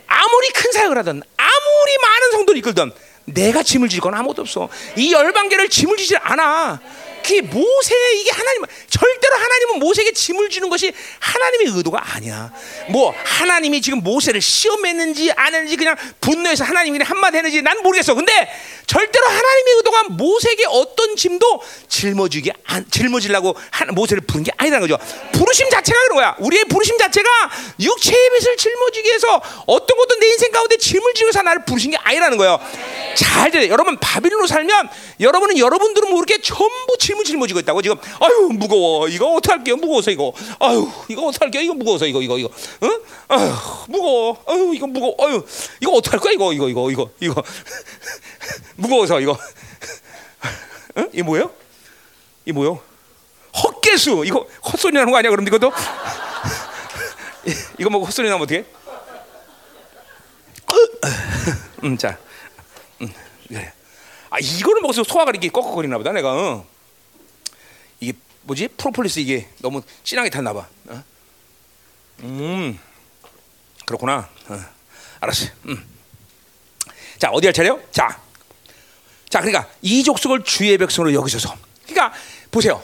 [0.06, 2.92] 아무리 큰 사역을 하든 아무리 많은 성도를 이끌든
[3.26, 4.68] 내가 짐을 질건 아무것도 없어.
[4.96, 6.80] 이 열방계를 짐을 지지 않아.
[7.24, 12.52] 그게 모세 이게 하나님 절대로 하나님은 모세에게 짐을 주는 것이 하나님의 의도가 아니야.
[12.90, 18.14] 뭐 하나님이 지금 모세를 시험했는지 안 했는지 그냥 분노해서 하나님이 그냥 한마디 했는지 난 모르겠어.
[18.14, 18.32] 근데
[18.86, 25.02] 절대로 하나님의 의도가 모세에게 어떤 짐도 짊어지게 안 짊어지려고 하- 모세를 부른 게 아니라는 거죠.
[25.32, 26.36] 부르심 자체가 그런 거야.
[26.40, 27.28] 우리의 부르심 자체가
[27.80, 32.36] 육체의 빚을 짊어지기 위해서 어떤 것도 내 인생 가운데 짐을 지고서 나를 부르신 게 아니라는
[32.36, 32.60] 거예요.
[33.16, 33.68] 잘 들어요.
[33.70, 34.90] 여러분 바빌론으로 살면
[35.20, 40.90] 여러분은 여러분들은 모르게 전부 짐을 짊어지고 있다고 지금 아유 무거워 이거 어떡할게요 무거워서 이거 아유
[41.08, 42.48] 이거 어떡할게요 이거 무거워서 이거 이거 이거
[42.82, 43.00] 응?
[43.28, 43.52] 아유
[43.88, 45.44] 무거워 아유 이거 무거워 아유
[45.80, 47.34] 이거 어떡할 거야 이거 이거 이거 이거 이거
[48.76, 49.38] 무거워서 이거
[50.98, 51.08] 응?
[51.12, 51.50] 이게 뭐예요?
[52.46, 52.80] 이 뭐요?
[53.62, 55.72] 헛개수 이거 헛소리 나는 거 아니야 그럼 이것도
[57.78, 58.64] 이거 뭐 헛소리 나면 어떻게?
[61.84, 62.16] 음, 자,
[63.02, 63.12] 음,
[63.46, 63.70] 그래.
[64.30, 66.32] 아 이거를 먹어서 소화가 이렇게 꺽꺽거리나 보다 내가.
[66.32, 66.64] 어.
[68.44, 68.68] 뭐지?
[68.68, 70.66] 프로폴리스 이게 너무 진하게 탔나 봐.
[70.88, 71.04] 어?
[72.20, 72.78] 음,
[73.86, 74.28] 그렇구나.
[74.48, 74.64] 어.
[75.20, 75.46] 알았어.
[75.66, 75.84] 음.
[77.18, 77.80] 자 어디 할 차례요?
[77.90, 78.20] 자,
[79.28, 81.56] 자 그러니까 이 족속을 주의 백성으로 여기셔서.
[81.86, 82.12] 그러니까
[82.50, 82.82] 보세요.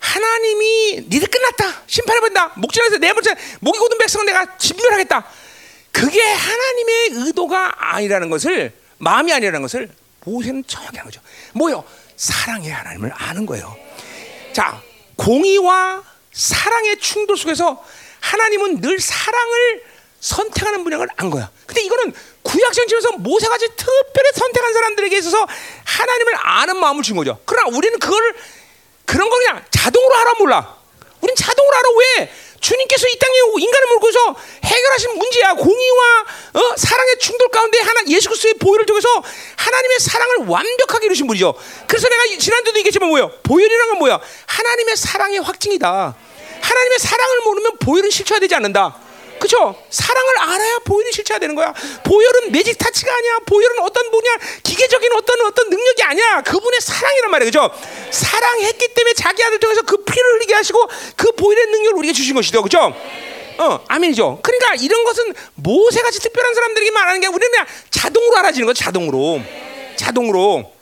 [0.00, 5.26] 하나님이 니들 끝났다 심판해 본다 목전에서 내 번째 목이 고든 백성은 내가 진멸하겠다
[5.90, 9.90] 그게 하나님의 의도가 아니라는 것을 마음이 아니라는 것을
[10.24, 11.20] 모세는 정확히 한 거죠
[11.52, 11.82] 뭐요
[12.16, 13.76] 사랑의 하나님을 아는 거예요
[14.58, 14.82] 자
[15.14, 16.02] 공의와
[16.32, 17.80] 사랑의 충돌 속에서
[18.18, 19.84] 하나님은 늘 사랑을
[20.18, 22.12] 선택하는 분야를 안 거야 근데 이거는
[22.42, 25.46] 구약 전체에서 모세같이 특별히 선택한 사람들에게 있어서
[25.84, 28.34] 하나님을 아는 마음을 준 거죠 그러나 우리는 그거를
[29.06, 30.76] 그런 거 그냥 자동으로 알아 몰라.
[31.22, 32.32] 우린 자동으로 알아 왜?
[32.60, 35.54] 주님께서 이 땅에 인간을 물고서 해결하신 문제야.
[35.54, 36.24] 공의와
[36.54, 36.76] 어?
[36.76, 39.08] 사랑의 충돌 가운데 하나 예수 그리스도의 보혈을 통해서
[39.56, 41.54] 하나님의 사랑을 완벽하게 이루신 분이죠.
[41.86, 43.30] 그래서 내가 이- 지난주도 얘기했지만 뭐예요?
[43.42, 44.20] 보혈이란 건 뭐야?
[44.46, 46.14] 하나님의 사랑의 확증이다.
[46.60, 48.96] 하나님의 사랑을 모르면 보혈은 실체화되지 않는다.
[49.38, 49.74] 그렇죠?
[49.90, 51.72] 사랑을 알아야 보혈이 실체화되는 거야.
[52.04, 53.38] 보혈은 매직 타치가 아니야.
[53.46, 54.30] 보혈은 어떤 뭐냐
[54.62, 56.42] 기계적인 어떤 어떤 능력이 아니야.
[56.42, 57.50] 그분의 사랑이란 말이에요.
[57.50, 57.74] 그렇죠?
[58.10, 62.62] 사랑했기 때문에 자기 아들 통해서 그 피를 흘리게 하시고 그 보혈의 능력을 우리에게 주신 것이죠.
[62.62, 62.94] 그렇죠?
[63.58, 64.40] 어, 아멘이죠.
[64.42, 68.84] 그러니까 이런 것은 모세같이 특별한 사람들에게 말하는 게 우리는 그냥 자동으로 알아지는 거죠.
[68.84, 69.40] 자동으로.
[69.96, 70.72] 자동으로.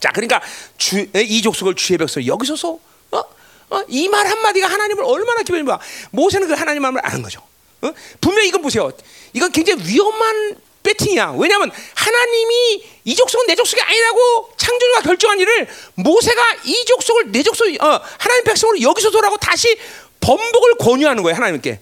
[0.00, 0.40] 자, 그러니까
[0.78, 2.78] 주, 이 족속을 주의 백성 여기서서
[3.10, 3.24] 어?
[3.70, 3.82] 어?
[3.88, 5.78] 이 말 한마디가 하나님을 얼마나 거야.
[6.10, 7.42] 모세는 그 하나님 마음을 아는 거죠.
[7.82, 7.92] 어?
[8.20, 8.90] 분명히 이건 보세요.
[9.32, 11.34] 이건 굉장히 위험한 배팅이야.
[11.36, 17.66] 왜냐하면 하나님이 이 족속은 내 족속이 아니라고 창조주가 결정한 일을 모세가 이 족속을 내 족속,
[17.82, 19.76] 어, 하나님 백성으로 여기서서라고 다시
[20.20, 21.36] 번복을 권유하는 거예요.
[21.36, 21.80] 하나님께.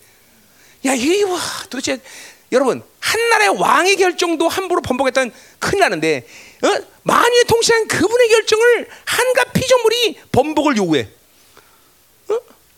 [0.87, 1.41] 야, 이게 와,
[1.71, 2.01] 도대체
[2.53, 6.27] 여러분 한 나라의 왕의 결정도 함부로 번복했다는 큰일 나는데
[6.63, 6.85] 어?
[7.03, 11.09] 만유의 통치한 그분의 결정을 한갖 피조물이 번복을 요구해.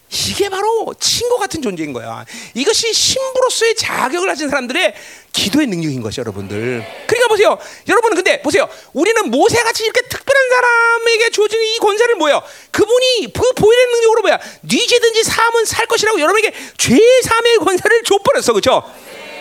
[0.09, 0.29] 어?
[0.29, 2.25] 이게 바로 친구 같은 존재인 거야.
[2.55, 4.95] 이것이 신부로서의 자격을 가진 사람들의
[5.33, 6.85] 기도의 능력인 것이 여러분들.
[7.07, 7.59] 그러니까 보세요.
[7.87, 8.69] 여러분은 근데 보세요.
[8.95, 12.43] 우리는 모세같이 이렇게 특별한 사람에게 주어진 이 권세를 뭐예요?
[12.71, 14.39] 그분이 그 보혈의 능력으로 뭐야?
[14.63, 18.53] 네 죄든지 사함은 살 것이라고 여러분에게 죄 사함의 권세를 줘버렸어.
[18.53, 18.83] 그렇죠?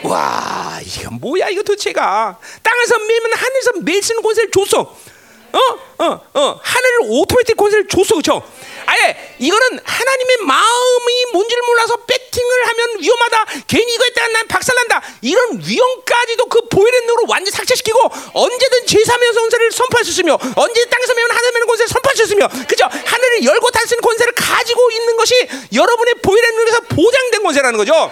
[0.04, 4.82] 와, 이거 뭐야 이거 도대체가 땅에서 밀면 하늘에서 매일 쓰는 권세를 줬어.
[4.82, 5.60] 어,
[6.04, 8.44] 어, 어, 하늘을 오토매틱 권세를 줬어, 그렇죠?
[8.88, 13.46] 아예 이거는 하나님의 마음이 뭔지를 몰라서 배팅을 하면 위험하다.
[13.68, 15.02] 괜히 이거 했다가 난 박살난다.
[15.22, 18.00] 이런 위험까지도 그 보혈의 능으로 완전 삭제시키고
[18.34, 22.86] 언제든 제3의 권세를 선포할 수 있으며 언제든 땅에서 하늘에 매는 권세를 선포할 수 있으며 그죠?
[22.86, 28.12] 하늘을 열고 있는 권세를 가지고 있는 것이 여러분의 보혈의 능에서 보장된 권세라는 거죠.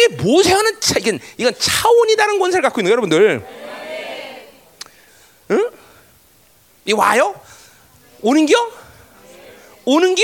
[0.00, 3.46] 이게 모세와는 차, 이건 이건 차원이 다른 권세를 갖고 있는 여러분들.
[5.50, 5.70] 응?
[6.86, 7.38] 이 와요?
[8.22, 8.79] 오는겨?
[9.94, 10.22] 오는겨?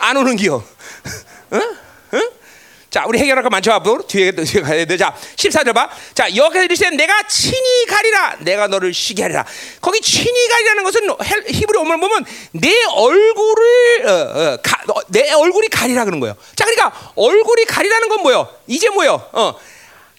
[0.00, 0.62] 안 오는겨?
[1.54, 1.76] 응?
[2.14, 2.30] 응?
[2.88, 4.96] 자, 우리 해결할 거 많죠, 앞으로 뒤에 뒤에 가야 돼.
[4.96, 5.90] 자, 14절 봐.
[6.14, 8.36] 자, 여기서 이르시되 내가 친히 가리라.
[8.40, 9.44] 내가 너를 쉬게 하리라.
[9.80, 15.32] 거기 친히 가리라는 것은 헬- 히브리 원문 보면 내 얼굴을 어, 어, 가, 어, 내
[15.32, 16.36] 얼굴이 가리라 그런 거예요.
[16.54, 18.48] 자, 그러니까 얼굴이 가리라는 건 뭐예요?
[18.68, 19.28] 이제 뭐예요?
[19.32, 19.58] 어.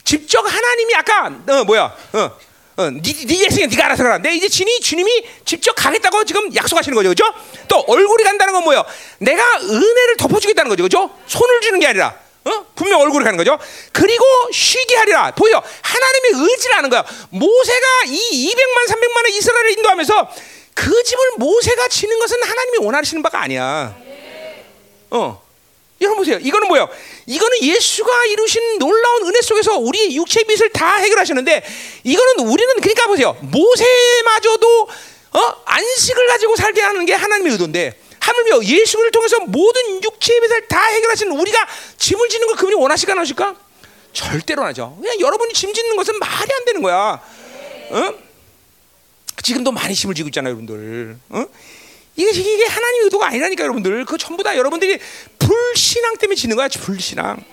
[0.03, 1.95] 직접 하나님이 아까 어 뭐야?
[2.13, 2.31] 어.
[2.77, 4.17] 어, 네, 네 예수님 네가 알아서 가라.
[4.17, 7.23] 내 이제 진이 주님이 직접 가겠다고 지금 약속하시는 거죠, 그죠?
[7.67, 8.83] 또 얼굴이 간다는 건 뭐예요?
[9.19, 11.09] 내가 은혜를 덮어주겠다는 거죠, 그죠?
[11.27, 12.65] 손을 주는 게 아니라, 어?
[12.75, 13.57] 분명 얼굴이 가는 거죠.
[13.93, 15.31] 그리고 쉬게 하리라.
[15.31, 17.05] 보여, 하나님이 의지를 하는 거야.
[17.29, 20.31] 모세가 이 200만, 300만의 이스라엘을 인도하면서
[20.73, 23.95] 그 집을 모세가 지는 것은 하나님이 원하시는 바가 아니야.
[25.11, 25.44] 어.
[26.01, 26.37] 여러분 보세요.
[26.41, 26.89] 이거는 뭐예요?
[27.25, 31.63] 이거는 예수가 이루신 놀라운 은혜 속에서 우리 육체 빚을 다 해결하시는데
[32.03, 33.37] 이거는 우리는 그러니까 보세요.
[33.41, 34.87] 모세마저도
[35.31, 35.55] 어?
[35.65, 41.31] 안식을 가지고 살게 하는 게 하나님의 의도인데 하물며 예수를 통해서 모든 육체의 빚을 다 해결하시는
[41.37, 41.67] 우리가
[41.97, 43.55] 짐을 지는 걸 그분이 원하실까 안 하실까?
[44.13, 44.97] 절대로 안 하죠.
[44.99, 47.21] 그냥 여러분이 짐 짓는 것은 말이 안 되는 거야.
[47.91, 48.13] 어?
[49.43, 51.17] 지금도 많이 짐을 지고 있잖아요, 여러분들.
[51.29, 51.45] 어?
[52.15, 54.05] 이게 이게 하나님 의도가 아니라니까 여러분들.
[54.05, 54.99] 그 전부 다 여러분들이
[55.39, 57.43] 불신앙 때문에 지는 거야, 불신앙.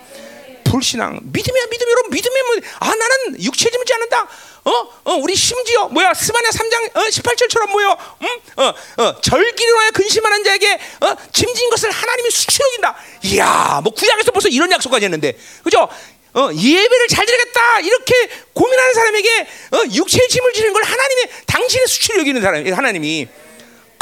[0.64, 1.20] 불신앙.
[1.22, 1.90] 믿음이야, 믿음.
[1.90, 4.28] 여러분 믿음이 뭐, 아, 나는 육체 짐지 않는다.
[4.64, 4.70] 어?
[5.04, 6.14] 어, 우리 심지어 뭐야?
[6.14, 7.96] 스바냐 3장 어, 18절처럼 뭐요?
[8.22, 8.26] 음?
[8.56, 12.96] 어, 어, 절기로 하여 근심하는 자에게 어, 짐진 것을 하나님이 수치 여긴다.
[13.24, 15.36] 이야, 뭐 구약에서 벌써 이런 약속까지 했는데.
[15.64, 15.88] 그죠?
[16.34, 18.14] 어, 예배를 잘 드리겠다 이렇게
[18.54, 19.40] 고민하는 사람에게
[19.72, 23.28] 어, 육체의 짐을 지는 걸 하나님의 당신의 수치를 여기는 사람 하나님이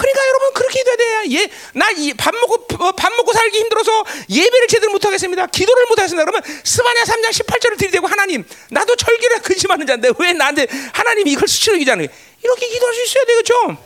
[0.00, 1.04] 그러니까 여러분 그렇게 돼야 돼.
[1.32, 5.46] 예, 나밥 먹고 어, 밥 먹고 살기 힘들어서 예배를 제대로 못 하겠습니다.
[5.46, 6.24] 기도를 못 하겠습니다.
[6.24, 11.76] 그러면 스바냐 3장 18절을 들이대고 하나님, 나도 절기를 근심하는 자인데 왜 나한테 하나님이 이걸 수치로
[11.76, 12.08] 거예요?
[12.42, 13.76] 이렇게 기도할 수 있어야 되겠죠.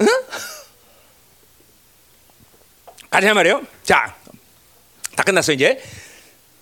[0.00, 0.06] 응?
[3.10, 3.66] 가자 말이에요.
[3.84, 4.16] 자,
[5.14, 5.82] 다 끝났어 이제.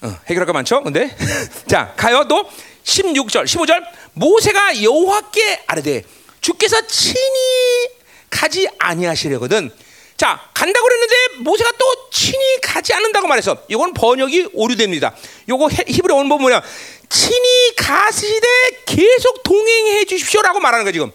[0.01, 0.83] 어, 해결할 거 많죠?
[0.83, 1.15] 근데
[1.69, 2.49] 자 가요 또
[2.85, 3.85] 16절 15절
[4.15, 6.05] 모세가 여호와께 아뢰되
[6.41, 7.98] 주께서 친히
[8.31, 9.71] 가지 아니하시려거든
[10.17, 15.15] 자 간다고 그랬는데 모세가 또 친히 가지 않는다고 말해서 이건 번역이 오류됩니다
[15.49, 16.63] 요거 해- 히브리 원본 뭐냐
[17.09, 18.47] 친히 가시되
[18.87, 21.11] 계속 동행해 주십시오라고 말하는 거 지금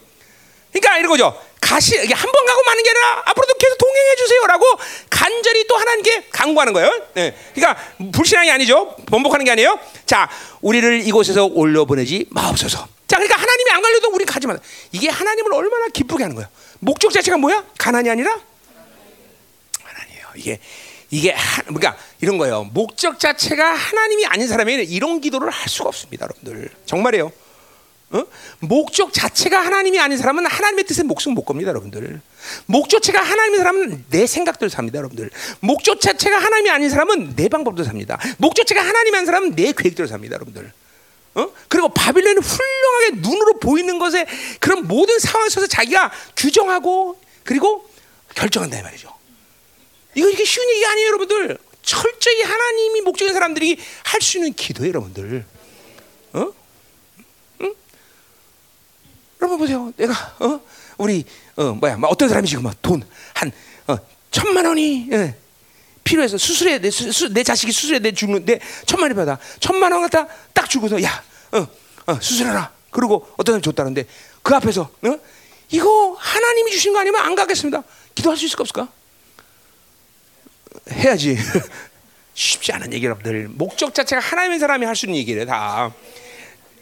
[0.72, 1.40] 그러니까 이런 거죠.
[1.60, 4.66] 가시 이게 한 번 가고 마는 게 아니라 앞으로도 계속 동행해 주세요라고
[5.08, 6.90] 간절히 또 하나님께 강구하는 거예요.
[7.16, 7.32] 예.
[7.54, 7.80] 그러니까
[8.12, 8.96] 불신앙이 아니죠.
[9.06, 9.78] 번복하는 게 아니에요.
[10.04, 10.28] 자,
[10.62, 12.88] 우리를 이곳에서 올려 보내지 마옵소서.
[13.06, 14.56] 자, 그러니까 하나님이 안 갈려도 우리 가지 마.
[14.90, 16.48] 이게 하나님을 얼마나 기쁘게 하는 거예요.
[16.84, 17.64] 목적 자체가 뭐야?
[17.78, 18.38] 가난이 아니라
[19.82, 20.26] 하나님이에요.
[20.36, 20.60] 이게
[21.10, 22.64] 이게 하, 그러니까 이런 거예요.
[22.64, 26.70] 목적 자체가 하나님이 아닌 사람에게는 이런 기도를 할 수가 없습니다, 여러분들.
[26.86, 27.32] 정말이에요.
[28.10, 28.24] 어?
[28.60, 32.20] 목적 자체가 하나님이 아닌 사람은 하나님의 뜻에 목숨 못 겁니다, 여러분들.
[32.66, 35.30] 목적 자체가 하나님의 사람은 내 생각대로 삽니다, 여러분들.
[35.60, 38.18] 목적 자체가 하나님이 아닌 사람은 내 방법대로 삽니다.
[38.38, 40.72] 목적 자체가 하나님이 아닌 사람은 내 계획대로 삽니다, 여러분들.
[41.34, 41.50] 어?
[41.68, 44.26] 그리고 바빌론은 훌륭하게 눈으로 보이는 것에
[44.60, 47.88] 그런 모든 상황 속에서 자기가 규정하고 그리고
[48.34, 49.12] 결정한다 이 말이죠.
[50.14, 51.58] 이거 이게 쉬운 얘기가 아니에요, 여러분들.
[51.82, 55.44] 철저히 하나님이 목적인 사람들이 할 수 있는 기도예요, 여러분들.
[56.34, 56.52] 어?
[59.40, 59.92] 여러분 보세요.
[59.96, 60.60] 내가 어
[60.96, 61.24] 우리
[61.56, 63.52] 어 뭐야 막 어떤 사람이 지금 막돈한
[63.88, 63.96] 어,
[64.30, 65.36] 천만 원이 예,
[66.04, 70.02] 필요해서 수술해 내, 수, 수, 내 자식이 수술해 내 죽는데 천만 원이 받아 천만 원
[70.02, 71.66] 갖다 딱 주고서 야 어
[72.06, 72.72] 어, 수술해라.
[72.90, 74.06] 그리고 어떤 사람이 줬다는데
[74.42, 75.18] 그 앞에서 어?
[75.70, 77.82] 이거 하나님이 주신 거 아니면 안 가겠습니다.
[78.14, 78.88] 기도할 수 있을까 없을까?
[80.90, 81.36] 해야지.
[82.34, 83.48] 쉽지 않은 얘기 여러분들.
[83.48, 85.92] 목적 자체가 하나님의 사람이 할 수 있는 얘기래 다.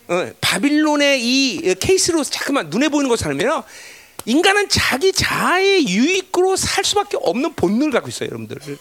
[0.08, 3.62] 어, 바빌론의 이 케이스로 잠깐만 눈에 보이는 것을 살면요
[4.24, 8.78] 인간은 자기 자아의 유익으로 살 수밖에 없는 본능을 갖고 있어요, 여러분들.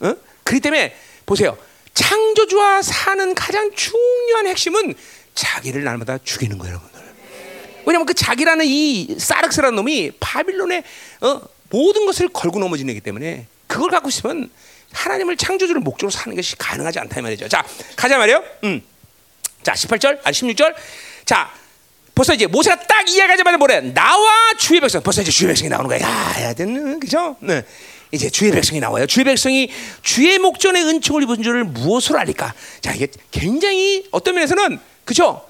[0.00, 0.14] 어?
[0.44, 0.94] 그렇기 때문에
[1.24, 1.56] 보세요.
[1.94, 4.94] 창조주와 사는 가장 중요한 핵심은
[5.34, 7.00] 자기를 날마다 죽이는 거예요, 여러분들.
[7.86, 10.82] 왜냐하면 그 자기라는 이 사르스라는 놈이 바빌론의
[11.22, 11.40] 어,
[11.70, 14.50] 모든 것을 걸고 넘어지는 거기 때문에 그걸 갖고 있으면
[14.92, 17.48] 하나님을 창조주를 목적으로 사는 것이 가능하지 않다 이 말이죠.
[17.48, 17.64] 자,
[17.96, 18.42] 가자 말이요.
[18.64, 18.82] 음.
[19.62, 20.74] 자, 18절, 아니 16절.
[21.24, 21.50] 자,
[22.14, 23.80] 벌써 이제 모세가 딱 이해하자마자 뭐래?
[23.92, 25.02] 나와 주의 백성.
[25.02, 26.00] 벌써 이제 주의 백성이 나오는 거야.
[26.00, 27.36] 야, 야, 되는 그죠?
[27.40, 27.64] 네.
[28.12, 29.06] 이제 주의 백성이 나와요.
[29.06, 29.70] 주의 백성이
[30.02, 32.54] 주의 목전의 은총을 입은 줄을 무엇으로 알릴까?
[32.80, 35.44] 자, 이게 굉장히 어떤 면에서는 그죠?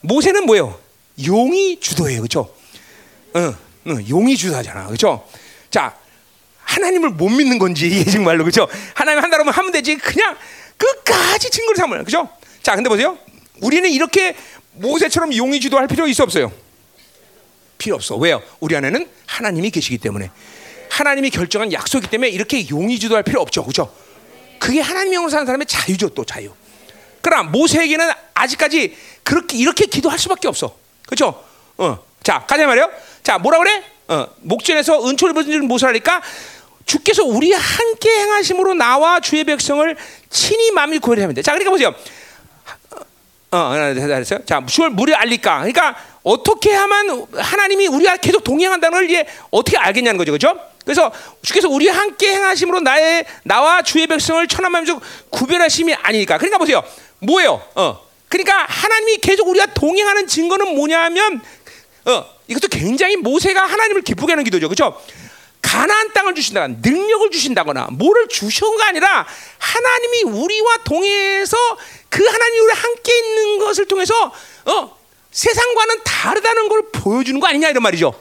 [0.00, 0.78] 모세는 뭐예요?
[1.24, 2.52] 용이 주도예요, 그죠?
[3.36, 3.54] 응,
[3.86, 5.26] 응, 용이 주도하잖아, 그죠?
[5.70, 5.96] 자,
[6.62, 8.68] 하나님을 못 믿는 건지 이게 정말로 그죠?
[8.94, 9.96] 하나님 한다면 하면 되지.
[9.96, 10.36] 그냥
[10.76, 12.04] 끝까지 증거를 삼아요.
[12.04, 12.28] 그죠?
[12.62, 13.18] 자, 근데 보세요.
[13.60, 14.36] 우리는 이렇게
[14.72, 16.52] 모세처럼 용의 주도할 필요 있어 없어요?
[17.76, 18.16] 필요 없어.
[18.16, 18.42] 왜요?
[18.60, 20.30] 우리 안에는 하나님이 계시기 때문에.
[21.00, 23.64] 하나님이 결정한 약속이기 때문에 이렇게 용의 주도할 필요 없죠.
[23.64, 23.92] 그죠?
[24.58, 26.52] 그게 하나님 영으로 사는 사람의 자유죠, 또 자유.
[27.22, 30.76] 그러나 모세에게는 아직까지 그렇게 이렇게 기도할 수밖에 없어.
[31.06, 31.42] 그렇죠?
[31.78, 31.98] 어.
[32.22, 32.90] 자, 가자 말이요.
[33.22, 33.82] 자, 뭐라 그래?
[34.08, 36.22] 어, 목전에서 은총을 받은 모세라니까
[36.84, 39.96] 주께서 우리 함께 행하심으로 나와 주의 백성을
[40.28, 41.42] 친히 마음이 하면 돼.
[41.42, 41.94] 자, 그러니까 보세요.
[43.52, 44.44] 어, 어, 됐어요.
[44.44, 45.58] 자, 주를 물에 알릴까?
[45.58, 50.69] 그러니까 어떻게 하면 하나님이 우리가 계속 동행한다는 걸 이제 어떻게 알겠냐는 거죠, 그렇죠?
[50.84, 51.12] 그래서
[51.42, 56.38] 주께서 우리 함께 행하심으로 나의 나와 주의 백성을 천하 만족 구별하심이 아니니까.
[56.38, 56.82] 그러니까 보세요.
[57.18, 57.62] 뭐예요?
[57.74, 58.00] 어.
[58.28, 61.40] 그러니까 하나님이 계속 우리가 동행하는 증거는 뭐냐면
[62.06, 64.68] 어, 이것도 굉장히 모세가 하나님을 기쁘게 하는 기도죠.
[64.68, 65.00] 그렇죠?
[65.60, 69.26] 가나안 땅을 주신다거나 능력을 주신다거나 뭐를 주셔가 아니라
[69.58, 71.56] 하나님이 우리와 동행해서
[72.08, 74.32] 그 하나님이 우리 함께 있는 것을 통해서
[74.64, 74.98] 어,
[75.30, 78.12] 세상과는 다르다는 걸 보여주는 거 아니냐 이런 말이죠.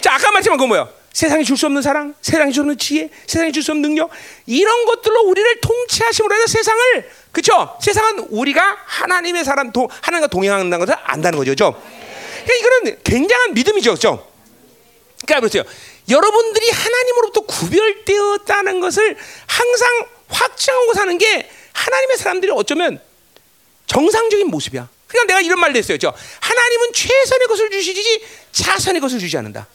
[0.00, 0.88] 자, 아까 말씀한 건 뭐예요?
[1.16, 4.10] 세상이 줄 수 없는 사랑, 세상이 줄 수 없는 지혜, 세상이 줄 수 없는 능력
[4.44, 7.74] 이런 것들로 우리를 통치하심으로 해서 세상을 그렇죠?
[7.80, 11.82] 세상은 우리가 하나님의 사람, 도, 하나님과 동행한다는 것을 안다는 거죠, 그렇죠?
[12.44, 14.30] 그러니까 이거는 굉장한 믿음이죠, 그렇죠?
[15.24, 15.62] 그러니까 보세요.
[16.10, 19.16] 여러분들이 하나님으로부터 구별되었다는 것을
[19.46, 19.88] 항상
[20.28, 23.00] 확증하고 사는 게 하나님의 사람들이 어쩌면
[23.86, 24.86] 정상적인 모습이야.
[25.08, 25.96] 그러니까 내가 이런 말도 했어요.
[25.96, 28.22] 죠 하나님은 최선의 것을 주시지
[28.52, 29.66] 차선의 것을 주지 않는다.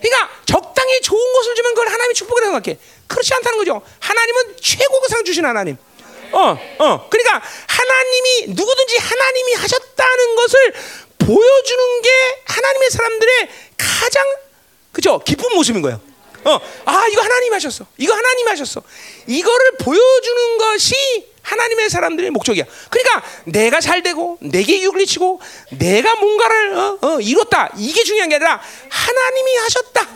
[0.00, 2.78] 그러니까 적당히 좋은 것을 주면 그걸 하나님이 축복이라고 생각해.
[3.06, 3.82] 그렇지 않다는 거죠.
[4.00, 5.76] 하나님은 최고의 상 주신 하나님.
[6.32, 7.08] 어, 어.
[7.08, 10.72] 그러니까 하나님이 누구든지 하나님이 하셨다는 것을
[11.18, 12.10] 보여주는 게
[12.46, 14.24] 하나님의 사람들의 가장
[14.92, 16.00] 그죠 기쁜 모습인 거예요.
[16.44, 17.86] 어, 아 이거 하나님 하셨어.
[17.98, 18.82] 이거 하나님 하셨어.
[19.26, 20.94] 이거를 보여주는 것이
[21.42, 22.64] 하나님의 사람들의 목적이야.
[22.90, 25.40] 그러니까 내가 잘 되고 내게 유익을 치고
[25.70, 27.72] 내가 뭔가를 어, 어, 이뤘다.
[27.76, 30.08] 이게 중요한 게 아니라 하나님이 하셨다.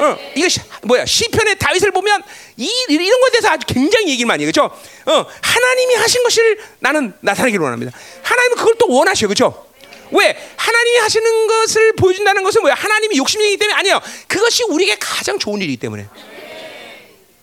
[0.00, 2.22] 어, 이거 시, 뭐야 시편의 다윗을 보면
[2.56, 4.64] 이 이런 것에 대해서 아주 굉장히 얘기를 많이 그렇죠.
[4.64, 7.92] 어, 하나님이 하신 것을 나는 나타내기를 원합니다.
[8.22, 9.67] 하나님은 그걸 또 원하셔, 그렇죠?
[10.12, 12.74] 왜 하나님이 하시는 것을 보여준다는 것은 뭐야?
[12.74, 14.00] 하나님이 욕심이기 때문에 아니에요.
[14.26, 16.06] 그것이 우리에게 가장 좋은 일이기 때문에.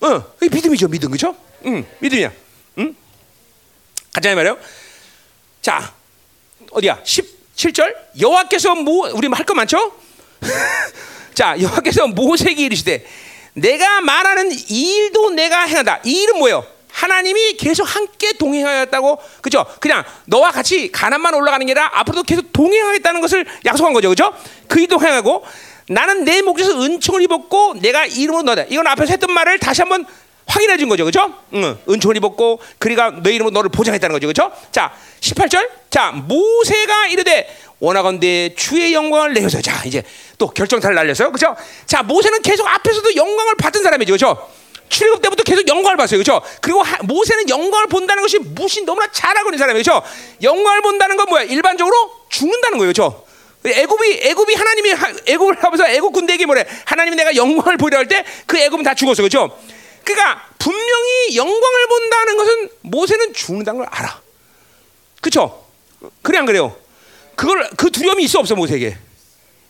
[0.01, 1.35] 어, 믿음이죠, 믿음, 그렇죠?
[1.65, 2.31] 응, 믿음이야.
[2.79, 2.95] 응?
[4.13, 4.57] 가자 말이요.
[5.61, 5.93] 자,
[6.71, 7.01] 어디야?
[7.03, 9.93] 17절 여호와께서 모 우리 할 거 많죠?
[11.33, 13.05] 자, 여호와께서 모세에게 이르시되
[13.53, 16.01] 내가 말하는 이 일도 내가 행한다.
[16.03, 16.65] 이 일은 뭐예요?
[16.95, 19.65] 하나님이 계속 함께 동행하였다고 그죠?
[19.81, 24.33] 그냥 너와 같이 가난만 올라가는 게 아니라 앞으로도 계속 동행하겠다는 것을 약속한 거죠, 그죠?
[24.69, 25.43] 그 일도 행하고
[25.89, 28.63] 나는 내 목에서 은총을 입었고 내가 이름으로 너다.
[28.69, 30.05] 이건 앞에서 했던 말을 다시 한번
[30.47, 31.03] 확인해 준 거죠.
[31.03, 31.33] 그죠?
[31.53, 31.77] 응.
[31.89, 34.27] 은총을 입었고 그리가 너 이름으로 너를 보장했다는 거죠.
[34.27, 34.51] 그죠?
[34.71, 35.67] 자, 18절.
[35.89, 40.01] 자, 모세가 이르되 원하건대 주의 영광을 내어서 자, 이제
[40.37, 41.31] 또 결정타를 날렸어요.
[41.31, 41.55] 그죠?
[41.85, 44.13] 자, 모세는 계속 앞에서도 영광을 받은 사람이죠.
[44.13, 44.49] 그죠?
[44.89, 46.17] 출애굽 때부터 계속 영광을 봤어요.
[46.19, 46.41] 그죠?
[46.61, 49.79] 그리고 하, 모세는 영광을 본다는 것이 무신 너무나 잘 알고 있는 사람이에요.
[49.79, 50.01] 그죠?
[50.41, 51.43] 영광을 본다는 건 뭐야?
[51.43, 51.95] 일반적으로
[52.29, 52.89] 죽는다는 거예요.
[52.89, 53.25] 그죠?
[53.65, 54.93] 애굽이 애굽이 하나님이
[55.27, 56.65] 애굽을 하면서 애굽 군대에게 뭐래?
[56.85, 59.23] 하나님이 내가 영광을 보이라 할때 그 애굽은 다 죽었어.
[59.23, 59.57] 그죠?
[60.03, 64.21] 그러니까 분명히 영광을 본다는 것은 모세는 죽는다는 걸 알아.
[65.19, 65.65] 그렇죠?
[66.21, 66.75] 그래 안 그래요?
[67.35, 68.97] 그걸 그 두려움이 있어 없어 모세에게?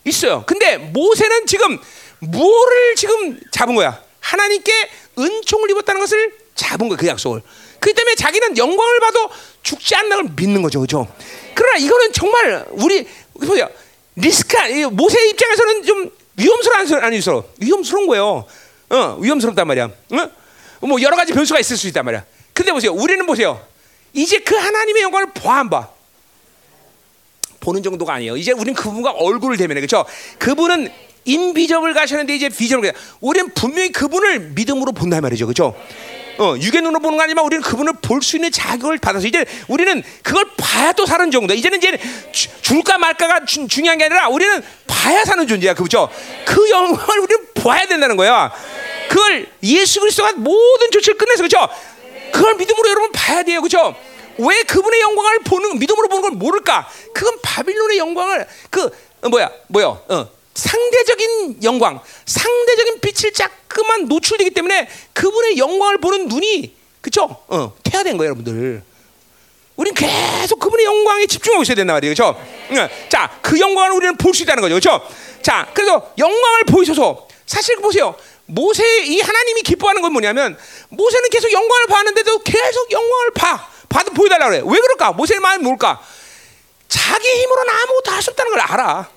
[0.03, 0.43] 있어요.
[0.45, 1.79] 근데 모세는 지금
[2.19, 4.05] 뭐를 지금 잡은 거야?
[4.26, 4.89] 하나님께
[5.19, 7.41] 은총을 입었다는 것을 잡은 거야 그 약속을.
[7.80, 9.30] 그 때문에 자기는 영광을 봐도
[9.61, 11.07] 죽지 않는 걸 믿는 거죠, 그렇죠?
[11.53, 13.69] 그러나 이거는 정말 우리 보세요.
[14.15, 14.57] 리스크
[14.91, 17.49] 모세 입장에서는 좀 위험스러운 아니죠?
[17.60, 18.45] 위험스러운 거예요.
[18.89, 19.85] 어, 위험스럽단 말이야.
[19.85, 20.30] 어?
[20.88, 22.26] 뭐 여러 가지 변수가 있을 수 있단 말이야.
[22.53, 22.93] 근데 보세요.
[22.93, 23.64] 우리는 보세요.
[24.14, 25.89] 이제 그 하나님의 영광을 봐 안 봐.
[27.60, 28.38] 보는 정도가 아니에요.
[28.38, 29.81] 이제 우리는 그분과 얼굴을 대면해.
[29.81, 30.06] 그렇죠?
[30.39, 30.91] 그분은
[31.26, 35.45] 인비접을 가셨는데 이제 비접을 우리는 분명히 그분을 믿음으로 본다 말이죠.
[35.47, 35.76] 그렇죠?
[36.38, 40.03] 어, 육의 눈으로 보는 거 아니지만 우리는 그분을 볼 수 있는 자격을 받아서 이제 우리는
[40.22, 41.53] 그걸 봐야 또 사는 정도.
[41.53, 41.97] 이제는 이제
[42.31, 45.73] 주, 줄까 말까가 주, 중요한 게 아니라 우리는 봐야 사는 존재야.
[45.76, 46.10] 그렇죠?
[46.45, 48.52] 그 영광을 우리는 봐야 된다는 거야.
[49.10, 51.69] 그걸 예수 그리스도가 모든 조치를 끝내서 그렇죠?
[52.34, 53.61] 그걸 믿음으로 여러분 봐야 돼요.
[53.61, 53.95] 그렇죠?
[54.38, 56.89] 왜 그분의 영광을 보는 믿음으로 보는 걸 모를까?
[57.14, 58.89] 그건 바빌론의 영광을 그
[59.22, 66.76] 어, 뭐야 뭐야 어, 상대적인 영광, 상대적인 빛을 자꾸만 노출되기 때문에 그분의 영광을 보는 눈이
[67.02, 67.44] 그쵸?
[67.48, 68.82] 어, 태야된 거예요, 여러분들.
[69.76, 72.41] 우린 계속 그분의 영광에 집중하고 있어야 된단 말이에요, 그렇죠?
[73.10, 75.06] 자, 그 영광을 우리는 볼 수 있다는 거죠, 그렇죠?
[75.41, 78.15] 자, 그래서 영광을 보이셔서 사실 보세요.
[78.48, 80.57] 모세 이 하나님이 기뻐하는 건 뭐냐면
[80.90, 83.69] 모세는 계속 영광을 봤는데도 계속 영광을 봐.
[83.90, 84.61] 봐도 보여 달라 그래.
[84.65, 85.11] 왜 그럴까?
[85.14, 86.02] 모세의 마음이 뭘까?
[86.88, 89.10] 자기 힘으로는 아무것도 할 수 없다는 걸 알아.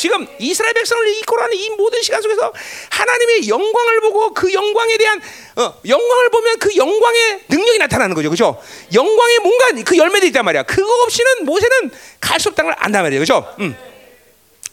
[0.00, 2.50] 지금 이스라엘 백성을 이끌어가는 이 모든 시간 속에서
[2.88, 5.20] 하나님의 영광을 보고 그 영광에 대한
[5.56, 8.62] 어, 영광을 보면 그 영광의 능력이 나타나는 거죠, 그렇죠?
[8.94, 10.62] 영광에 뭔가 그 열매들이 있단 말이야.
[10.62, 13.54] 그거 없이는 모세는 갈 수 없다는 걸 안단 말이에요, 그렇죠?
[13.60, 13.76] 음.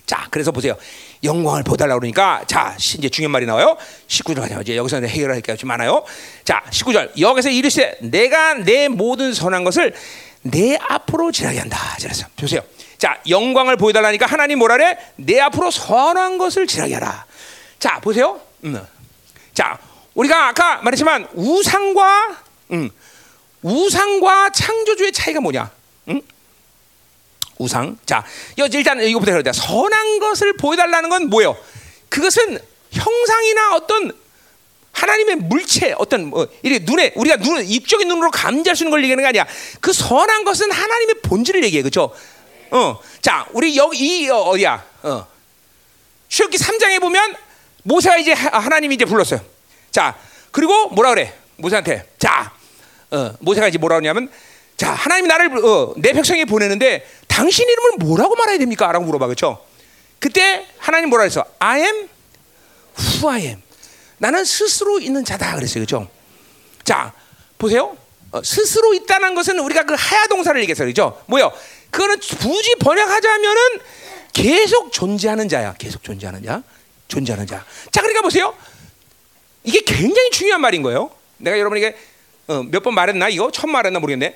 [0.05, 0.77] 자, 그래서 보세요.
[1.25, 3.75] 영광을 보달라 그러니까 자 이제 중요한 말이 나와요.
[4.07, 4.61] 19절 가자.
[4.61, 6.05] 이제 여기서 해결할 게 좀 많아요.
[6.45, 9.93] 자, 19절 여기서 이르시되 내가 내 모든 선한 것을
[10.43, 11.97] 내 앞으로 지나게 한다.
[12.01, 12.61] 그래서 보세요.
[12.97, 14.97] 자, 영광을 보여달라니까 하나님 뭐라래?
[15.15, 17.25] 내 앞으로 선한 것을 지나게 하라.
[17.79, 18.41] 자, 보세요.
[18.63, 18.81] 음.
[19.53, 19.77] 자,
[20.15, 22.89] 우리가 아까 말했지만 우상과 음,
[23.61, 25.71] 우상과 창조주의 차이가 뭐냐?
[26.09, 26.21] 음?
[27.59, 27.97] 우상.
[28.05, 28.23] 자,
[28.55, 29.51] 일단 이거부터 해야 돼.
[29.51, 31.55] 선한 것을 보여달라는 건 뭐예요?
[32.09, 32.59] 그것은
[32.91, 34.11] 형상이나 어떤
[34.91, 39.23] 하나님의 물체 어떤 뭐 이렇게 눈에 우리가 눈 입적인 눈으로 감지할 수 있는 걸 얘기하는
[39.23, 39.45] 게 아니야.
[39.79, 42.13] 그 선한 것은 하나님의 본질을 얘기해, 그렇죠?
[42.72, 44.84] 어, 자, 우리 여기 이 어, 어디야?
[45.03, 45.27] 어,
[46.27, 47.35] 출기 3장에 보면
[47.84, 49.39] 모세가 이제 하나님이 이제 불렀어요.
[49.91, 50.18] 자,
[50.52, 51.34] 그리고 뭐라 그래?
[51.57, 52.52] 모세한테 자,
[53.11, 54.30] 어, 모세가 이제 뭐라 그러냐면
[54.76, 58.91] 자, 하나님이 나를 어, 내 백성에 보내는데 당신 이름을 뭐라고 말해야 됩니까?
[58.91, 59.27] 라고 물어봐.
[59.27, 59.64] 그렇죠?
[60.19, 61.45] 그때 하나님 뭐라 했어?
[61.60, 62.10] I am
[62.99, 63.61] who I am.
[64.18, 65.85] 나는 스스로 있는 자다 그랬어요.
[65.85, 66.10] 그렇죠?
[66.84, 67.14] 자,
[67.57, 67.95] 보세요.
[68.31, 71.22] 어, 스스로 있다는 것은 우리가 그 하야 동사를 얘기해서 그렇죠?
[71.27, 71.52] 뭐요?
[71.97, 73.61] 그거는 굳이 번역하자면은
[74.31, 75.73] 계속 존재하는 자야.
[75.79, 76.61] 계속 존재하는 자.
[77.07, 77.65] 존재하는 자.
[77.91, 78.55] 자, 그러니까 보세요.
[79.63, 81.09] 이게 굉장히 중요한 말인 거예요.
[81.37, 81.97] 내가 여러분에게
[82.49, 84.35] 어, 몇번 말했나 이거 처음 말했나 모르겠네.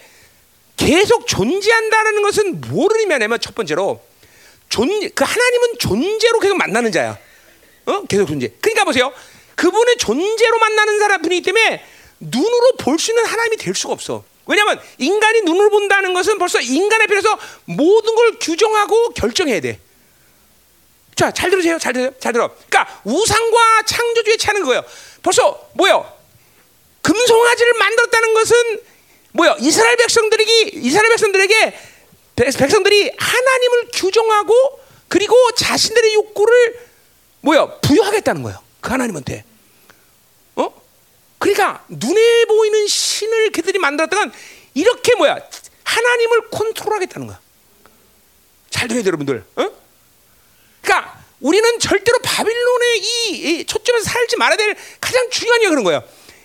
[0.76, 4.04] 계속 존재한다는 것은 뭐를 의미하냐면 첫 번째로
[4.68, 7.16] 존, 그 하나님은 존재로 계속 만나는 자야.
[7.86, 8.04] 어?
[8.06, 8.52] 계속 존재.
[8.60, 9.14] 그러니까 보세요.
[9.54, 11.86] 그분의 존재로 만나는 사람 분이기 때문에
[12.22, 14.24] 눈으로 볼 수 있는 하나님이 될 수가 없어.
[14.46, 19.80] 왜냐하면 인간이 눈을 본다는 것은 벌써 인간에 비해서 모든 걸 규정하고 결정해야 돼.
[21.16, 21.78] 자, 잘 들으세요.
[21.78, 22.12] 잘 들어요.
[22.20, 22.50] 잘 들어.
[22.70, 24.84] 그러니까 우상과 창조주의 차는 거예요.
[25.22, 26.12] 벌써 뭐요?
[27.02, 28.80] 금송아지를 만들었다는 것은
[29.34, 29.56] 뭐요?
[29.60, 31.80] 이스라엘 백성들이 이스라엘 백성들에게
[32.36, 36.80] 백성들이 하나님을 규정하고 그리고 자신들의 욕구를
[37.42, 37.80] 뭐요?
[37.82, 38.60] 부여하겠다는 거예요.
[38.82, 39.44] 그 하나님한테.
[41.42, 41.44] 어?
[41.44, 44.32] 그러니까 눈에 보이는 신을 그들이 만들었다간
[44.76, 45.38] 이렇게 뭐야?
[45.84, 47.40] 하나님을 컨트롤하겠다는 거야.
[48.70, 49.44] 잘 들어야 여러분들.
[49.56, 49.72] 어?
[50.82, 56.04] 그러니까 우리는 절대로 바빌론의 이, 이 초점에서 살지 말아야 될 가장 중요한 게 그런 거예요.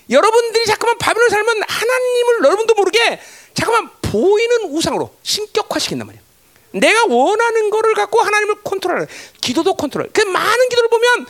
[0.09, 3.21] 여러분들이 자꾸만 바빌론 살면 하나님을 여러분도 모르게
[3.53, 6.25] 자꾸만 보이는 우상으로 신격화시킨단 말이에요.
[6.71, 9.07] 내가 원하는 거를 갖고 하나님을 컨트롤하는
[9.41, 10.09] 기도도 컨트롤.
[10.11, 11.27] 그 많은 기도를 보면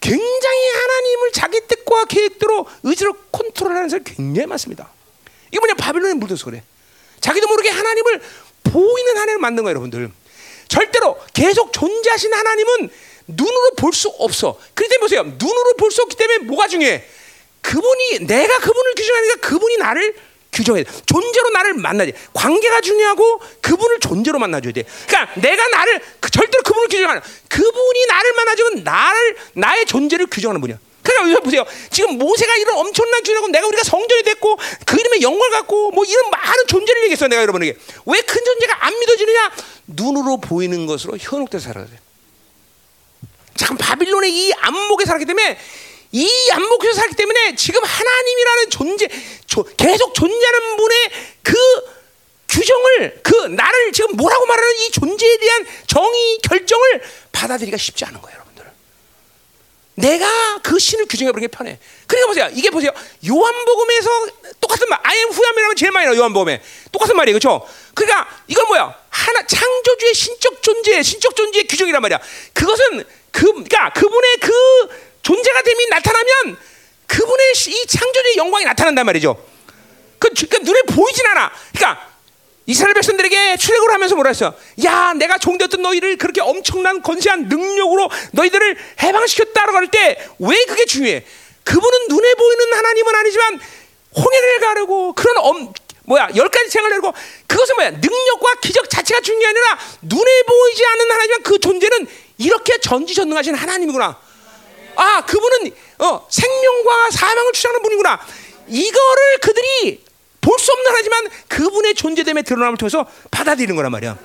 [0.00, 4.90] 굉장히 하나님을 자기 뜻과 계획대로 의지로 컨트롤하는 사람이 굉장히 많습니다.
[5.50, 6.62] 이게 뭐냐 바빌론에 물들어서 그래.
[7.20, 8.22] 자기도 모르게 하나님을
[8.64, 10.10] 보이는 하나님을 만든 거예요, 여러분들.
[10.68, 12.90] 절대로 계속 존재하신 하나님은
[13.26, 14.58] 눈으로 볼 수 없어.
[14.74, 15.22] 때문에 보세요.
[15.22, 17.04] 눈으로 볼 수 없기 때문에 뭐가 중요해?
[17.60, 20.14] 그분이 내가 그분을 규정하니까 그분이 나를
[20.52, 20.84] 규정해.
[21.06, 22.12] 존재로 나를 만나지.
[22.32, 24.84] 관계가 중요하고 그분을 존재로 만나줘야 돼.
[25.06, 30.78] 그러니까 내가 나를 그 절대로 그분을 규정하는 그분이 나를 만나주면 나를 나의 존재를 규정하는 분이야.
[31.02, 31.64] 그러니까 여기서 보세요.
[31.90, 36.30] 지금 모세가 이런 엄청난 규정하고 내가 우리가 성전이 됐고 그 이름의 영광을 갖고 뭐 이런
[36.30, 39.52] 많은 존재를 얘기했어 내가 여러분에게 왜 큰 존재가 안 믿어지느냐?
[39.86, 41.92] 눈으로 보이는 것으로 현혹돼서 살아야 돼.
[43.56, 45.58] 잠깐 바빌론의 이 안목에 살았기 때문에
[46.12, 49.08] 이 안목에서 살기 때문에 지금 하나님이라는 존재,
[49.46, 51.10] 조, 계속 존재하는 분의
[51.42, 51.54] 그
[52.48, 58.38] 규정을 그 나를 지금 뭐라고 말하는 이 존재에 대한 정의 결정을 받아들이기가 쉽지 않은 거예요,
[58.38, 58.72] 여러분들.
[59.94, 61.78] 내가 그 신을 규정해 버리는 게 편해.
[62.08, 62.50] 그러니까 보세요.
[62.54, 62.90] 이게 보세요.
[63.28, 64.26] 요한복음에서
[64.60, 66.60] 똑같은 말, I am 후야이라면 제일 많이 나와 요한복음에
[66.90, 67.64] 똑같은 말이에요, 그렇죠?
[67.94, 68.98] 그러니까 이건 뭐야?
[69.10, 72.18] 하나 창조주의 신적 존재, 신적 존재의 규정이란 말이야.
[72.52, 76.56] 그것은 그, 그러니까 그분의 그 존재가 됨이 나타나면
[77.06, 79.36] 그분의 이 창조주의 영광이 나타난단 말이죠.
[80.18, 81.50] 그, 그 눈에 보이진 않아.
[81.74, 82.08] 그러니까
[82.66, 84.54] 이스라엘 백성들에게 출애굽을 하면서 뭐라 했어요?
[84.84, 91.24] 야, 내가 종되었던 너희를 그렇게 엄청난 건세한 능력으로 너희들을 해방시켰다라고 할 때 왜 그게 중요해?
[91.64, 93.60] 그분은 눈에 보이는 하나님은 아니지만
[94.16, 95.72] 홍해를 가르고 그런 엄,
[96.04, 97.12] 뭐야 열 가지 생을 내고
[97.46, 102.06] 그것은 뭐야 능력과 기적 자체가 아니라 눈에 보이지 않는 하나님은 그 존재는
[102.38, 104.18] 이렇게 전지전능하신 하나님이구나.
[105.00, 108.20] 아, 그분은 어, 생명과 사망을 주장하는 분이구나.
[108.68, 110.04] 이거를 그들이
[110.42, 114.16] 볼 수 없는 하지만 그분의 존재됨에 드러남을 통해서 받아들이는 거란 말이야.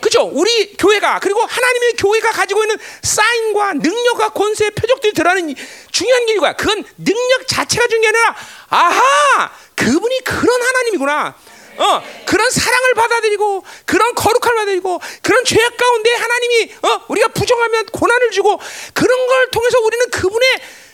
[0.00, 0.30] 그렇죠?
[0.32, 5.54] 우리 교회가 그리고 하나님의 교회가 가지고 있는 사인과 능력과 권세의 표적들이 드러나는
[5.90, 8.36] 중요한 이유가 그건 능력 자체가 중요한 게 아니라
[8.68, 11.34] 아하 그분이 그런 하나님이구나.
[11.78, 18.30] 어, 그런 사랑을 받아들이고 그런 거룩함을 받아들이고 그런 죄악 가운데 하나님이 어, 우리가 부정하면 고난을
[18.30, 18.60] 주고
[18.92, 20.48] 그런 걸 통해서 우리는 그분의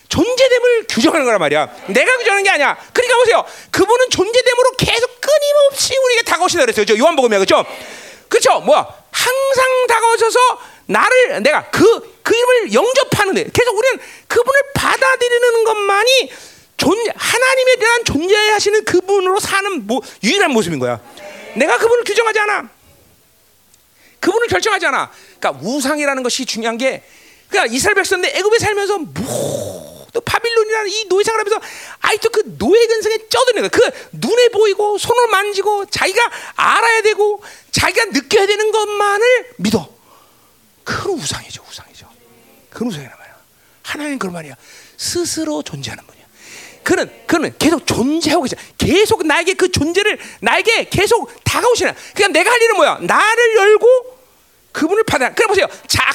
[0.08, 1.68] 존재됨을 규정하는 거란 말이야.
[1.88, 2.76] 내가 규정하는 게 아니야.
[2.92, 3.44] 그러니까 보세요.
[3.70, 6.84] 그분은 존재됨으로 계속 끊임없이 우리에게 다가오시다 그랬어요.
[6.84, 7.64] 저 요한복음에 그렇죠?
[8.28, 8.60] 그렇죠?
[8.60, 8.86] 뭐야?
[9.10, 10.38] 항상 다가오셔서
[10.86, 13.98] 나를 내가 그, 그 이름을 영접하는 데 계속 우리는
[14.28, 16.32] 그분을 받아들이는 것만이
[16.76, 21.00] 존 하나님에 대한 존재하시는 그분으로 사는 뭐, 유일한 모습인 거야.
[21.54, 22.70] 내가 그분을 규정하지 않아.
[24.20, 25.10] 그분을 결정하지 않아.
[25.38, 27.04] 그러니까 우상이라는 것이 중요한 게
[27.48, 28.98] 그러니까 이스라엘 백성들 애굽에 살면서
[30.12, 31.60] 또 바빌론이라는 이 노예 생활하면서
[32.00, 33.68] 아이도 그 노예 근성에 쩌드는 거야.
[33.68, 39.92] 그 눈에 보이고 손으로 만지고 자기가 알아야 되고 자기가 느껴야 되는 것만을 믿어.
[40.84, 42.08] 그건 우상이죠, 우상이죠.
[42.70, 43.36] 그건 우상이란 말이야.
[43.82, 44.54] 하나님 그런 말이야.
[44.96, 46.13] 스스로 존재하는 분이야.
[46.84, 48.56] 그는 그는 계속 존재하고 있어.
[48.78, 51.94] 계속 나에게 그 존재를 나에게 계속 다가오시나.
[52.14, 52.98] 그냥 내가 할 일은 뭐야?
[53.00, 54.18] 나를 열고
[54.72, 55.32] 그분을 받아.
[55.32, 55.66] 그래 보세요.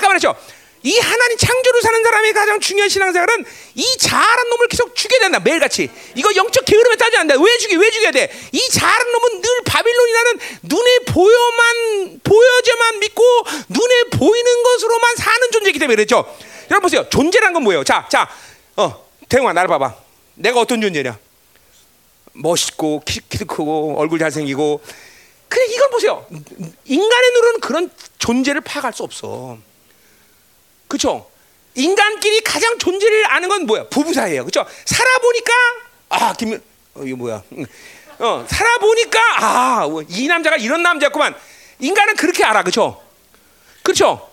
[0.10, 0.36] 말했죠.
[0.82, 5.90] 이 하나님 창조를 사는 사람의 가장 중요한 신앙생활은 이 자아란 놈을 계속 죽여야 된다 매일같이
[6.16, 10.40] 이거 영적 게으름에 따지 않는다 왜 죽여 왜 죽여야 돼 이 자아란 놈은 늘 바빌론이라는
[10.64, 13.24] 눈에 보여만 보여져만 믿고
[13.68, 16.24] 눈에 보이는 것으로만 사는 존재이기 때문에 그랬죠
[16.72, 18.30] 여러분 보세요 존재란 건 뭐예요 자자
[18.78, 20.09] 어 대웅아 나를 봐봐
[20.40, 21.18] 내가 어떤 존재냐
[22.34, 24.82] 멋있고 키, 키도 크고 얼굴 잘생기고
[25.48, 26.26] 그래 이걸 보세요
[26.86, 29.58] 인간의 눈으로는 그런 존재를 파악할 수 없어
[30.88, 31.30] 그렇죠?
[31.76, 33.88] 인간끼리 가장 존재를 아는 건 뭐야?
[33.90, 34.44] 부부 사이예요.
[34.44, 34.66] 그렇죠?
[34.86, 35.54] 살아보니까
[36.10, 36.54] 아, 김
[36.96, 37.44] 어, 이거 뭐야?
[38.20, 41.36] 어, 살아보니까 아, 이 남자가 이런 남자였구만.
[41.80, 42.64] 인간은 그렇게 알아.
[42.64, 43.02] 그렇죠?
[43.84, 44.29] 그렇죠?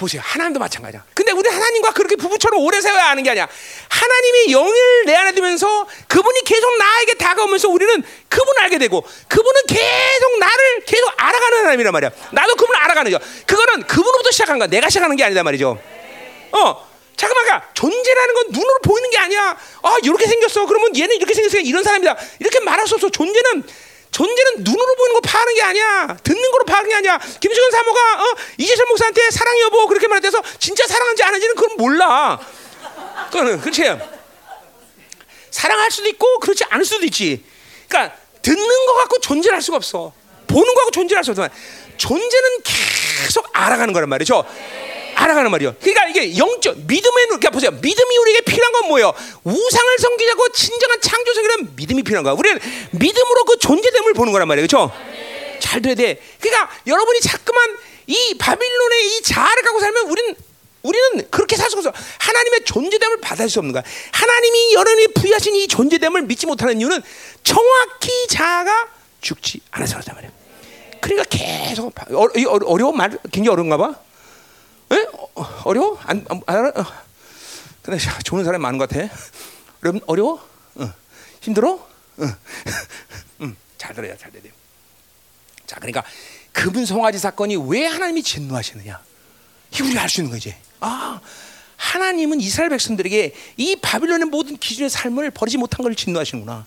[0.00, 0.22] 보세요.
[0.24, 1.04] 하나님도 마찬가지야.
[1.14, 3.46] 근데 우리 하나님과 그렇게 부부처럼 오래 살아야 하는 게 아니야.
[3.88, 4.72] 하나님이 영을
[5.04, 11.12] 내 안에 두면서 그분이 계속 나에게 다가오면서 우리는 그분을 알게 되고 그분은 계속 나를 계속
[11.16, 12.10] 알아가는 하나님이란 말이야.
[12.32, 13.18] 나도 그분을 알아가는 거.
[13.46, 14.68] 그거는 그분으로부터 시작한 거야.
[14.68, 15.78] 내가 시작하는 게 아니다 말이죠.
[16.52, 16.90] 어.
[17.16, 19.54] 잠깐만, 가 존재라는 건 눈으로 보이는 게 아니야.
[19.82, 20.64] 아, 이렇게 생겼어.
[20.64, 22.16] 그러면 얘는 이렇게 생겼으니까 이런 사람이다.
[22.38, 23.10] 이렇게 말할 수 없어.
[23.10, 23.62] 존재는
[24.10, 26.16] 존재는 눈으로 보이는 거 파는 게 아니야.
[26.22, 27.18] 듣는 거로 파는 게 아니야.
[27.18, 28.34] 김수근 사모가 어?
[28.58, 32.40] 이재철 목사한테 사랑 여보 그렇게 말해서 진짜 사랑한지 안 한지는 그건 몰라.
[33.30, 33.84] 그거는 그렇지.
[35.50, 37.44] 사랑할 수도 있고 그렇지 않을 수도 있지.
[37.88, 40.12] 그러니까 듣는 거 갖고 존재를 할 수가 없어.
[40.46, 41.48] 보는 거 갖고 존재를 할수 없어.
[41.96, 42.58] 존재는
[43.22, 44.44] 계속 알아가는 거란 말이죠.
[45.20, 45.74] 알아가는 말이요.
[45.80, 47.40] 그러니까 이게 영적 믿음의 눈.
[47.40, 47.70] 그러니까 보세요.
[47.70, 49.12] 믿음이 우리에게 필요한 건 뭐예요?
[49.44, 52.32] 우상을 섬기자고 진정한 창조 성이라는 믿음이 필요한 거야.
[52.32, 52.58] 우리는
[52.92, 54.66] 믿음으로 그 존재됨을 보는 거란 말이에요.
[54.66, 54.92] 그렇죠?
[55.60, 56.20] 잘 돼야 돼.
[56.40, 57.76] 그러니까 여러분이 자꾸만
[58.06, 60.34] 이 바빌론의 이 자아를 갖고 살면 우리는
[60.82, 62.02] 우리는 그렇게 살 수가 없어.
[62.18, 63.82] 하나님의 존재됨을 받을 수 없는 거야.
[64.12, 67.02] 하나님이 여러분이 부여하신 이 존재됨을 믿지 못하는 이유는
[67.44, 68.88] 정확히 자아가
[69.20, 70.30] 죽지 않아서 그렇단 말이야.
[71.02, 72.26] 그러니까 계속 어,
[72.64, 73.94] 어려워 말 굉장히 어려운가 봐.
[74.92, 75.06] 에?
[75.34, 75.98] 어, 어려워?
[76.02, 76.86] 안, 안, 안 어.
[77.82, 79.08] 근데 좋은 사람이 많은 것 같아.
[79.82, 80.48] 어려 어려워?
[80.76, 80.92] 어.
[81.40, 81.88] 힘들어?
[82.20, 82.34] 응.
[83.42, 83.56] 응.
[83.78, 84.52] 잘 들어야 잘 돼요.
[85.66, 86.04] 자, 그러니까
[86.52, 89.00] 그분 송아지 사건이 왜 하나님이 진노하시느냐?
[89.72, 90.54] 이 우리가 알 수 있는 거지.
[90.80, 91.20] 아,
[91.76, 96.66] 하나님은 이스라엘 백성들에게 이 바빌론의 모든 기준의 삶을 버리지 못한 걸 진노하시는구나.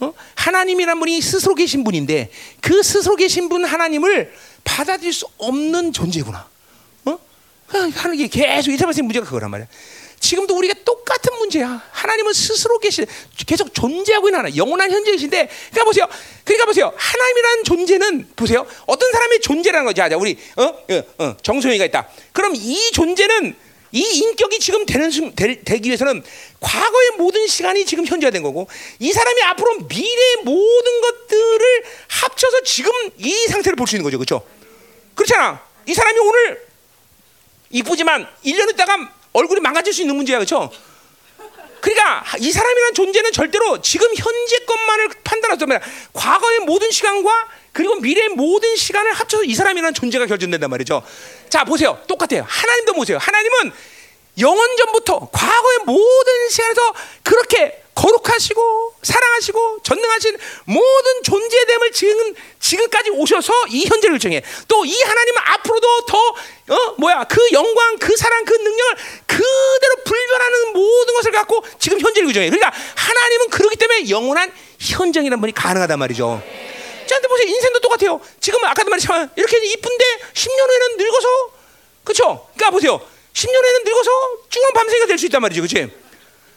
[0.00, 0.12] 어?
[0.36, 2.30] 하나님이란 분이 스스로 계신 분인데
[2.60, 4.32] 그 스스로 계신 분 하나님을
[4.64, 6.48] 받아들일 수 없는 존재구나.
[7.74, 9.66] 하는 게 계속 이스라엘 문제가 그거란 말이야.
[10.20, 11.82] 지금도 우리가 똑같은 문제야.
[11.90, 13.04] 하나님은 스스로 계시,
[13.46, 16.08] 계속 존재하고 있는 하나, 영원한 현재이신데, 그러니까 보세요.
[16.44, 16.92] 그러니까 보세요.
[16.96, 18.66] 하나님이라는 존재는 보세요.
[18.86, 19.98] 어떤 사람의 존재라는 거지.
[19.98, 22.08] 자, 우리 어, 어, 어 정소영이가 있다.
[22.32, 23.54] 그럼 이 존재는
[23.92, 26.24] 이 인격이 지금 되는 되, 되기 위해서는
[26.58, 28.66] 과거의 모든 시간이 지금 현재가 된 거고
[28.98, 34.42] 이 사람이 앞으로 미래의 모든 것들을 합쳐서 지금 이 상태를 볼 수 있는 거죠, 그렇죠?
[35.14, 35.60] 그렇잖아.
[35.86, 36.63] 이 사람이 오늘
[37.74, 40.38] 이쁘지만 1년 있다가 얼굴이 망가질 수 있는 문제야.
[40.38, 40.70] 그렇죠?
[41.80, 45.82] 그러니까 이 사람이라는 존재는 절대로 지금 현재 것만을 판단하지 말
[46.14, 51.02] 과거의 모든 시간과 그리고 미래의 모든 시간을 합쳐서 이 사람이라는 존재가 결정된단 말이죠.
[51.50, 52.00] 자, 보세요.
[52.06, 52.46] 똑같아요.
[52.48, 53.18] 하나님도 보세요.
[53.18, 53.72] 하나님은
[54.38, 63.86] 영원 전부터 과거의 모든 시간에서 그렇게 거룩하시고 사랑하시고 전능하신 모든 존재됨을 지금 지금까지 오셔서 이
[63.86, 64.42] 현재를 정해.
[64.68, 66.18] 또 이 하나님은 앞으로도 더
[66.74, 68.96] 어, 뭐야 그 영광, 그 사랑, 그 능력을
[69.26, 72.50] 그대로 불변하는 모든 것을 갖고 지금 현재를 규정해.
[72.50, 76.42] 그러니까 하나님은 그렇기 때문에 영원한 현정이라는 분이 가능하단 말이죠.
[77.06, 77.46] 자, 근데 보세요.
[77.48, 78.20] 인생도 똑같아요.
[78.40, 80.04] 지금 아까도 말했지만 이렇게 이쁜데
[80.34, 81.28] 10년 후에는 늙어서
[82.02, 82.48] 그렇죠?
[82.54, 83.00] 그러니까 보세요.
[83.32, 84.10] 10년 후에는 늙어서
[84.48, 85.62] 죽은 밤새가 될 수 있단 말이죠.
[85.62, 85.92] 그렇지?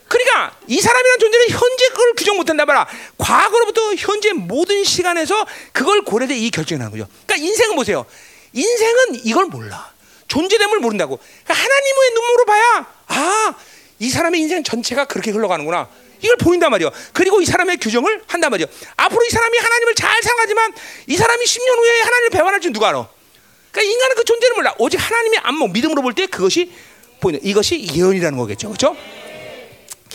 [0.07, 2.88] 그러니까 이 사람이라는 존재는 현재 그걸 규정 못한다 말아.
[3.17, 7.09] 과거로부터 현재 모든 시간에서 그걸 고려돼 이 결정을 하는 거죠.
[7.25, 8.05] 그러니까 인생은 보세요.
[8.53, 9.91] 인생은 이걸 몰라.
[10.28, 11.18] 존재됨을 모른다고.
[11.18, 13.56] 그러니까 하나님의 눈으로 봐야 아,
[13.99, 15.90] 이 사람의 인생 전체가 그렇게 흘러가는구나.
[16.22, 16.90] 이걸 보인단 말이요.
[17.14, 18.66] 그리고 이 사람의 규정을 한단 말이요.
[18.98, 20.74] 앞으로 이 사람이 하나님을 잘 생각하지만
[21.08, 23.08] 이 사람이 10년 후에 하나님을 배반할 줄 누가 알아?
[23.72, 24.74] 그러니까 인간은 그 존재를 몰라.
[24.80, 26.72] 오직 하나님의 안목, 믿음으로 볼 때 그것이
[27.20, 28.70] 보이는 이것이 예언이라는 거겠죠.
[28.70, 28.95] 그렇죠?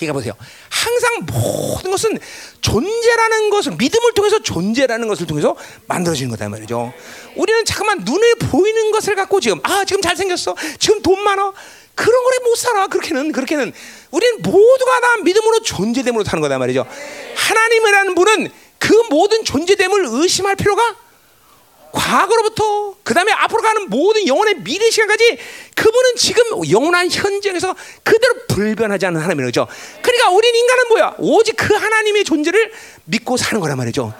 [0.02, 0.34] 기가 보세요.
[0.68, 2.18] 항상 모든 것은
[2.60, 5.56] 존재라는 것을 믿음을 통해서 존재라는 것을 통해서
[5.86, 6.92] 만들어지는 거다 말이죠.
[7.36, 11.52] 우리는 잠깐만 눈에 보이는 것을 갖고 지금 아 지금 잘 생겼어, 지금 돈 많아
[11.94, 12.86] 그런 거에 못 살아.
[12.86, 13.72] 그렇게는 그렇게는
[14.10, 16.86] 우리는 모두가 다 믿음으로 존재됨으로 사는 거다 말이죠.
[17.36, 20.96] 하나님이라는 분은 그 모든 존재됨을 의심할 필요가
[21.92, 25.38] 과거로부터 그 다음에 앞으로 가는 모든 영혼의 미래 시간까지
[25.74, 29.66] 그분은 지금 영원한 현장에서 그대로 불변하지 않는 하나님인 거죠.
[30.00, 31.14] 그러니까 우린 인간은 뭐야?
[31.18, 32.72] 오직 그 하나님의 존재를
[33.04, 34.14] 믿고 사는 거란 말이죠.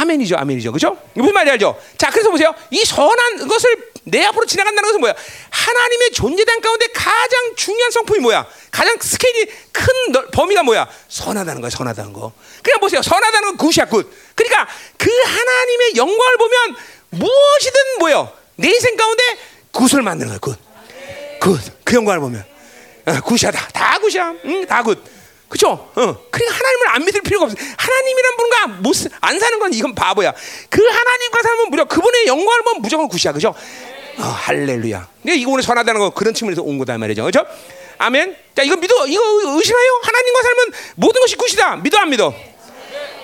[0.00, 0.96] 아멘이죠, 아멘이죠, 그렇죠?
[1.14, 1.78] 무슨 말인지 알죠?
[1.98, 2.54] 자, 그래서 보세요.
[2.70, 5.14] 이 선한 것을 내 앞으로 지나간다는 것은 뭐야?
[5.50, 8.46] 하나님의 존재된 가운데 가장 중요한 성품이 뭐야?
[8.70, 10.88] 가장 스케일이 큰 넓- 범위가 뭐야?
[11.08, 12.32] 선하다는 거야, 선하다는 거.
[12.62, 13.02] 그냥 보세요.
[13.02, 14.10] 선하다는 건 굿이야, 굿.
[14.34, 14.66] 그러니까
[14.96, 16.76] 그 하나님의 영광을 보면
[17.10, 18.32] 무엇이든 뭐요?
[18.56, 19.22] 내 인생 가운데
[19.72, 20.58] good을 만드는 거야, good.
[21.40, 21.60] good.
[21.84, 22.44] 그 영광을 보면.
[23.06, 23.68] 어, good이야, 다.
[23.72, 24.34] 다 good이야.
[24.44, 25.02] 응, 다 good.
[25.50, 25.68] 그죠?
[25.70, 25.92] 어.
[25.94, 27.56] 그러니까 하나님을 안 믿을 필요가 없어.
[27.76, 30.32] 하나님이란 분과 못, 사- 안 사는 건 이건 바보야.
[30.70, 33.32] 그 하나님과 살면 무려 그분의 영광을 보면 무조건 good이야.
[33.32, 33.48] 그죠?
[34.18, 35.08] 어, 할렐루야.
[35.22, 37.24] 근데 이거 오늘 전하다는 거 그런 측면에서 온 거다 말이죠.
[37.24, 37.44] 그죠?
[37.98, 38.36] 아멘.
[38.56, 39.06] 자, 이거 믿어.
[39.08, 39.22] 이거
[39.58, 40.00] 의심해요?
[40.04, 41.76] 하나님과 살면 모든 것이 good이다.
[41.76, 42.32] 믿어, 안 믿어?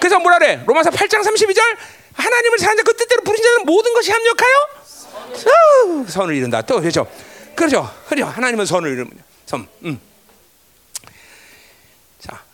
[0.01, 0.62] 그래서 뭐라 그래?
[0.66, 1.61] 로마서 8장 32절
[2.15, 4.69] 하나님을 사는 자 그 뜻대로 부르신 자는 모든 것이 합력하여
[5.47, 6.62] 어, 선을 이룬다.
[6.62, 7.07] 또 그렇죠.
[7.55, 7.89] 그렇죠.
[8.09, 8.27] 그렇죠.
[8.27, 9.11] 하나님은 선을 이루는
[9.47, 9.66] 선.
[9.85, 10.01] 음.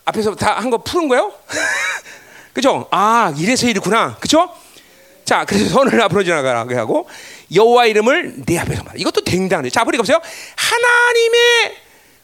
[0.04, 1.32] 자, 앞에서 다 한 거 푸는 거요?
[2.52, 2.88] 그죠?
[2.90, 4.16] 아, 이래서 이렇구나.
[4.20, 4.52] 그죠?
[5.24, 7.08] 자, 그래서 선을 앞으로 지나가게 하고
[7.54, 8.98] 여호와 이름을 내 앞에서 말.
[8.98, 9.70] 이것도 댕당해.
[9.70, 10.20] 자, 보니까 보세요.
[10.56, 11.76] 하나님의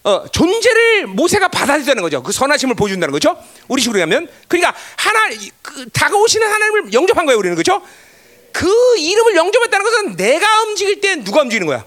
[0.05, 2.23] 어, 존재를 모세가 받아들였다는 거죠.
[2.23, 3.37] 그 선하심을 보여준다는 거죠.
[3.69, 5.29] 우리 식으로 하면 그러니까 하나
[5.63, 7.39] 그, 다가오시는 하나님을 영접한 거예요.
[7.39, 7.83] 우리는 그렇죠?
[8.53, 8.67] 그
[8.99, 11.85] 이름을 영접했다는 것은 내가 움직일 때 누가 움직이는 거야?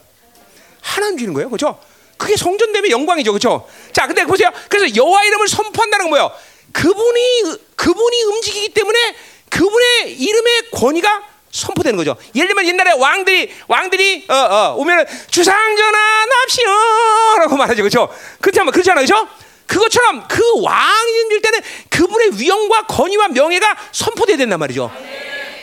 [0.81, 1.49] 하나 움직이는 거예요.
[1.49, 1.79] 그렇죠?
[2.21, 3.31] 그게 성전됨의 영광이죠.
[3.31, 3.67] 그렇죠?
[3.93, 4.51] 자, 근데 보세요.
[4.69, 6.31] 그래서 여호와 이름을 선포한다는 건 뭐예요?
[6.71, 9.15] 그분이 그분이 움직이기 때문에
[9.49, 12.15] 그분의 이름의 권위가 선포되는 거죠.
[12.35, 17.81] 예를 들면 옛날에 왕들이 왕들이 어, 어, 오면은 주상전하 납시오라고 말하죠.
[17.81, 18.07] 그렇죠?
[18.39, 19.03] 그렇지 않 그렇잖아요.
[19.05, 19.27] 그렇죠?
[19.65, 24.91] 그것처럼 그 왕이 움직일 때는 그분의 위엄과 권위와 명예가 선포돼야 된단 말이죠.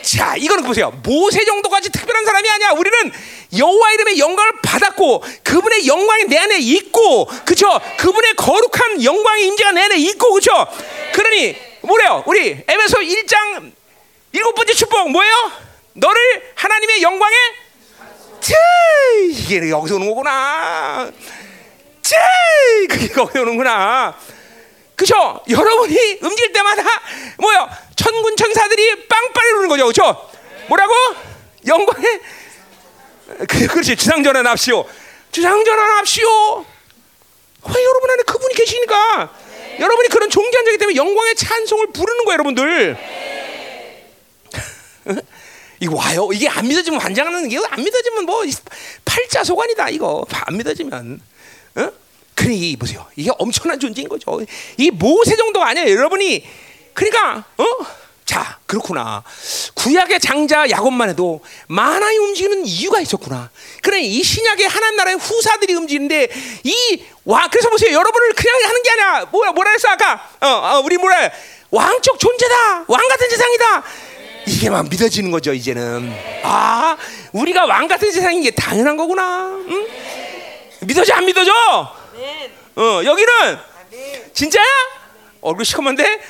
[0.01, 0.91] 자, 이거는 보세요.
[1.03, 2.71] 모세 정도까지 특별한 사람이 아니야.
[2.71, 3.11] 우리는
[3.57, 7.79] 여호와 이름의 영광을 받았고 그분의 영광이 내 안에 있고, 그렇죠?
[7.97, 10.67] 그분의 거룩한 영광의 임재가 내 안에 있고, 그렇죠?
[11.13, 12.23] 그러니 뭐래요?
[12.27, 13.71] 우리 에베소 1장
[14.31, 15.51] 일곱 번째 축복 뭐예요?
[15.93, 17.35] 너를 하나님의 영광에
[18.39, 18.55] 자,
[19.31, 21.11] 이게 여기서 오는 거구나.
[22.01, 22.17] 자,
[22.89, 24.15] 그게 거기서 오는구나.
[24.99, 25.41] 그죠?
[25.49, 26.83] 여러분이 움직일 때마다
[27.37, 27.69] 뭐요?
[27.95, 30.29] 천군 천사들이 빵빠리 우는 거죠, 그죠?
[30.67, 30.93] 뭐라고?
[31.65, 32.19] 영광에
[33.47, 34.85] 그 그렇지 주상전환 합시오.
[35.31, 36.65] 주상전환 합시오.
[37.65, 39.33] 왜 여러분 안에 그분이 계시니까
[39.79, 42.97] 여러분이 그런 존귀한 자기 때문에 영광의 찬송을 부르는 거예요, 여러분들.
[45.79, 46.27] 이거 와요.
[46.33, 48.43] 이게 안 믿어지면 환장하는 게 안 믿어지면 뭐
[49.05, 51.21] 팔자 소관이다 이거 안 믿어지면.
[51.75, 51.91] 어?
[52.47, 53.05] 이 보세요.
[53.15, 54.39] 이게 엄청난 존재인 거죠.
[54.77, 56.43] 이 모세 정도가 아니에요, 여러분이.
[56.93, 57.65] 그러니까 어?
[58.25, 59.23] 자 그렇구나.
[59.73, 63.49] 구약의 장자 야곱만 해도 만화이 움직이는 이유가 있었구나.
[63.81, 66.27] 그래 이 신약의 하나님 나라의 후사들이 움직이는데
[66.63, 67.93] 이 와 그래서 보세요.
[67.93, 69.25] 여러분을 그냥 하는 게 아니야.
[69.31, 70.29] 뭐야 뭐라 했어 아까?
[70.41, 71.29] 어, 어 우리 뭐라
[71.69, 72.85] 왕적 존재다.
[72.87, 73.83] 왕 같은 세상이다.
[74.47, 76.11] 이게만 믿어지는 거죠 이제는.
[76.43, 76.97] 아
[77.33, 79.49] 우리가 왕 같은 세상인 게 당연한 거구나.
[79.67, 79.87] 응?
[80.81, 81.51] 믿어져 안 믿어져?
[82.75, 83.57] 어 여기는
[84.33, 84.65] 진짜야?
[85.41, 86.21] 얼굴 시커먼데?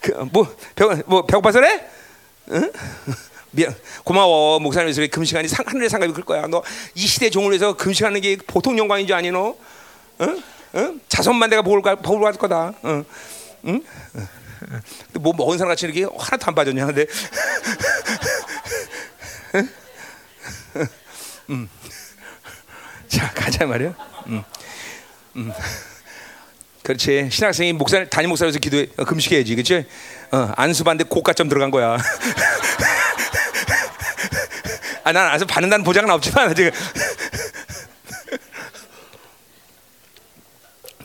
[0.00, 1.88] 그뭐배뭐 배고파서 그래?
[2.52, 2.72] 응?
[3.50, 3.74] 미안
[4.04, 6.46] 고마워 목사님에서 금식하니 상, 하늘의 상급이 클 거야.
[6.46, 6.62] 너
[6.94, 9.56] 이 시대 종을 위해서 금식하는 게 보통 영광인 줄 아니 너?
[10.20, 10.42] 응?
[10.74, 11.00] 응?
[11.08, 12.74] 자손만 내가 복을 받을 거다.
[12.84, 13.04] 응?
[13.66, 13.82] 응?
[14.60, 16.86] 근데 뭐 먹은 사람 같이 이렇게 하나도 안 빠졌냐?
[16.86, 17.06] 근데
[23.08, 23.94] 자 가자 말이야.
[24.26, 24.44] 음.
[25.36, 25.52] 음.
[26.82, 27.28] 그렇지.
[27.30, 29.86] 신학생이 목사 담임 목사로서 기도해 어, 금식해야지, 그렇지?
[30.32, 31.98] 어, 안수반대 고가점 들어간 거야.
[35.04, 36.70] 아, 난 아직 받는다는 보장은 없지만 지금.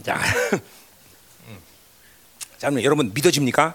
[0.04, 0.20] 자,
[2.58, 3.74] 자, 여러분 믿어집니까?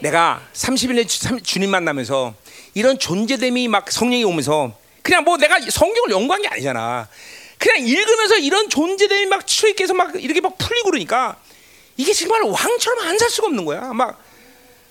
[0.00, 2.34] 내가 30일 내 주님 만나면서
[2.74, 7.08] 이런 존재됨이 막 성령이 오면서 그냥 뭐 내가 성경을 연구한 게 아니잖아.
[7.58, 11.36] 그냥 읽으면서 이런 존재됨이 막 추익해서 막 이렇게 막 풀리고 그러니까
[11.96, 13.80] 이게 정말 왕처럼 안 살 수가 없는 거야.
[13.92, 14.20] 막,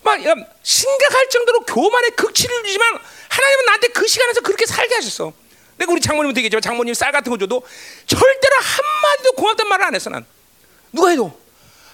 [0.02, 0.18] 막
[0.62, 5.32] 심각할 정도로 교만의 극치를 주지만 하나님은 나한테 그 시간에서 그렇게 살게 하셨어.
[5.76, 7.62] 내가 우리 장모님한테 얘기했지만 장모님 쌀 같은 거 줘도
[8.06, 10.24] 절대로 한마디도 고맙단 말을 안 했어 난.
[10.92, 11.26] 누가 해도.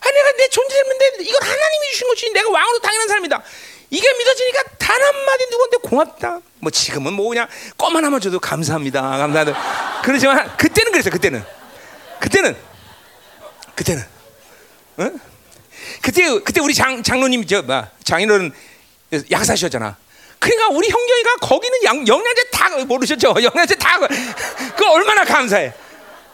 [0.01, 3.43] 아 내가 내 존재됨인데 이걸 하나님이 주신 거지 내가 왕으로 당연한 사람이다.
[3.91, 6.41] 이게 믿어지니까 단 한마디 누구한테 고맙다.
[6.61, 9.01] 뭐 지금은 뭐 그냥 껌 하나만 줘도 감사합니다.
[9.03, 10.01] 감사하다.
[10.05, 11.11] 그러지만 그때는 그랬어.
[11.11, 11.45] 그때는.
[12.21, 12.57] 그때는.
[13.75, 14.05] 그때는.
[15.01, 15.19] 응?
[16.03, 18.53] 그때 그때 우리 장 장로님 저 뭐 장인어른
[19.31, 19.97] 약사셨잖아.
[20.39, 23.35] 그러니까 우리 형경이가 거기는 양, 영양제 다 모르셨죠?
[23.43, 23.99] 영양제 다
[24.77, 25.73] 그 얼마나 감사해.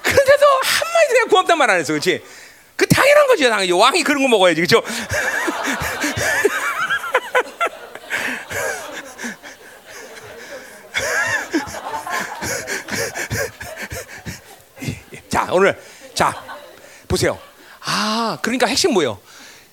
[0.02, 2.22] 그런데도 한마디 그냥 고맙단 말 안 했어, 그렇지?
[2.76, 4.82] 그 당연한 거죠, 당연히 왕이 그런 거 먹어야지, 그렇죠?
[15.36, 15.78] 자, 오늘
[16.14, 16.42] 자
[17.06, 17.38] 보세요.
[17.84, 19.20] 아, 그러니까 핵심 뭐예요?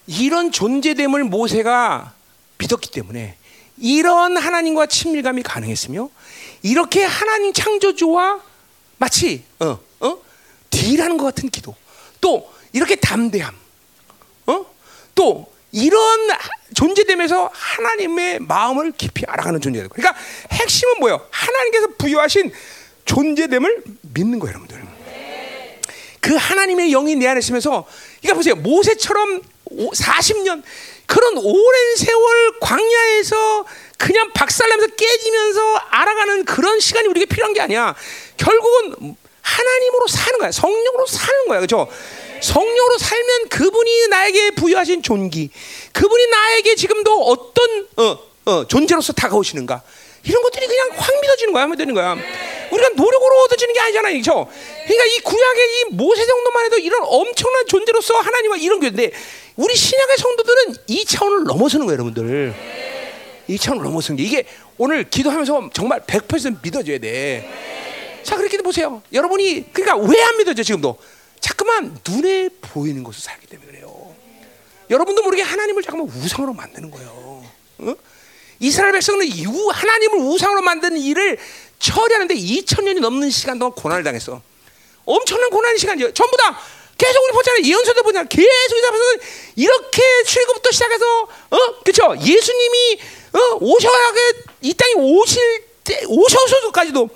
[0.07, 2.11] 이런 존재됨을 모세가
[2.57, 3.37] 믿었기 때문에
[3.77, 6.09] 이런 하나님과 친밀감이 가능했으며
[6.63, 8.41] 이렇게 하나님 창조주와
[8.97, 10.17] 마치 어, 어?
[10.69, 11.73] 딜하는 것 같은 기도
[12.19, 13.55] 또 이렇게 담대함
[14.47, 14.65] 어?
[15.15, 16.29] 또 이런
[16.75, 19.87] 존재됨에서 하나님의 마음을 깊이 알아가는 존재다.
[19.87, 20.21] 그러니까
[20.51, 21.25] 핵심은 뭐예요?
[21.31, 22.51] 하나님께서 부여하신
[23.05, 24.92] 존재됨을 믿는 거예요, 여러분들.
[26.23, 27.85] 그 하나님의 영이 내 안에 있으면서
[28.21, 28.55] 그러니까 보세요.
[28.55, 30.63] 모세처럼 40년
[31.05, 33.65] 그런 오랜 세월 광야에서
[33.97, 37.93] 그냥 박살나면서 깨지면서 알아가는 그런 시간이 우리에게 필요한 게 아니야.
[38.37, 40.51] 결국은 하나님으로 사는 거야.
[40.51, 41.59] 성령으로 사는 거야.
[41.59, 41.89] 그렇죠?
[42.41, 45.49] 성령으로 살면 그분이 나에게 부여하신 존귀,
[45.91, 49.81] 그분이 나에게 지금도 어떤 어, 어, 존재로서 다가오시는가
[50.23, 52.13] 이런 것들이 그냥 확 믿어지는 거야, 믿어지는 거야.
[52.71, 54.49] 우리가 노력으로 얻어지는 게 아니잖아요, 그렇죠?
[54.85, 59.11] 그러니까 이 구약의 이 모세 정도만 해도 이런 엄청난 존재로서 하나님과 이런 게인데
[59.55, 62.53] 우리 신약의 성도들은 이 차원을 넘어서는 거예요, 여러분들.
[63.49, 64.45] 이 차원을 넘어서는 게 이게
[64.77, 67.49] 오늘 기도하면서 정말 100% 믿어져야 돼.
[68.23, 69.03] 자, 그렇게 보세요.
[69.11, 70.97] 여러분이 그러니까 왜 안 믿어져 지금도?
[71.41, 74.15] 자꾸만 눈에 보이는 것을 살기 때문에 그래요.
[74.89, 77.43] 여러분도 모르게 하나님을 자꾸만 우상으로 만드는 거예요.
[77.79, 77.93] 어?
[78.63, 81.37] 이스라엘 백성은 유, 하나님을 우상으로 만드는 일을
[81.79, 84.41] 처리하는데 2천년이 넘는 시간 동안 고난을 당했어.
[85.03, 86.13] 엄청난 고난의 시간이죠.
[86.13, 86.57] 전부 다
[86.97, 87.61] 계속 우리 보잖아요.
[87.65, 88.27] 예언서도 보잖아요.
[88.29, 89.01] 계속 이사람은
[89.57, 92.15] 이렇게 출애굽부터 시작해서 어 그렇죠.
[92.17, 92.99] 예수님이
[93.33, 94.13] 어 오셔야
[94.61, 97.09] 이 땅에 오실 때 오셔서까지도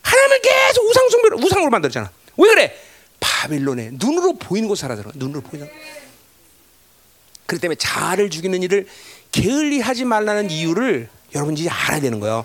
[0.00, 2.12] 하나님을 계속 우상 숭배로 우상으로 만들었잖아.
[2.36, 2.80] 왜 그래?
[3.18, 5.10] 바빌론에 눈으로 보이는 곳 살아들어.
[5.14, 5.68] 눈으로 보이는.
[7.46, 8.86] 그렇기 때문에 자아를 죽이는 일을
[9.34, 12.44] 게을리하지 말라는 이유를 여러분이 알아야 되는 거예요.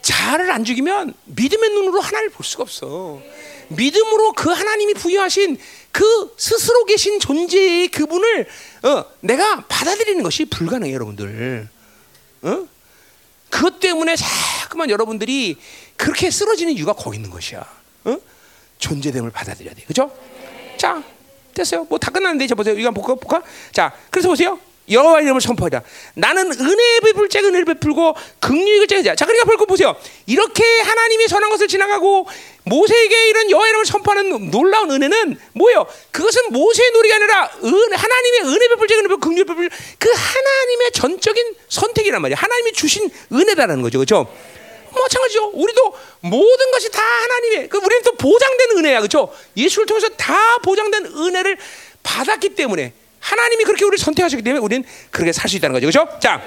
[0.00, 3.20] 자아를 안 죽이면 믿음의 눈으로 하나님을 볼 수가 없어.
[3.68, 5.58] 믿음으로 그 하나님이 부여하신
[5.90, 8.46] 그 스스로 계신 존재의 그분을
[8.84, 11.68] 어, 내가 받아들이는 것이 불가능해요, 여러분들.
[12.42, 12.66] 어?
[13.48, 15.56] 그것 때문에 자꾸만 여러분들이
[15.96, 17.66] 그렇게 쓰러지는 이유가 거기 있는 것이야.
[18.04, 18.16] 어?
[18.78, 19.82] 존재됨을 받아들여야 돼.
[19.82, 20.16] 그죠?
[20.76, 21.02] 자,
[21.54, 21.84] 됐어요.
[21.84, 22.78] 뭐 다 끝났는데 이제 보세요.
[22.78, 23.16] 이거 볼까?
[23.16, 23.42] 볼까?
[23.72, 24.58] 자, 그래서 보세요.
[24.90, 25.82] 여호와 이름을 선포하자.
[26.14, 29.14] 나는 은혜의 베풀 자 은혜를 베풀고 긍휼의 자자.
[29.14, 29.96] 자, 그러니까 볼거 보세요.
[30.26, 32.26] 이렇게 하나님이 선한 것을 지나가고
[32.64, 35.86] 모세에게 이런 여호와 이름을 선포하는 놀라운 은혜는 뭐예요?
[36.10, 41.54] 그것은 모세의 놀이가 아니라 은, 하나님의 은혜 베풀 자 은혜 긍휼 베풀 그 하나님의 전적인
[41.68, 42.36] 선택이란 말이야.
[42.36, 43.98] 하나님이 주신 은혜다라는 거죠.
[43.98, 44.32] 그렇죠?
[44.92, 45.52] 마찬가지죠.
[45.54, 48.98] 우리도 모든 것이 다 하나님의 그 우리는 또 보장된 은혜야.
[48.98, 49.32] 그렇죠?
[49.56, 51.56] 예수를 통해서 다 보장된 은혜를
[52.02, 55.86] 받았기 때문에 하나님이 그렇게 우리를 선택하셨기 때문에 우리는 그렇게 살 수 있다는 거죠.
[55.86, 56.18] 그렇죠?
[56.20, 56.42] 자.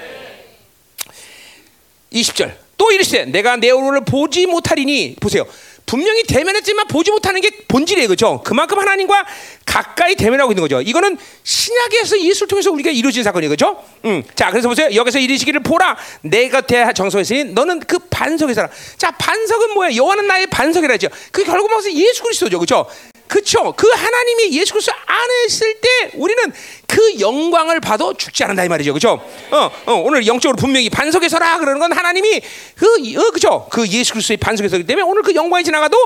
[2.12, 2.56] 20절.
[2.78, 5.46] 또 이르시되 내가 내 얼굴을 보지 못하리니 보세요.
[5.86, 8.08] 분명히 대면했지만 보지 못하는 게 본질이에요.
[8.08, 8.42] 그죠?
[8.44, 9.26] 그만큼 하나님과
[9.66, 10.82] 가까이 대면하고 있는 거죠.
[10.82, 13.50] 이거는 신약에서 예수를 통해서 우리가 이루어진 사건이에요.
[13.50, 13.84] 그죠?
[14.06, 14.24] 음.
[14.36, 14.90] 자, 그래서 보세요.
[14.96, 15.98] 여기서 이르시기를 보라.
[16.22, 18.70] 내 곁에 정석에 니 너는 그 반석에 살아.
[18.98, 19.96] 자, 반석은 뭐야?
[19.96, 22.60] 여호와는 나의 반석이라 죠그 결국 뭐서 예수 그리스도죠.
[22.60, 22.88] 그죠?
[23.34, 23.74] 그쵸?
[23.76, 26.54] 그 하나님이 예수 그리스도 안에 있을 때 우리는
[26.86, 29.20] 그 영광을 봐도 죽지 않는다 이 말이죠, 그죠?
[29.50, 32.42] 어, 어, 오늘 영적으로 분명히 반석에 서라 그러는 건 하나님이
[32.76, 32.86] 그,
[33.18, 33.66] 어, 그죠?
[33.72, 35.98] 그 예수 그리스도의 반석에 서기 때문에 오늘 그 영광이 지나가도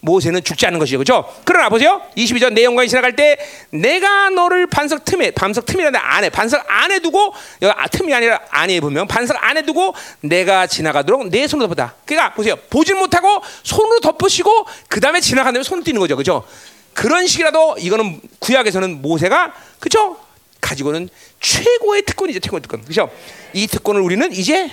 [0.00, 1.32] 모세는 죽지 않는 것이죠, 그죠?
[1.44, 3.36] 그러나 보세요, 22절 내 영광이 지나갈 때
[3.70, 7.32] 내가 너를 반석 틈에, 반석 틈이라는 안에, 반석 안에 두고
[7.62, 11.94] 여기 아, 틈이 아니라 안에 보면 반석 안에 두고 내가 지나가도록 내 손으로 덮다.
[12.04, 16.44] 그러니까 보세요, 보질 못하고 손으로 덮으시고 그 다음에 지나가면 손을 띄는 거죠, 그죠?
[16.94, 20.18] 그런 식이라도 이거는 구약에서는 모세가 그죠?
[20.60, 21.08] 가지고는
[21.40, 22.84] 최고의 특권이죠, 최고의 특권.
[22.84, 23.10] 그죠?
[23.52, 24.70] 이 특권을 우리는 이제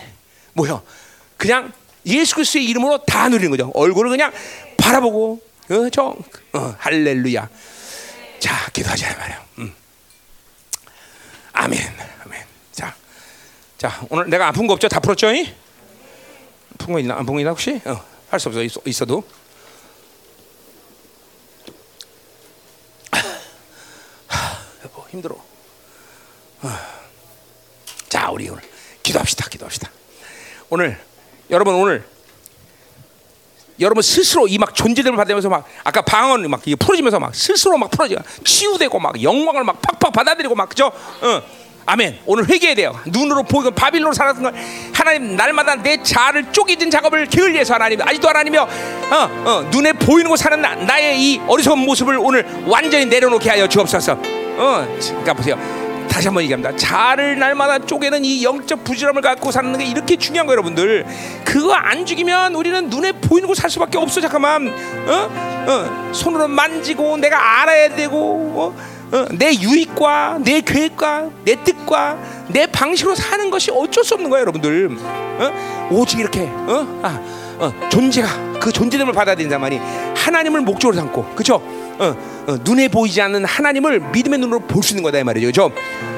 [0.53, 0.83] 뭐요?
[1.37, 1.71] 그냥
[2.05, 3.71] 예수 그리스도의 이름으로 다 누리는 거죠.
[3.73, 4.31] 얼굴을 그냥
[4.77, 6.15] 바라보고 어, 저
[6.53, 7.49] 어, 할렐루야.
[8.39, 9.45] 자, 기도하자 말이야.
[9.59, 9.73] 음.
[11.53, 11.79] 아멘.
[12.25, 12.43] 아멘.
[12.71, 12.95] 자.
[13.77, 14.87] 자, 오늘 내가 아픈 거 없죠?
[14.87, 15.27] 다 풀었죠?
[16.73, 17.15] 아픈 거 있나?
[17.15, 17.81] 아픈 거 있나 혹시?
[17.85, 18.61] 어, 할 수 없어.
[18.63, 19.23] 있어, 있어도.
[24.83, 25.35] 여보 힘들어.
[28.09, 28.61] 자, 우리 오늘
[29.03, 29.49] 기도합시다.
[29.49, 29.89] 기도합시다.
[30.69, 30.99] 오늘
[31.49, 32.05] 여러분 오늘
[33.79, 37.89] 여러분 스스로 이 막 존재됨을 받으면서 막 아까 방언 막 이게 풀어지면서 막 스스로 막
[37.89, 40.87] 풀어져 치유되고 막 영광을 막 팍팍 받아들이고 막 그죠?
[40.87, 41.41] 어.
[41.85, 42.19] 아멘.
[42.27, 42.99] 오늘 회개해야 돼요.
[43.07, 44.53] 눈으로 보이고 바빌로 살았던 걸
[44.93, 49.15] 하나님 날마다 내 자아를 쪼개진 작업을 게을리해서 하나님 아직도 하나님이여 어,
[49.49, 54.38] 어, 눈에 보이는 거 사는 나, 나의 이 어리석은 모습을 오늘 완전히 내려놓게 하여 주옵소서.
[54.59, 55.57] 어, 그러니까 보세요.
[56.09, 56.75] 다시 한번 얘기합니다.
[56.75, 61.05] 자를 날마다 쪼개는 이 영적 부지런함을 갖고 사는 게 이렇게 중요한 거예요, 여러분들.
[61.45, 64.19] 그거 안 죽이면 우리는 눈에 보이는 거 살 수밖에 없어.
[64.19, 65.11] 잠깐만, 어,
[65.67, 68.15] 어, 손으로 만지고 내가 알아야 되고,
[68.55, 68.75] 어?
[69.11, 72.17] 어, 내 유익과 내 계획과 내 뜻과
[72.49, 74.89] 내 방식으로 사는 것이 어쩔 수 없는 거예요, 여러분들.
[75.39, 75.87] 어?
[75.91, 76.99] 오직 이렇게 어?
[77.01, 77.19] 아,
[77.59, 79.79] 어, 존재가 그 존재됨을 받아들인단 말이
[80.15, 81.61] 하나님을 목적으로 삼고, 그렇죠?
[81.99, 82.15] 어,
[82.47, 85.45] 어, 눈에 보이지 않는 하나님을 믿음의 눈으로 볼 수 있는 거다 이 말이죠.
[85.69, 85.71] 그렇죠?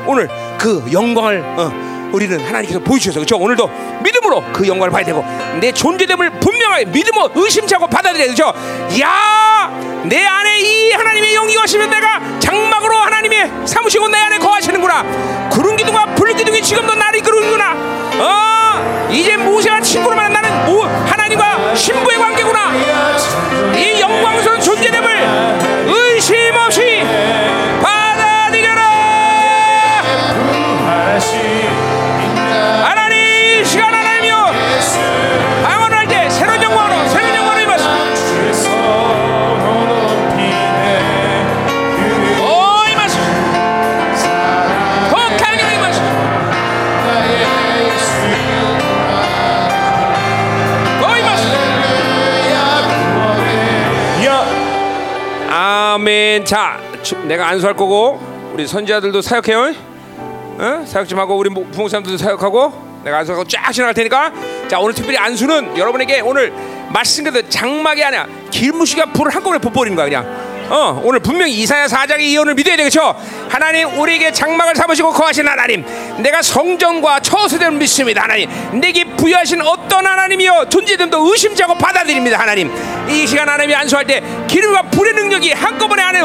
[0.05, 3.37] 오늘 그 영광을 어, 우리는 하나님께서 보여주셔서 그렇죠?
[3.37, 3.69] 오늘도
[4.03, 5.23] 믿음으로 그 영광을 봐야 되고
[5.59, 8.53] 내 존재됨을 분명하게 믿음으로 의심차고 받아들여야 되죠.
[9.01, 9.71] 야,
[10.03, 15.49] 내 안에 이 하나님의 영이 오시면 내가 장막으로 하나님의 사무시고 내 안에 거하시는구나.
[15.49, 17.71] 구름 기둥과 불 기둥이 지금도 나를 이끌는구나.
[18.19, 22.71] 어, 이제 모세와 친구로 만나는 모, 하나님과 신부의 관계구나.
[23.77, 25.50] 이 영광스러운 존재됨을
[56.31, 58.17] 아멘 자 주- 내가 안수할 거고
[58.53, 59.73] 우리 선지자들도 사역해요.
[60.59, 60.83] 어?
[60.87, 64.31] 사역 좀 하고 우리 모- 부목사님들도 사역하고 내가 안수하고 쫙 지나갈 테니까.
[64.69, 66.53] 자 오늘 특별히 안수는 여러분에게 오늘
[66.87, 72.34] 말씀 그대로 장막이 아니라 길무시가 불을 한꺼번에 돋보이는 거야 그냥 어 오늘 분명히 이사야 사장의
[72.34, 73.14] 예언을 믿어야 되겠죠?
[73.49, 75.84] 하나님 우리에게 장막을 삼으시고 거하신 하나님
[76.19, 78.49] 내가 성전과 처소됨을 믿습니다 하나님.
[78.80, 82.72] 내게 부여하신 어떤 하나님이여 존재됨도 의심자고 받아들입니다 하나님.
[83.10, 86.22] 이 시간 하나님이 안수할 때 기름과 불의 능력이 한꺼번에 안에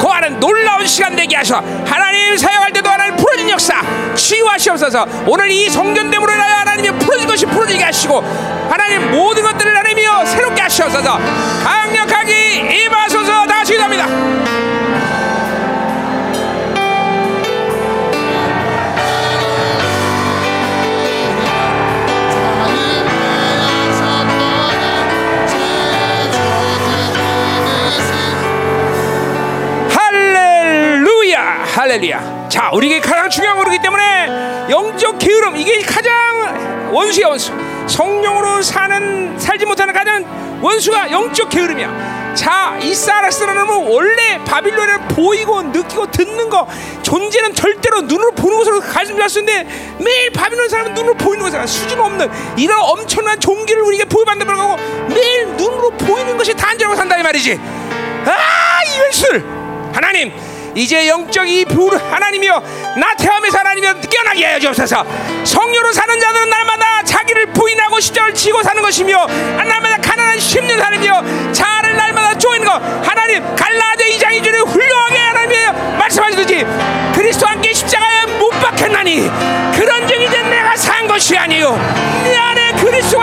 [0.00, 1.62] 거하는 놀라운 시간 되게 하셔.
[1.86, 3.80] 하나님 사용할 때도 하나님 풀어진 역사
[4.16, 5.06] 치유하시옵소서.
[5.26, 8.20] 오늘 이 성전됨으로 인하여 하나님이 풀어진 것이 풀어지게 하시고
[8.68, 11.18] 하나님 모든 것들을 하나님이여 새롭게 하시옵소서.
[11.62, 13.07] 강력하게 임하
[31.78, 32.48] 할렐루야.
[32.48, 36.12] 자 우리에게 가장 중요한 거기 때문에 영적 게으름 이게 가장
[36.92, 37.52] 원수야 원수.
[37.86, 42.34] 성령으로 사는 살지 못하는 가장 원수가 영적 게으름이야.
[42.34, 46.66] 자 이사라스라는 놈은 원래 바빌론에는 보이고 느끼고 듣는 거
[47.02, 49.62] 존재는 절대로 눈으로 보는 것으로 가슴을 쓰는데
[50.00, 51.64] 매일 바빌론 사람은 눈으로 보이는 거잖아.
[51.64, 54.76] 수준 없는 이런 엄청난 종기를 우리에게 보여받는 거고
[55.14, 57.60] 매일 눈으로 보이는 것이 단죄라고 산다 이 말이지.
[58.26, 59.44] 아 이 원수들
[59.92, 60.32] 하나님
[60.78, 62.62] 이제 영적 이 부르 하나님이여
[62.96, 65.04] 나태함에서 하나님이여 깨어나게 하여 주옵소서.
[65.44, 69.26] 성령으로 사는 자들은 날마다 자기를 부인하고 십자를 지고 사는 것이며
[69.56, 72.80] 날마다 가난한 심는 하나님이여 자아를 날마다 쪼이는 것.
[73.04, 76.64] 하나님 갈라데 이장이 주는 훌륭하게 하나님이여 말씀하시듯이
[77.12, 79.28] 그리스도 함께 십자가에 못 박혔나니
[79.74, 81.76] 그런 즉 이제 내가 산 것이 아니요.
[82.22, 83.17] 내 안에 그리스도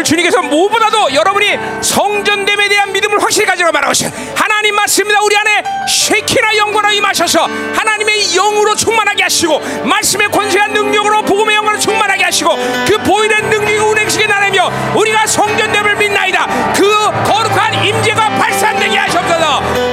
[0.00, 4.10] 오늘 주님께서 무엇보다도 여러분이 성전됨에 대한 믿음을 확실히 가지고 말하고 있어요.
[4.34, 5.20] 하나님 말씀입니다.
[5.22, 7.40] 우리 안에 쉐키나 영광을 임하셔서
[7.74, 12.56] 하나님의 영으로 충만하게 하시고 말씀의 권세한 능력으로 복음의 영광을 충만하게 하시고
[12.86, 16.72] 그 보이는 능력이 운행시게 나라며 우리가 성전됨을 믿나이다.
[16.74, 16.82] 그
[17.30, 19.89] 거룩한 임재가 발산되게 하셨소서.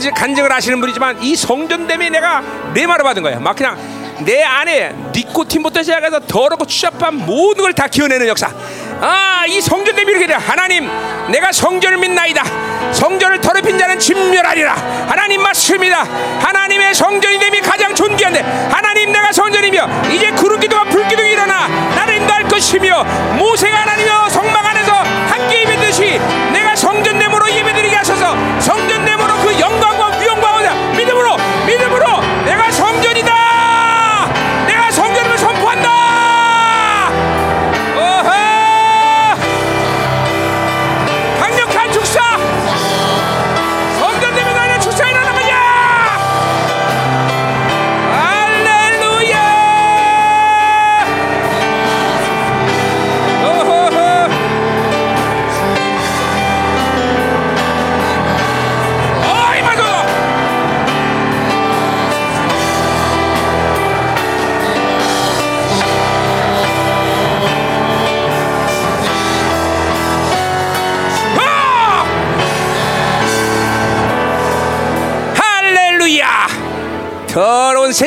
[0.00, 3.38] 간증, 간증을 하시는 분이지만 이 성전 때문에 내가 내 말을 받은 거예요.
[3.40, 3.76] 막 그냥
[4.20, 8.50] 내 안에 니코틴부터 시작해서 더럽고 추잡한 모든 걸다 기어내는 역사.
[9.00, 10.34] 아 이 성전 때문에 이렇게 돼.
[10.34, 10.88] 하나님
[11.28, 12.44] 내가 성전을 믿나이다.
[12.92, 14.74] 성전을 더럽힌 자는 진멸하리라.
[15.08, 16.04] 하나님 말씀이다.
[16.40, 18.40] 하나님의 성전이 됨이 가장 존귀한데
[18.70, 23.02] 하나님 내가 성전이며 이제 구름기둥과 불기둥이 일어나 나를 인도할 것이며
[23.38, 26.20] 모세가 하나님여 성막 안에서 함께 예배듯이
[26.52, 28.36] 내가 성전됨으로 예배드리게 하셔서.
[28.60, 29.32] 성전됨으로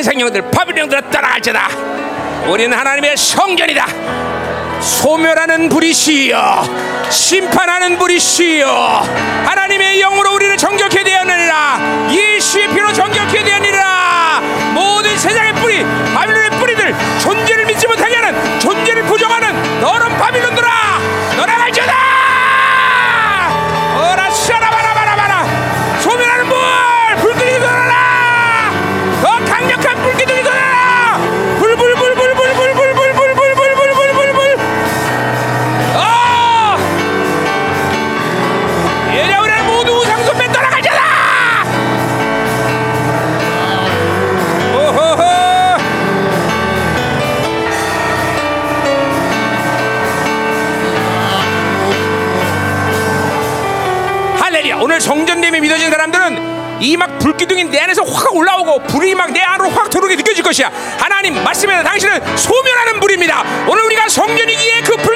[0.04, 1.68] 더러운 세상 영들 바빌 영들아 따라갈지다.
[2.46, 3.86] 우리는 하나님의 성전이다.
[4.80, 8.68] 소멸하는 불이시여 심판하는 불이시여
[9.46, 12.10] 하나님의 영으로 우리를 정결케 되었느니라.
[12.10, 14.40] 예수의 피로 정결케 되었느니라.
[14.74, 15.82] 모든 세상의 뿌리
[16.14, 20.68] 바빌론의 뿌리들 존재를 믿지 못하게 하는 존재를 부정하는 너런 바빌론들아
[21.36, 22.13] 너라 갈지어다
[57.74, 60.70] 내 안에서 확 올라오고 불이 막 내 안으로 확 들어오게 느껴질 것이야.
[60.98, 63.42] 하나님 말씀에 당신은 소멸하는 불입니다.
[63.66, 65.13] 오늘 우리가 성전이기에 그 불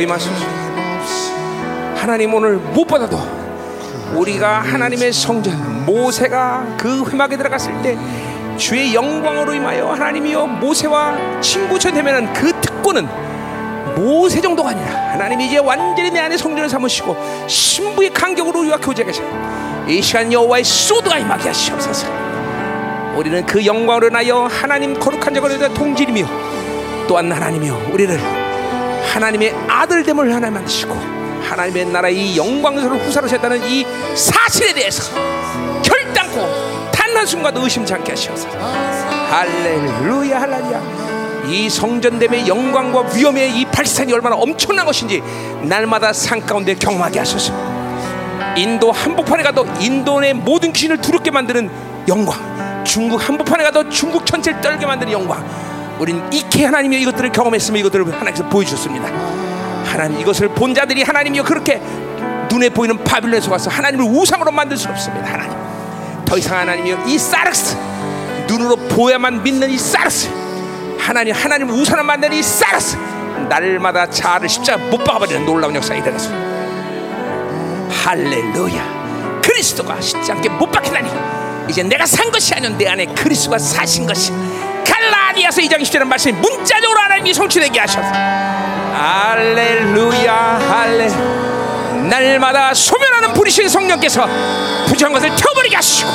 [0.00, 0.44] 임하소서
[1.96, 3.18] 하나님 오늘 무엇보다도
[4.14, 7.98] 우리가 하나님의 성전 모세가 그 회막에 들어갔을 때
[8.56, 13.06] 주의 영광으로 임하여 하나님이여 모세와 친구처럼 되면은 그 특권은
[13.96, 19.22] 모세 정도가 아니라 하나님이 이제 완전히 내 안에 성전을 삼으시고 신부의 간격으로 유학해 계셔
[19.88, 22.06] 이 시간 여호와의 소드가 임하게 하시옵소서.
[23.16, 26.26] 우리는 그 영광으로 인하여 하나님 거룩한 자가 동질이며
[27.08, 28.20] 또한 하나님이여 우리를
[29.12, 30.94] 하나님의 아들됨을 하나님 만드시고
[31.48, 35.14] 하나님의 나라의 이 영광스러운 후사로 셨다는 이 사실에 대해서
[35.82, 36.40] 결단코
[36.92, 38.56] 단 한 순간도 의심치 않게 하시옵소서.
[38.58, 41.46] 할렐루야 할렐루야.
[41.48, 45.22] 이 성전됨의 영광과 위엄의 이 발산이 얼마나 엄청난 것인지
[45.62, 47.52] 날마다 산 가운데 경험하게 하소서.
[48.56, 51.70] 인도 한복판에 가도 인도의 모든 귀신을 두렵게 만드는
[52.06, 55.44] 영광 중국 한복판에 가도 중국 전체를 떨게 만드는 영광.
[55.98, 59.08] 우린 익히 하나님의 이것들을 경험했으면 이것들을 하나님께서 보여주셨습니다
[59.98, 61.80] 하나님 이것을 본 자들이 하나님이여 그렇게
[62.50, 65.32] 눈에 보이는 바빌론에 속아서 하나님을 우상으로 만들 수 없습니다.
[65.32, 65.56] 하나님
[66.24, 67.76] 더 이상 하나님이여 이 사르스
[68.46, 70.30] 눈으로 보야만 믿는 이 사르스
[70.98, 72.96] 하나님 하나님 우상을 만드는 이 사르스
[73.48, 76.48] 날마다 자아를 십자가 못 박아버리는 놀라운 역사가 일어났습니다.
[78.04, 79.40] 할렐루야.
[79.42, 81.10] 그리스도가 십자가에 못 박히다니
[81.68, 84.32] 이제 내가 산 것이 아니라 내 안에 그리스도가 사신 것이
[84.86, 88.37] 갈라디아서 2장 10절의 말씀이 문자적으로 하나님이 성취되게 하셔서
[88.98, 91.06] 할렐루야 할레
[92.08, 94.26] 날마다 소멸하는 불이신 성령께서
[94.88, 96.10] 부정한 것을 태워버리게 하시고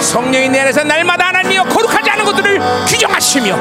[0.00, 3.56] 성령이 내 안에서 날마다 하나님이여 거룩하지 않은 것들을 규정하시며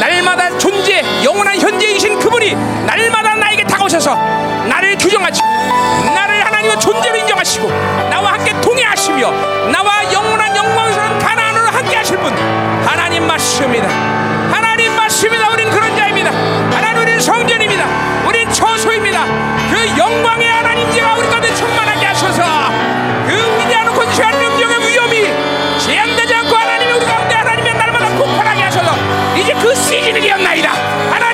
[0.00, 2.54] 날마다 존재 영원한 현재이신 그분이
[2.84, 4.14] 날마다 나에게 다가오셔서
[4.68, 5.46] 나를 규정하시고
[6.14, 7.68] 나를 하나님의 존재로 인정하시고
[8.10, 9.30] 나와 함께 동행하시며
[9.70, 12.34] 나와 영원한 영광스러운 가나안으로 함께 하실 분
[12.86, 14.23] 하나님 말씀입니다
[17.14, 17.86] 우리는 성전입니다.
[18.26, 19.24] 우린 처소입니다.
[19.70, 22.42] 그 영광의 하나님께가 우리 가운데 충만하게 하셔서.
[23.28, 28.96] 그 위대한 권세한 능력의 위엄이 제한되지 않고 하나님이 우리 가운데 하나님의 날마다 폭발하게 하셔서.
[29.36, 30.70] 이제 그 시즌이 되었나이다.
[31.10, 31.33] 하나님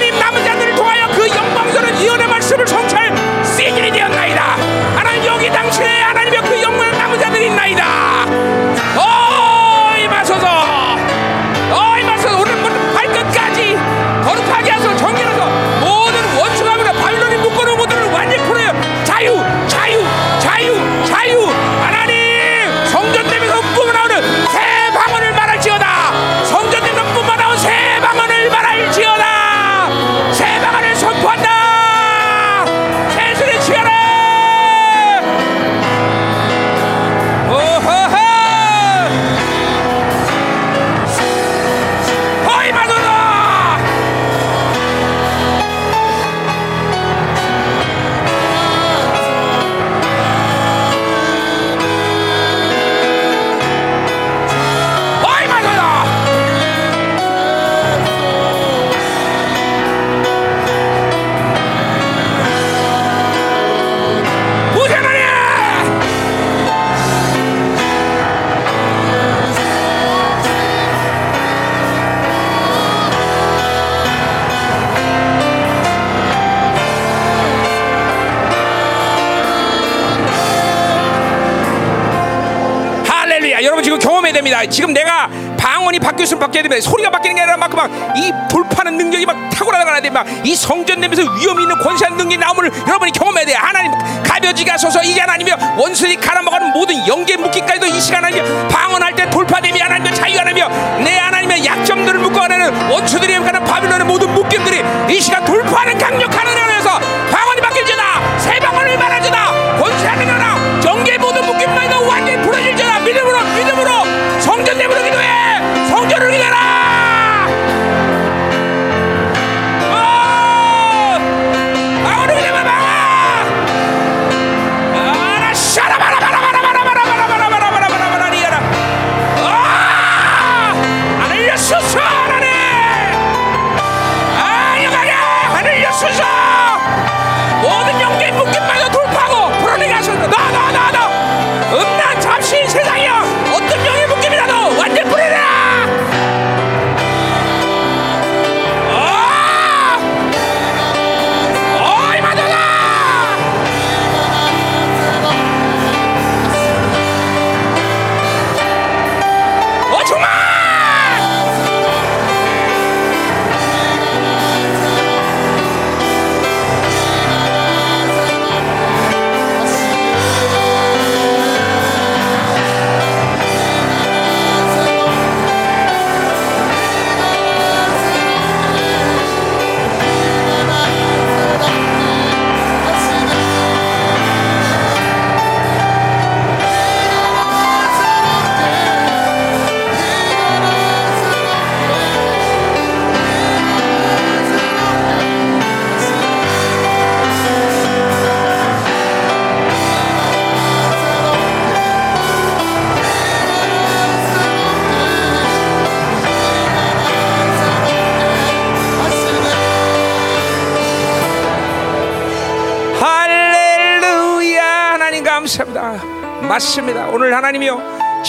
[84.69, 85.29] 지금 내가
[85.59, 86.83] 방언이 바뀌었으면 바뀌어야 됩니다.
[86.91, 91.01] 소리가 바뀌는 게 아니라 막 막 이 돌파하는 능력이 막 탁월하다가 돼 막 이 성전
[91.01, 92.07] 내면서 위험이 있는 권세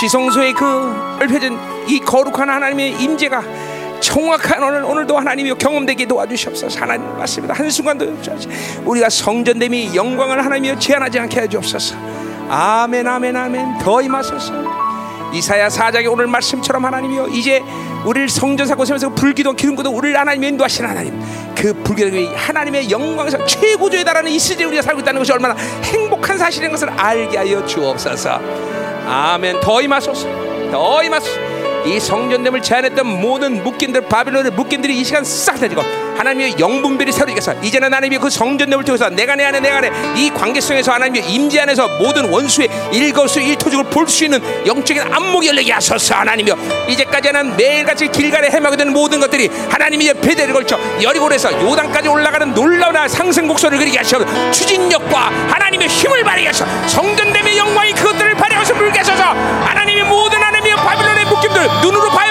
[0.01, 0.65] 지성소의 그
[1.19, 3.43] 넓혀진 이 거룩한 하나님의 임재가
[3.99, 6.79] 정확한 오늘 오늘도 하나님이요 경험되게 도와주시옵소서.
[6.79, 7.53] 하나님 맞습니다.
[7.53, 8.17] 한 순간도
[8.83, 11.95] 우리가 성전됨이 영광을 하나님이요 제한하지 않게 해주옵소서.
[12.49, 14.81] 아멘 아멘 아멘 더 임하소서.
[15.33, 17.61] 이사야 사장의 오늘 말씀처럼 하나님이요 이제
[18.03, 21.21] 우리를 성전 사 고시면서 불기도 기름부도 우리를 하나님 인도하신 하나님
[21.55, 25.53] 그 불기도 하나님의 영광에서 최고조에 달하는 이 시대에 우리가 살고 있다는 것이 얼마나
[25.83, 28.80] 행복한 사실인 것을 알게 하여 주옵소서
[29.11, 29.59] 아멘.
[29.59, 30.71] 더 임하소서.
[30.71, 31.39] 더 임하소서.
[31.85, 35.81] 이 성전됨을 제한했던 모든 묶임들 바빌론의 묶임들이 이 시간 싹 다지고
[36.17, 40.91] 하나님의 영분별이 새로지겠어 이제는 하나님의 그 성전됨을 통해서 내가 내 안에 내가 안에 이 관계성에서
[40.93, 46.57] 하나님의 임재 안에서 모든 원수의 일거수 일토적을 볼 수 있는 영적인 안목이 열리게 하소서 하나님이여.
[46.89, 53.47] 이제까지는 매일같이 길가에 헤매게 되는 모든 것들이 하나님의 배대를 걸쳐 여리고에서 요단까지 올라가는 놀라운 상승
[53.47, 54.19] 곡선을 그리게 하셔.
[54.51, 56.65] 추진력과 하나님의 힘을 발휘게 하셔.
[56.87, 59.23] 성전됨의 영광이 그것들을 발휘하셔 물게 하셔서.
[59.23, 62.30] 하나님의 모든 하나님의 바빌론의 묶임들 눈으로 봐야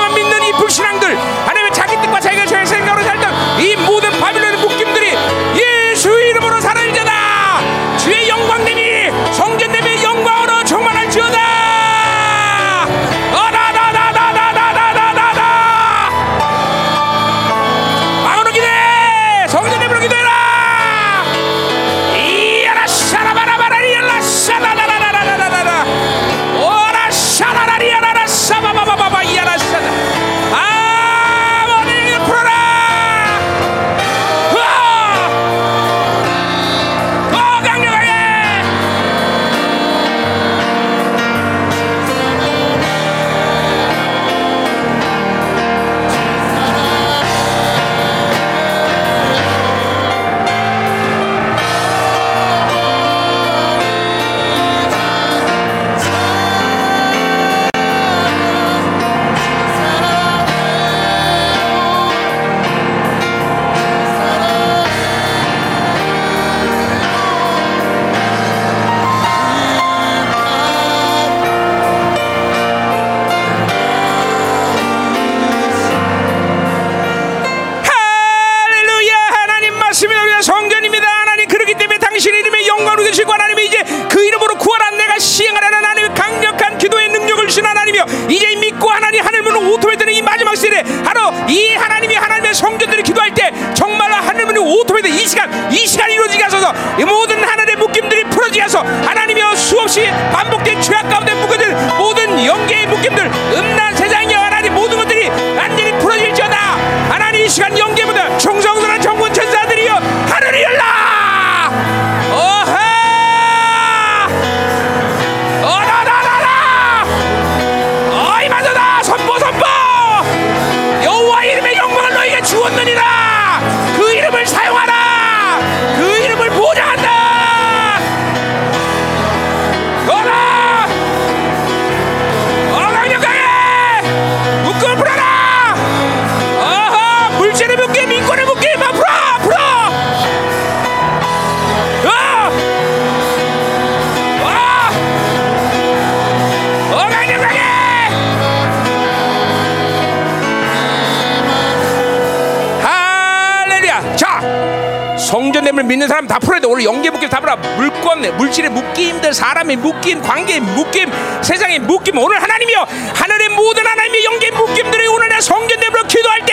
[155.91, 156.69] 믿는 사람 다 풀어야 돼.
[156.69, 161.11] 오늘 영계 묶임 다 풀어 물건 물질의 묶임들 사람의 묶임 관계의 묶임
[161.43, 162.17] 세상의 묶임.
[162.17, 166.50] 오늘 하나님이여 하늘의 모든 하나님의 영계 묶임들이 오늘 내 성전됨으로 기도할 때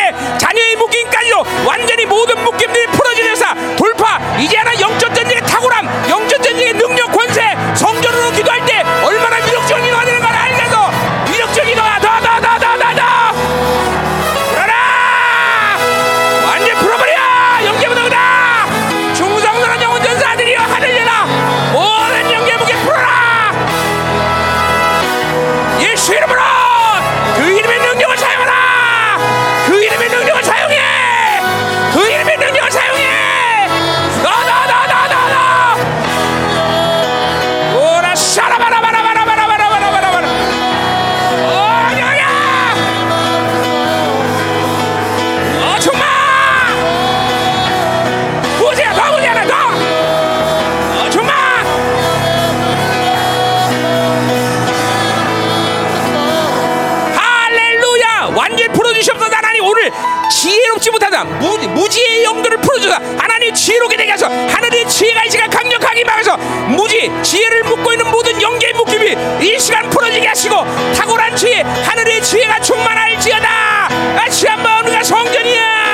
[63.68, 66.38] 지혜롭게 되게 하소 하늘의 지혜가 이 시간 강력하게 막아서
[66.70, 70.56] 무지 지혜를 묶고 있는 모든 영계의 묶임이 이 시간 풀어지게 하시고
[70.96, 73.90] 탁월한 지혜 하늘의 지혜가 충만할지어다.
[74.26, 75.87] 아시 한번 우리가 성전이야.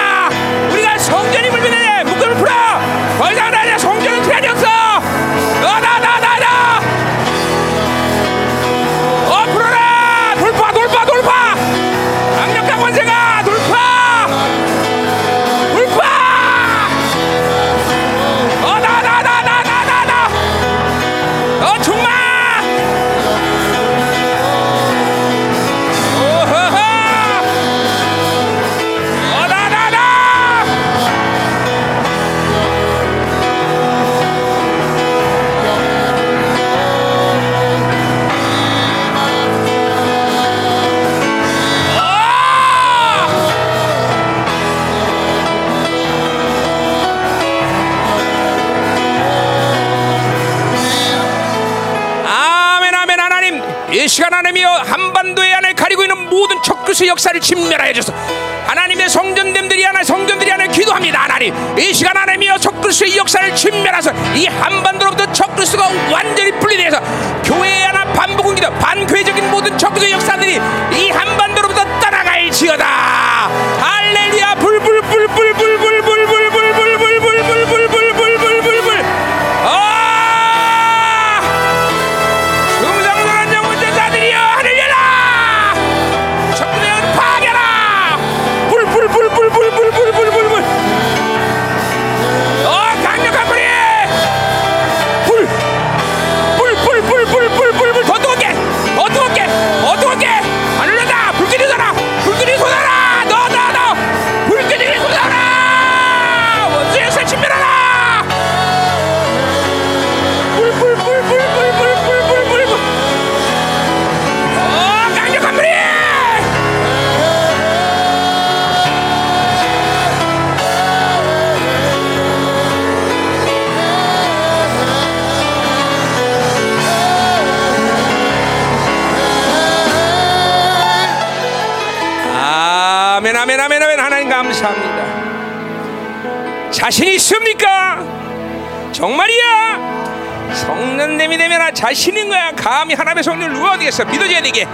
[142.84, 144.66] 감히 하나님의 성령을 누가 어디겠어 믿어줘야 되게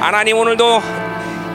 [0.00, 0.82] 하나님 오늘도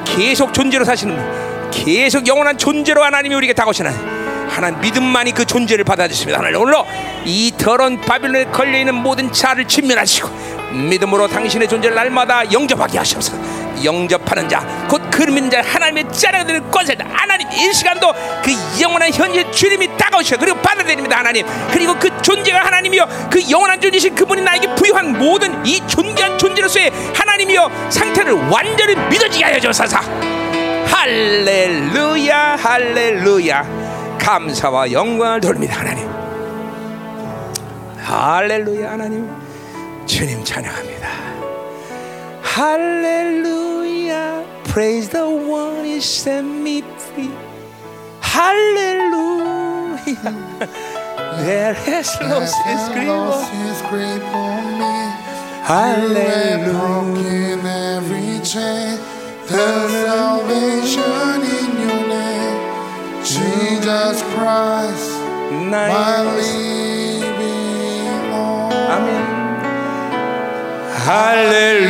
[0.05, 6.37] 계속 존재로 사시는 분 계속 영원한 존재로 하나님이 우리에게 다가오시는 하나님 믿음만이 그 존재를 받아주십니다.
[6.37, 6.85] 하나님 오늘로
[7.25, 10.29] 이 더러운 바빌론에 걸려있는 모든 자를 진멸하시고
[10.75, 13.55] 믿음으로 당신의 존재를 날마다 영접하게 하시옵소서.
[13.83, 18.11] 영접하는 자곧 그름인 자 하나님의 자녀가 되는 권세자 하나님 이 시간도
[18.43, 21.45] 그 영원한 현재 주님이 다가오셔 그리고 받아들입니다 하나님.
[21.71, 25.84] 그리고 그 존재가 하나님이여 그 영원한 존재신 그분이 나에게 부여한 모든 이
[26.37, 29.97] 존재로서의 하나님이여 상태를 완전히 믿어지게 하여 주소서.
[30.87, 34.17] 할렐루야 할렐루야.
[34.19, 36.09] 감사와 영광을 돌립니다 하나님.
[37.99, 39.29] 할렐루야 하나님.
[40.05, 41.07] 주님 찬양합니다.
[42.41, 47.31] 할렐루야 praise the one who set me free.
[48.21, 49.45] 할렐루야.
[51.45, 53.15] There has lost his grip
[55.65, 56.61] Hallelujah.
[56.69, 58.99] Broken every chain.
[59.47, 62.61] the salvation in your name.
[63.23, 65.09] Jesus Christ,
[65.65, 65.89] nice.
[65.89, 67.33] my living
[68.31, 68.69] all.
[68.93, 69.25] Amen.
[71.01, 71.85] Hallelujah.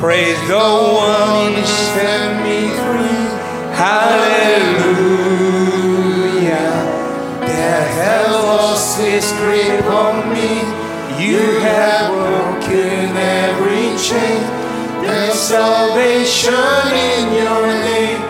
[0.00, 3.26] Praise the one who set me free.
[3.78, 4.98] Hallelujah.
[7.38, 10.77] the hell lost his grip on me.
[11.18, 14.38] You have broken every chain.
[15.02, 16.54] There's salvation
[16.94, 18.22] in your name.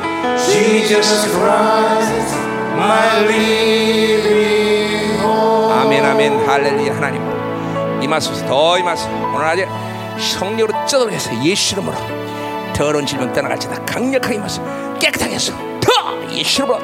[0.48, 2.35] Jesus Christ
[2.81, 5.70] my living hope.
[5.70, 6.48] 아멘 아멘.
[6.48, 8.02] 할렐루야 하나님.
[8.02, 9.66] 임하소서 더 임하소서 오늘 아주
[10.19, 11.94] 성령으로 쩌들해서 예수 이름으로
[12.74, 13.85] 더러운 질병 떠나갈지다.
[13.85, 16.81] 강력하게 임하소서 깨끗하게 해서 더 예수 이름으로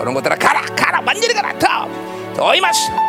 [0.00, 1.00] 이런 것들아 가라 가라.
[1.04, 1.58] 완전히 가라.
[1.58, 1.88] 더,
[2.36, 3.03] 더 임하소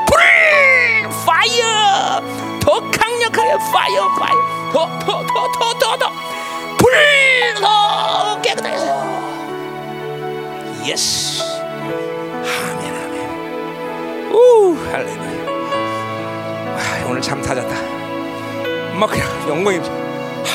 [1.25, 2.21] 파이어
[2.59, 6.11] 더 강력하게 파이어 파이어 더더 더 더 더더불더
[8.41, 8.75] 깨끗하게.
[8.75, 8.85] 해서
[10.85, 14.31] 예스 아멘 아멘.
[14.33, 14.35] 우
[14.91, 15.35] 할렐루야.
[16.77, 16.79] 아,
[17.09, 17.73] 오늘 참 타졌다.
[18.99, 19.77] 막 그냥 영광이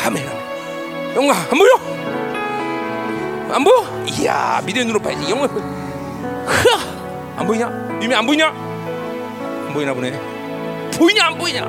[0.07, 0.41] 아멘 아멘.
[1.17, 1.73] 영광 안 보여?
[3.55, 4.05] 안 보여?
[4.07, 5.29] 이야 믿음의 눈으로 봐야지.
[5.31, 5.49] 영광.
[6.47, 7.67] 흐안 보이냐?
[8.01, 8.47] 유미 안 보이냐?
[8.49, 10.30] 안 보이나 보네.
[11.01, 11.65] 보이냐 안 보이냐?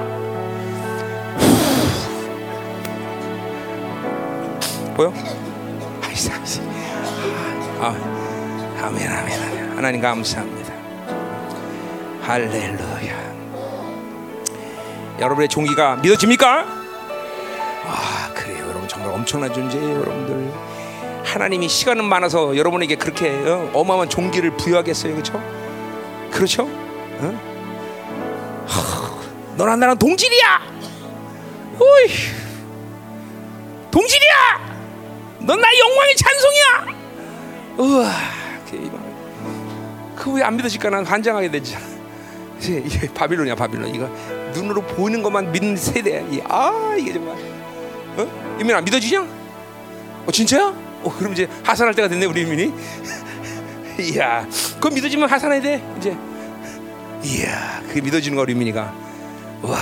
[4.93, 5.13] 보여?
[6.03, 6.59] 아이씨, 아이씨.
[7.79, 7.95] 아,
[8.83, 9.77] 아멘, 아멘, 아멘.
[9.77, 10.73] 하나님 감사합니다.
[12.23, 13.31] 할렐루야.
[15.21, 16.65] 여러분의 종기가 믿어집니까?
[17.85, 18.65] 아, 그래요.
[18.67, 20.51] 여러분 정말 엄청난 존재예요, 여러분들.
[21.23, 25.41] 하나님이 시간은 많아서 여러분에게 그렇게 어, 어마어마한 종기를 부여하겠어요, 그렇죠?
[26.31, 26.63] 그렇죠?
[26.63, 27.50] 어?
[29.51, 30.61] 하, 너랑 나랑 동질이야.
[31.79, 32.07] 오이,
[33.89, 34.71] 동질이야.
[35.41, 37.01] 넌 나의 영광의 찬송이야.
[37.77, 38.11] 우와,
[40.15, 40.89] 그왜 안 믿어질까?
[40.89, 41.77] 난 환장하게 되지.
[42.59, 43.93] 이게, 바빌론이야, 바빌론.
[43.93, 44.07] 이거
[44.53, 46.21] 눈으로 보이는 것만 믿는 세대야.
[46.29, 47.35] 이, 아, 이게 정말.
[48.17, 48.57] 어?
[48.59, 49.21] 이민 안 믿어지냐?
[50.27, 50.65] 어, 진짜야?
[51.03, 52.71] 어, 그럼 이제 하산할 때가 됐네, 우리 이민이.
[53.99, 56.15] 이야, 그거 믿어지면 하산해야 돼, 이제.
[57.23, 59.10] 이야, 그게 믿어지는 거 우리 민이가.
[59.61, 59.77] 와,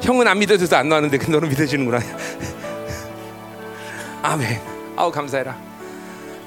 [0.00, 2.00] 형은 안 믿어져서 안 나왔는데, 그 너는 믿어지는구나.
[4.22, 4.60] 아멘.
[4.96, 5.56] 아우 감사해라.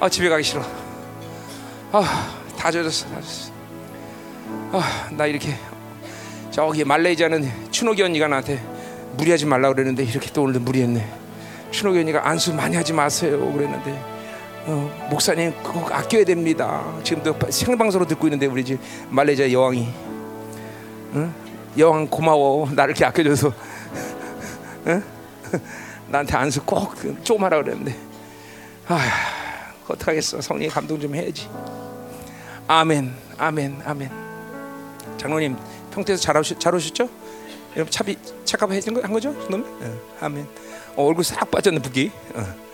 [0.00, 0.62] 아 집에 가기 싫어.
[1.92, 3.52] 아다 젖었어, 다 젖었어.
[4.72, 5.54] 아나 이렇게
[6.50, 8.62] 저기 말레이시아는 춘옥이 언니가 나한테
[9.16, 11.06] 무리하지 말라 그랬는데 이렇게 또 오늘 무리했네.
[11.70, 13.98] 춘옥이 언니가 안수 많이 하지 마세요 그랬는데
[14.66, 16.84] 어, 목사님 그거 아껴야 됩니다.
[17.02, 18.78] 지금도 생방송으로 듣고 있는데 우리 집
[19.10, 19.88] 말레이시아 여왕이
[21.14, 21.34] 응?
[21.78, 22.68] 여왕 고마워.
[22.70, 23.52] 나를 이렇게 아껴줘서.
[24.86, 25.02] 응?
[26.08, 26.94] 나한테 안수 꼭
[27.24, 27.96] 좀 하라 그랬는데.
[28.88, 29.00] 아
[29.88, 30.40] 어떡하겠어.
[30.40, 31.48] 성령의 감동 좀 해야지.
[32.68, 34.10] 아멘 아멘 아멘.
[35.18, 35.56] 장로님
[35.92, 37.08] 평택에서 잘, 오셨, 잘 오셨죠?
[37.74, 39.32] 여러분 차비 착값 해준 거한 거죠?
[39.48, 40.46] 놈 어, 아멘.
[40.96, 42.10] 어, 얼굴 싹 빠졌네 붓기.
[42.34, 42.66] 어.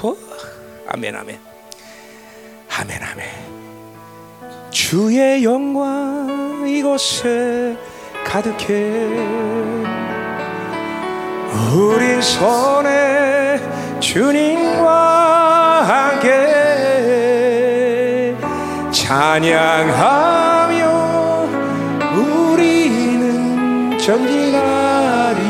[0.00, 0.16] 후,
[0.88, 1.38] 아멘 아멘.
[2.68, 3.61] 아멘 아멘
[4.72, 7.76] 주의 영광 이곳에
[8.24, 9.06] 가득해.
[11.74, 13.60] 우리 손에
[14.00, 15.82] 주님과
[16.16, 16.34] 함께
[18.90, 20.40] 찬양하며
[22.16, 25.40] 우리는 전진하리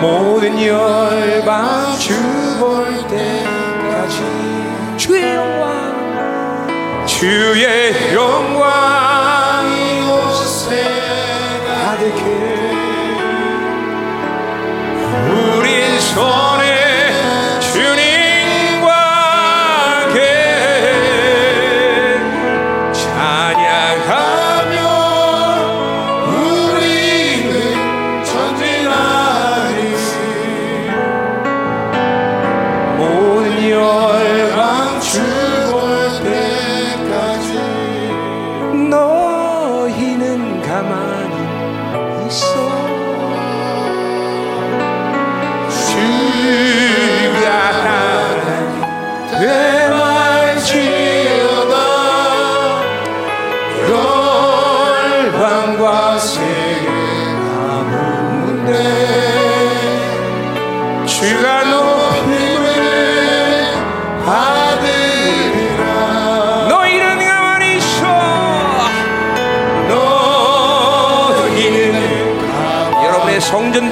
[0.00, 2.12] 모든 열방 주
[2.58, 4.22] 볼 때까지.
[4.96, 5.93] 주의 영광
[7.06, 10.82] 주의 영광 이곳에
[11.66, 12.34] 가득해
[15.28, 16.53] 우리 손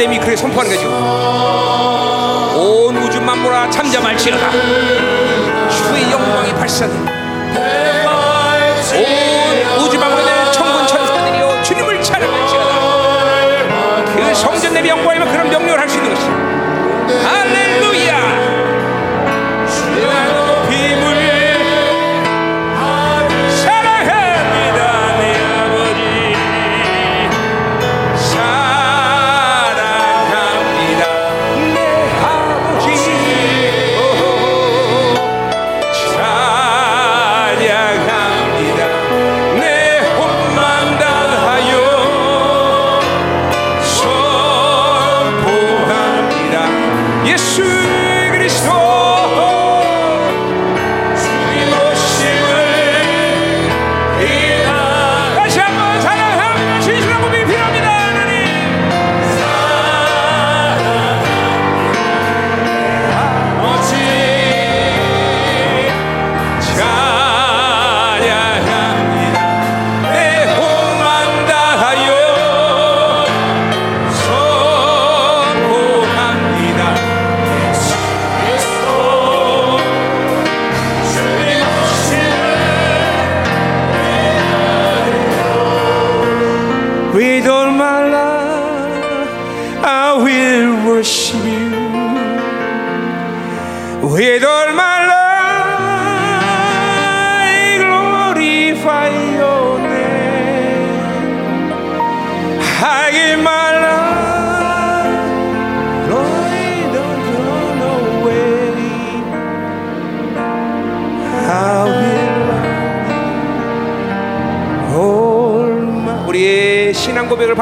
[0.02, 0.88] 성전됨이 그렇게 선포하는 거죠.
[2.58, 4.50] 온 우주 만물아 잠잠할지어다.
[5.70, 6.92] 주의 영광이 발산해
[8.94, 12.72] 온 우주 만물에 천군 천사들이여 주님을 찬양할지어다.
[14.16, 16.26] 그 성전됨이 영광이면 그런 명령을 할 수 있는 것이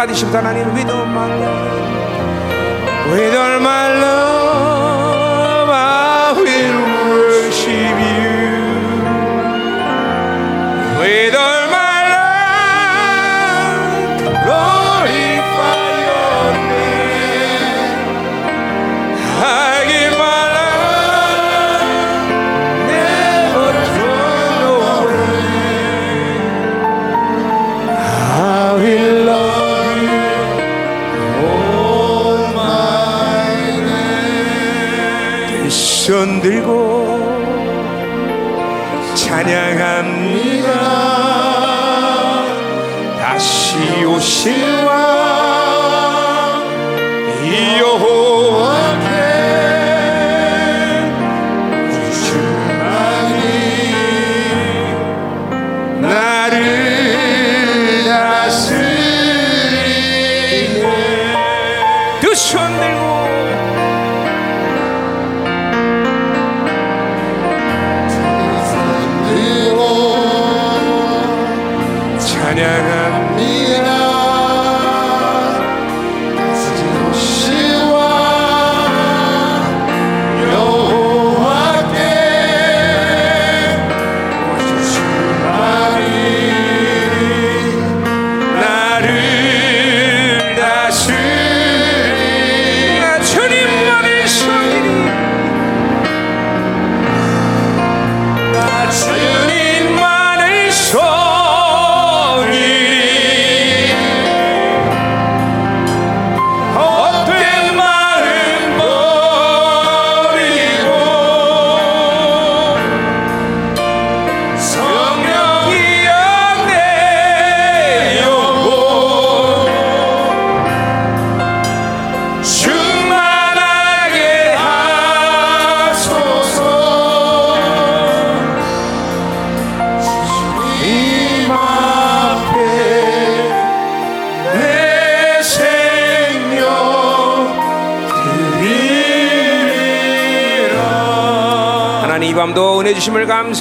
[0.01, 0.70] 받으시고 하나님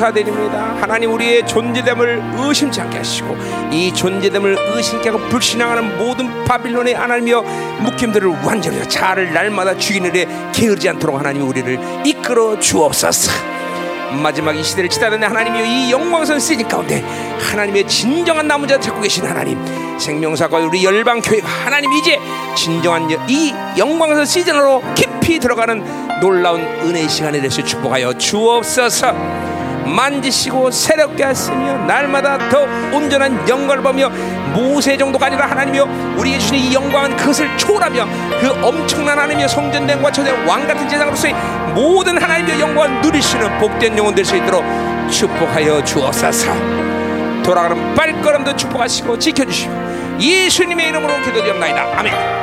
[0.09, 0.75] 감사드립니다.
[0.81, 3.35] 하나님 우리의 존재됨을 의심치 않게 하시고
[3.71, 7.41] 이 존재됨을 의심케 하고 불신앙하는 모든 바빌론의 하나님이여
[7.81, 13.31] 묶임들을 완전히 자를 날마다 죽이는 일에 게으르지 않도록 하나님이 우리를 이끌어 주옵소서.
[14.23, 17.03] 마지막 이 시대를 치닫는 하나님이 이 영광선 시즌 가운데
[17.51, 19.59] 하나님의 진정한 나무자 찾고 계신 하나님
[19.99, 22.17] 생명사과 우리 열방 교회가 하나님 이제
[22.55, 29.13] 진정한 여- 이 영광선 시즌으로 깊이 들어가는 놀라운 은혜의 시간에 대해서 축복하여 주옵소서
[29.90, 32.61] 만지시고 새롭게 하시며 날마다 더
[32.93, 34.09] 온전한 영광을 보며
[34.53, 38.08] 모세 정도가 아니라 하나님이여 우리에게 주신 이 영광은 그것을 초월하며
[38.40, 41.34] 그 엄청난 하나님의 성전됨과 저대 왕 같은 제장으로서의
[41.74, 44.64] 모든 하나님의 영광을 누리시는 복된 영혼 될 수 있도록
[45.09, 46.53] 축복하여 주옵소서.
[47.43, 49.74] 돌아가는 발걸음도 축복하시고 지켜주시고
[50.19, 51.88] 예수님의 이름으로 기도드립니다.
[51.98, 52.39] 아멘